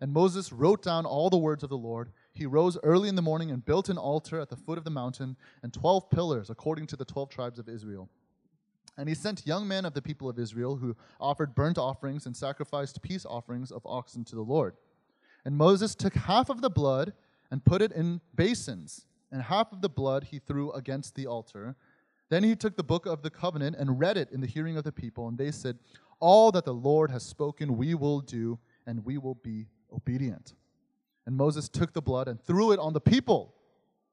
And 0.00 0.12
Moses 0.12 0.52
wrote 0.52 0.82
down 0.82 1.06
all 1.06 1.30
the 1.30 1.38
words 1.38 1.62
of 1.62 1.70
the 1.70 1.78
Lord. 1.78 2.10
He 2.34 2.44
rose 2.44 2.76
early 2.82 3.08
in 3.08 3.14
the 3.14 3.22
morning 3.22 3.50
and 3.50 3.64
built 3.64 3.88
an 3.88 3.96
altar 3.96 4.38
at 4.40 4.50
the 4.50 4.56
foot 4.56 4.76
of 4.76 4.84
the 4.84 4.90
mountain 4.90 5.36
and 5.62 5.72
twelve 5.72 6.10
pillars 6.10 6.50
according 6.50 6.86
to 6.88 6.96
the 6.96 7.04
twelve 7.06 7.30
tribes 7.30 7.58
of 7.58 7.68
Israel. 7.68 8.10
And 8.96 9.08
he 9.08 9.14
sent 9.14 9.46
young 9.46 9.66
men 9.66 9.84
of 9.84 9.94
the 9.94 10.02
people 10.02 10.28
of 10.28 10.38
Israel 10.38 10.76
who 10.76 10.96
offered 11.20 11.54
burnt 11.54 11.78
offerings 11.78 12.26
and 12.26 12.36
sacrificed 12.36 13.02
peace 13.02 13.26
offerings 13.26 13.72
of 13.72 13.84
oxen 13.84 14.24
to 14.26 14.36
the 14.36 14.42
Lord. 14.42 14.76
And 15.44 15.56
Moses 15.56 15.94
took 15.94 16.14
half 16.14 16.48
of 16.48 16.60
the 16.60 16.70
blood 16.70 17.12
and 17.50 17.64
put 17.64 17.82
it 17.82 17.92
in 17.92 18.20
basins, 18.34 19.06
and 19.30 19.42
half 19.42 19.72
of 19.72 19.82
the 19.82 19.88
blood 19.88 20.24
he 20.24 20.38
threw 20.38 20.72
against 20.72 21.14
the 21.14 21.26
altar. 21.26 21.76
Then 22.30 22.42
he 22.42 22.56
took 22.56 22.76
the 22.76 22.82
book 22.82 23.06
of 23.06 23.22
the 23.22 23.30
covenant 23.30 23.76
and 23.76 24.00
read 24.00 24.16
it 24.16 24.30
in 24.32 24.40
the 24.40 24.46
hearing 24.46 24.76
of 24.76 24.84
the 24.84 24.92
people, 24.92 25.28
and 25.28 25.36
they 25.36 25.50
said, 25.50 25.78
All 26.20 26.50
that 26.52 26.64
the 26.64 26.74
Lord 26.74 27.10
has 27.10 27.22
spoken 27.22 27.76
we 27.76 27.94
will 27.94 28.20
do, 28.20 28.58
and 28.86 29.04
we 29.04 29.18
will 29.18 29.34
be 29.34 29.66
obedient. 29.92 30.54
And 31.26 31.36
Moses 31.36 31.68
took 31.68 31.92
the 31.92 32.02
blood 32.02 32.28
and 32.28 32.40
threw 32.40 32.72
it 32.72 32.78
on 32.78 32.92
the 32.92 33.00
people 33.00 33.54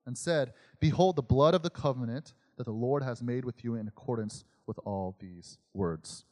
and 0.05 0.17
said, 0.17 0.53
Behold, 0.79 1.15
the 1.15 1.21
blood 1.21 1.53
of 1.53 1.63
the 1.63 1.69
covenant 1.69 2.33
that 2.57 2.65
the 2.65 2.71
Lord 2.71 3.03
has 3.03 3.21
made 3.21 3.45
with 3.45 3.63
you 3.63 3.75
in 3.75 3.87
accordance 3.87 4.43
with 4.71 4.79
all 4.85 5.17
these 5.19 5.57
words. 5.73 6.23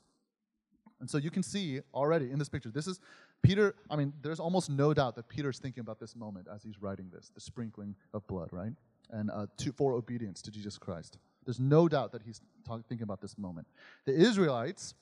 And 1.02 1.10
so 1.10 1.18
you 1.18 1.30
can 1.30 1.44
see 1.44 1.82
already 1.94 2.32
in 2.32 2.40
this 2.40 2.48
picture, 2.48 2.70
this 2.70 2.88
is 2.88 3.02
Peter. 3.42 3.76
I 3.90 3.98
mean, 3.98 4.14
there's 4.22 4.40
almost 4.40 4.70
no 4.70 4.94
doubt 4.94 5.18
that 5.18 5.28
Peter's 5.28 5.60
thinking 5.60 5.82
about 5.82 6.00
this 6.00 6.16
moment 6.16 6.48
as 6.54 6.64
he's 6.64 6.82
writing 6.82 7.10
this 7.14 7.32
the 7.36 7.42
sprinkling 7.42 7.96
of 8.14 8.26
blood, 8.28 8.48
right? 8.54 8.72
And 9.10 9.30
uh, 9.30 9.48
to, 9.58 9.74
for 9.74 9.92
obedience 9.92 10.42
to 10.44 10.52
Jesus 10.52 10.78
Christ. 10.78 11.18
There's 11.44 11.60
no 11.60 11.90
doubt 11.90 12.14
that 12.14 12.22
he's 12.22 12.40
talk, 12.66 12.88
thinking 12.88 13.04
about 13.04 13.20
this 13.20 13.38
moment. 13.38 13.68
The 14.06 14.14
Israelites, 14.14 14.94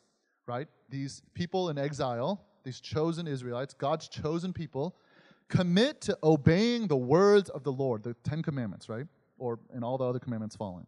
right? 0.48 0.68
These 0.90 1.22
people 1.36 1.70
in 1.70 1.78
exile, 1.78 2.44
these 2.64 2.80
chosen 2.80 3.28
Israelites, 3.28 3.76
God's 3.76 4.08
chosen 4.08 4.52
people, 4.52 4.96
commit 5.48 6.02
to 6.02 6.18
obeying 6.24 6.88
the 6.88 6.98
words 6.98 7.52
of 7.52 7.64
the 7.64 7.72
Lord, 7.72 8.02
the 8.02 8.16
Ten 8.24 8.42
Commandments, 8.42 8.90
right? 8.90 9.06
Or 9.38 9.60
in 9.76 9.84
all 9.84 10.00
the 10.00 10.06
other 10.06 10.20
commandments 10.20 10.56
following. 10.56 10.88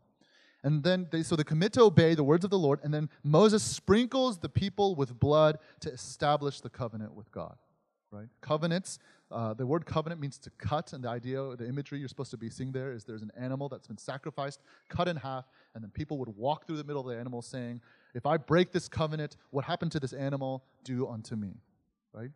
And 0.63 0.83
then 0.83 1.07
they 1.09 1.23
so 1.23 1.35
they 1.35 1.43
commit 1.43 1.73
to 1.73 1.83
obey 1.83 2.15
the 2.15 2.23
words 2.23 2.43
of 2.43 2.51
the 2.51 2.59
Lord, 2.59 2.79
and 2.83 2.93
then 2.93 3.09
Moses 3.23 3.63
sprinkles 3.63 4.39
the 4.39 4.49
people 4.49 4.95
with 4.95 5.17
blood 5.17 5.57
to 5.81 5.91
establish 5.91 6.59
the 6.59 6.69
covenant 6.69 7.13
with 7.13 7.31
God. 7.31 7.55
Right? 8.11 8.27
Covenants, 8.41 8.99
uh, 9.31 9.53
the 9.53 9.65
word 9.65 9.85
covenant 9.85 10.19
means 10.19 10.39
to 10.39 10.49
cut, 10.57 10.93
and 10.93 11.03
the 11.03 11.09
idea, 11.09 11.55
the 11.55 11.67
imagery 11.67 11.99
you're 11.99 12.07
supposed 12.07 12.31
to 12.31 12.37
be 12.37 12.49
seeing 12.49 12.71
there 12.71 12.91
is 12.91 13.03
there's 13.03 13.21
an 13.21 13.31
animal 13.37 13.69
that's 13.69 13.87
been 13.87 13.97
sacrificed, 13.97 14.61
cut 14.89 15.07
in 15.07 15.15
half, 15.15 15.45
and 15.75 15.83
then 15.83 15.91
people 15.91 16.17
would 16.17 16.29
walk 16.29 16.65
through 16.65 16.77
the 16.77 16.83
middle 16.83 17.01
of 17.01 17.07
the 17.07 17.19
animal 17.19 17.41
saying, 17.41 17.81
If 18.15 18.25
I 18.25 18.37
break 18.37 18.71
this 18.71 18.89
covenant, 18.89 19.37
what 19.51 19.65
happened 19.65 19.91
to 19.93 19.99
this 19.99 20.13
animal, 20.13 20.63
do 20.83 21.07
unto 21.07 21.35
me. 21.35 21.61
Right? 22.11 22.31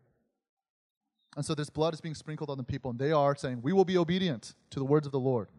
And 1.36 1.44
so 1.44 1.56
this 1.56 1.72
blood 1.72 1.96
is 1.96 2.02
being 2.02 2.16
sprinkled 2.16 2.52
on 2.52 2.58
the 2.58 2.64
people, 2.64 2.92
and 2.92 3.00
they 3.00 3.12
are 3.12 3.36
saying, 3.36 3.62
We 3.64 3.74
will 3.74 3.86
be 3.86 3.98
obedient 3.98 4.54
to 4.70 4.80
the 4.80 4.86
words 4.86 5.08
of 5.08 5.12
the 5.12 5.20
Lord. 5.20 5.50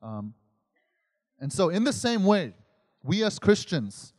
Um, 0.00 0.34
and 1.42 1.52
so, 1.52 1.70
in 1.70 1.82
the 1.82 1.92
same 1.92 2.24
way, 2.24 2.54
we 3.02 3.24
as 3.24 3.40
Christians, 3.40 4.12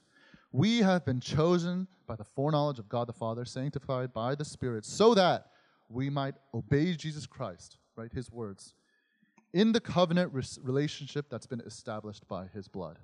we 0.51 0.79
have 0.79 1.05
been 1.05 1.21
chosen 1.21 1.87
by 2.05 2.17
the 2.17 2.25
foreknowledge 2.25 2.79
of 2.79 2.89
God 2.89 3.07
the 3.07 3.13
Father, 3.13 3.45
sanctified 3.45 4.13
by 4.13 4.35
the 4.35 4.43
Spirit, 4.43 4.83
so 4.83 5.15
that 5.15 5.47
we 5.87 6.09
might 6.09 6.35
obey 6.53 6.93
Jesus 6.93 7.25
Christ, 7.25 7.77
right? 7.95 8.11
His 8.11 8.29
words, 8.29 8.73
in 9.53 9.71
the 9.71 9.79
covenant 9.79 10.33
relationship 10.61 11.27
that's 11.29 11.45
been 11.45 11.61
established 11.61 12.27
by 12.27 12.47
his 12.53 12.67
blood. 12.67 12.99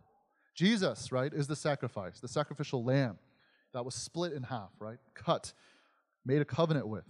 Jesus, 0.54 1.14
right, 1.14 1.32
is 1.34 1.48
the 1.48 1.56
sacrifice, 1.56 2.20
the 2.20 2.28
sacrificial 2.28 2.84
lamb 2.84 3.18
that 3.72 3.86
was 3.86 3.96
split 3.96 4.34
in 4.34 4.44
half, 4.44 4.72
right? 4.80 4.98
Cut, 5.14 5.54
made 6.26 6.42
a 6.42 6.46
covenant 6.46 6.90
with, 6.90 7.06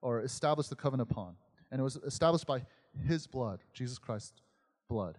or 0.00 0.20
established 0.20 0.70
the 0.70 0.76
covenant 0.76 1.10
upon. 1.10 1.34
And 1.72 1.80
it 1.80 1.82
was 1.82 1.96
established 2.06 2.46
by 2.46 2.64
his 3.04 3.26
blood, 3.26 3.64
Jesus 3.72 3.98
Christ's 3.98 4.40
blood. 4.88 5.18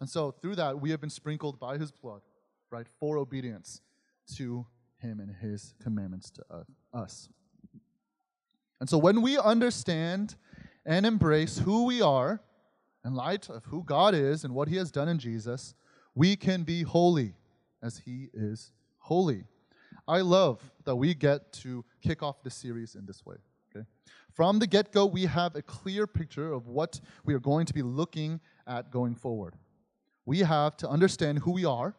And 0.00 0.08
so 0.08 0.30
through 0.30 0.56
that, 0.56 0.80
we 0.80 0.90
have 0.90 1.00
been 1.00 1.10
sprinkled 1.10 1.58
by 1.58 1.78
his 1.78 1.90
blood, 1.90 2.20
right, 2.70 2.86
for 3.00 3.18
obedience 3.18 3.80
to 4.36 4.66
him 4.98 5.20
and 5.20 5.34
his 5.34 5.74
commandments 5.82 6.30
to 6.30 6.44
us. 6.92 7.28
And 8.80 8.88
so 8.88 8.98
when 8.98 9.22
we 9.22 9.38
understand 9.38 10.36
and 10.86 11.04
embrace 11.04 11.58
who 11.58 11.84
we 11.84 12.00
are 12.00 12.40
in 13.04 13.14
light 13.14 13.48
of 13.48 13.64
who 13.66 13.82
God 13.82 14.14
is 14.14 14.44
and 14.44 14.54
what 14.54 14.68
he 14.68 14.76
has 14.76 14.90
done 14.90 15.08
in 15.08 15.18
Jesus, 15.18 15.74
we 16.14 16.36
can 16.36 16.62
be 16.62 16.82
holy 16.82 17.34
as 17.82 17.98
he 17.98 18.28
is 18.32 18.72
holy. 18.98 19.44
I 20.06 20.20
love 20.20 20.70
that 20.84 20.96
we 20.96 21.14
get 21.14 21.52
to 21.54 21.84
kick 22.02 22.22
off 22.22 22.42
this 22.42 22.54
series 22.54 22.94
in 22.94 23.04
this 23.04 23.26
way. 23.26 23.36
Okay? 23.74 23.84
From 24.32 24.58
the 24.58 24.66
get 24.66 24.92
go, 24.92 25.06
we 25.06 25.26
have 25.26 25.56
a 25.56 25.62
clear 25.62 26.06
picture 26.06 26.52
of 26.52 26.66
what 26.66 27.00
we 27.24 27.34
are 27.34 27.40
going 27.40 27.66
to 27.66 27.74
be 27.74 27.82
looking 27.82 28.40
at 28.66 28.90
going 28.90 29.14
forward 29.14 29.54
we 30.28 30.40
have 30.40 30.76
to 30.76 30.86
understand 30.86 31.38
who 31.38 31.52
we 31.52 31.64
are 31.64 31.94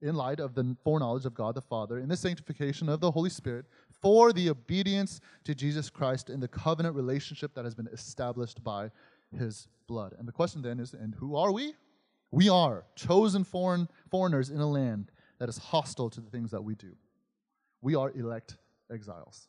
in 0.00 0.14
light 0.14 0.38
of 0.38 0.54
the 0.54 0.76
foreknowledge 0.84 1.26
of 1.26 1.34
God 1.34 1.56
the 1.56 1.60
Father, 1.60 1.98
in 1.98 2.08
the 2.08 2.16
sanctification 2.16 2.88
of 2.88 3.00
the 3.00 3.10
Holy 3.10 3.30
Spirit, 3.30 3.66
for 3.90 4.32
the 4.32 4.48
obedience 4.48 5.20
to 5.42 5.52
Jesus 5.52 5.90
Christ 5.90 6.30
in 6.30 6.38
the 6.38 6.46
covenant 6.46 6.94
relationship 6.94 7.52
that 7.54 7.64
has 7.64 7.74
been 7.74 7.88
established 7.92 8.62
by 8.62 8.92
his 9.36 9.66
blood. 9.88 10.14
And 10.16 10.28
the 10.28 10.30
question 10.30 10.62
then 10.62 10.78
is, 10.78 10.94
and 10.94 11.16
who 11.16 11.34
are 11.34 11.50
we? 11.50 11.74
We 12.30 12.48
are 12.48 12.84
chosen 12.94 13.42
foreign 13.42 13.88
foreigners 14.08 14.50
in 14.50 14.60
a 14.60 14.70
land 14.70 15.10
that 15.40 15.48
is 15.48 15.58
hostile 15.58 16.10
to 16.10 16.20
the 16.20 16.30
things 16.30 16.52
that 16.52 16.62
we 16.62 16.76
do. 16.76 16.92
We 17.80 17.96
are 17.96 18.12
elect 18.12 18.56
exiles. 18.88 19.48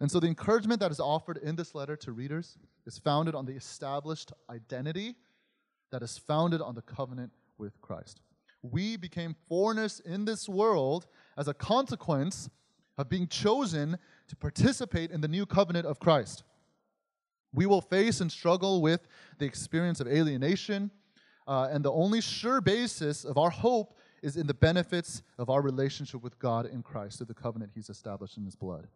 And 0.00 0.10
so 0.10 0.20
the 0.20 0.26
encouragement 0.26 0.80
that 0.80 0.90
is 0.90 1.00
offered 1.00 1.38
in 1.38 1.56
this 1.56 1.74
letter 1.74 1.96
to 1.96 2.12
readers 2.12 2.58
is 2.86 2.98
founded 2.98 3.34
on 3.34 3.46
the 3.46 3.54
established 3.54 4.34
identity 4.50 5.16
that 5.90 6.02
is 6.02 6.18
founded 6.18 6.60
on 6.60 6.74
the 6.74 6.82
covenant 6.82 7.32
with 7.56 7.80
Christ. 7.80 8.20
We 8.62 8.96
became 8.96 9.36
foreigners 9.48 10.00
in 10.00 10.24
this 10.24 10.48
world 10.48 11.06
as 11.36 11.48
a 11.48 11.54
consequence 11.54 12.50
of 12.96 13.08
being 13.08 13.28
chosen 13.28 13.96
to 14.26 14.36
participate 14.36 15.10
in 15.10 15.20
the 15.20 15.28
new 15.28 15.46
covenant 15.46 15.86
of 15.86 16.00
Christ. 16.00 16.42
We 17.54 17.66
will 17.66 17.80
face 17.80 18.20
and 18.20 18.30
struggle 18.30 18.82
with 18.82 19.06
the 19.38 19.46
experience 19.46 20.00
of 20.00 20.08
alienation, 20.08 20.90
uh, 21.46 21.68
and 21.70 21.84
the 21.84 21.92
only 21.92 22.20
sure 22.20 22.60
basis 22.60 23.24
of 23.24 23.38
our 23.38 23.50
hope 23.50 23.96
is 24.22 24.36
in 24.36 24.46
the 24.46 24.54
benefits 24.54 25.22
of 25.38 25.48
our 25.48 25.62
relationship 25.62 26.22
with 26.22 26.38
God 26.38 26.66
in 26.66 26.82
Christ 26.82 27.18
through 27.18 27.26
the 27.26 27.34
covenant 27.34 27.70
He's 27.74 27.88
established 27.88 28.36
in 28.36 28.44
His 28.44 28.56
blood. 28.56 28.88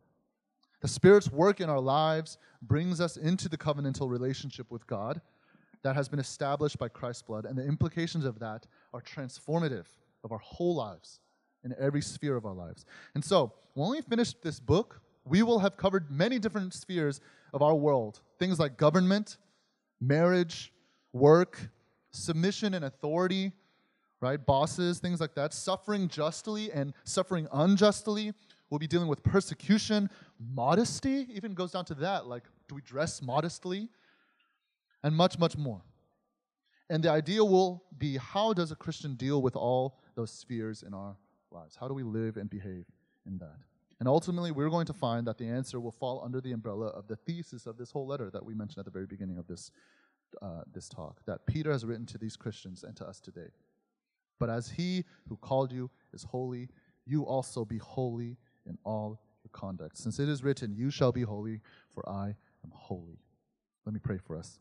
The 0.80 0.88
Spirit's 0.88 1.30
work 1.30 1.61
in 1.61 1.70
our 1.70 1.80
lives 1.80 2.38
brings 2.61 3.01
us 3.01 3.16
into 3.16 3.49
the 3.49 3.57
covenantal 3.57 4.11
relationship 4.11 4.70
with 4.70 4.86
God, 4.86 5.20
that 5.82 5.96
has 5.96 6.08
been 6.08 6.18
established 6.18 6.78
by 6.78 6.88
Christ's 6.88 7.22
blood, 7.22 7.44
and 7.44 7.56
the 7.56 7.66
implications 7.66 8.24
of 8.24 8.38
that 8.38 8.66
are 8.92 9.00
transformative 9.00 9.86
of 10.24 10.32
our 10.32 10.38
whole 10.38 10.74
lives 10.74 11.20
in 11.64 11.74
every 11.78 12.00
sphere 12.00 12.36
of 12.36 12.44
our 12.44 12.54
lives. 12.54 12.84
And 13.14 13.24
so, 13.24 13.52
when 13.74 13.90
we 13.90 14.00
finish 14.00 14.34
this 14.34 14.60
book, 14.60 15.00
we 15.24 15.42
will 15.42 15.58
have 15.60 15.76
covered 15.76 16.10
many 16.10 16.38
different 16.38 16.74
spheres 16.74 17.20
of 17.52 17.62
our 17.62 17.74
world 17.74 18.20
things 18.38 18.58
like 18.58 18.76
government, 18.76 19.36
marriage, 20.00 20.72
work, 21.12 21.70
submission 22.10 22.74
and 22.74 22.84
authority, 22.84 23.52
right? 24.20 24.44
Bosses, 24.44 24.98
things 24.98 25.20
like 25.20 25.34
that, 25.34 25.54
suffering 25.54 26.08
justly 26.08 26.72
and 26.72 26.92
suffering 27.04 27.46
unjustly. 27.52 28.32
We'll 28.68 28.78
be 28.78 28.86
dealing 28.86 29.08
with 29.08 29.22
persecution, 29.22 30.10
modesty, 30.54 31.28
even 31.32 31.54
goes 31.54 31.72
down 31.72 31.84
to 31.86 31.94
that. 31.96 32.26
Like, 32.26 32.44
do 32.68 32.74
we 32.74 32.80
dress 32.80 33.22
modestly? 33.22 33.88
And 35.03 35.14
much, 35.14 35.38
much 35.38 35.57
more. 35.57 35.82
And 36.90 37.03
the 37.03 37.11
idea 37.11 37.44
will 37.44 37.84
be 37.96 38.16
how 38.16 38.53
does 38.53 38.70
a 38.70 38.76
Christian 38.76 39.14
deal 39.14 39.40
with 39.40 39.57
all 39.57 39.98
those 40.14 40.30
spheres 40.30 40.82
in 40.82 40.92
our 40.92 41.16
lives? 41.50 41.76
How 41.78 41.88
do 41.88 41.94
we 41.94 42.03
live 42.03 42.36
and 42.36 42.50
behave 42.50 42.84
in 43.26 43.38
that? 43.38 43.57
And 43.98 44.09
ultimately, 44.09 44.50
we're 44.50 44.68
going 44.68 44.86
to 44.86 44.92
find 44.92 45.26
that 45.28 45.38
the 45.38 45.46
answer 45.46 45.78
will 45.78 45.92
fall 45.92 46.22
under 46.24 46.40
the 46.40 46.53
umbrella 46.53 46.88
of 46.88 47.07
the 47.07 47.16
thesis 47.16 47.66
of 47.66 47.78
this 47.78 47.92
whole 47.92 48.07
letter 48.07 48.30
that 48.30 48.44
we 48.44 48.53
mentioned 48.53 48.80
at 48.80 48.84
the 48.84 48.90
very 48.90 49.07
beginning 49.07 49.38
of 49.38 49.46
this, 49.46 49.70
uh, 50.42 50.62
this 50.72 50.88
talk, 50.88 51.24
that 51.24 51.46
Peter 51.46 51.70
has 51.70 51.84
written 51.84 52.05
to 52.07 52.18
these 52.18 52.36
Christians 52.36 52.82
and 52.82 52.96
to 52.96 53.07
us 53.07 53.20
today. 53.20 53.48
But 54.40 54.50
as 54.50 54.68
he 54.70 55.05
who 55.28 55.36
called 55.36 55.70
you 55.70 55.88
is 56.12 56.24
holy, 56.24 56.68
you 57.07 57.22
also 57.22 57.64
be 57.64 57.78
holy 57.78 58.36
in 58.66 58.76
all 58.84 59.20
your 59.44 59.50
conduct. 59.53 59.96
Since 59.96 60.18
it 60.18 60.28
is 60.28 60.42
written, 60.42 60.74
You 60.74 60.90
shall 60.90 61.12
be 61.12 61.22
holy, 61.22 61.61
for 61.94 62.09
I 62.09 62.34
am 62.64 62.72
holy. 62.72 63.20
Let 63.86 63.94
me 63.94 64.00
pray 64.03 64.18
for 64.18 64.36
us. 64.36 64.59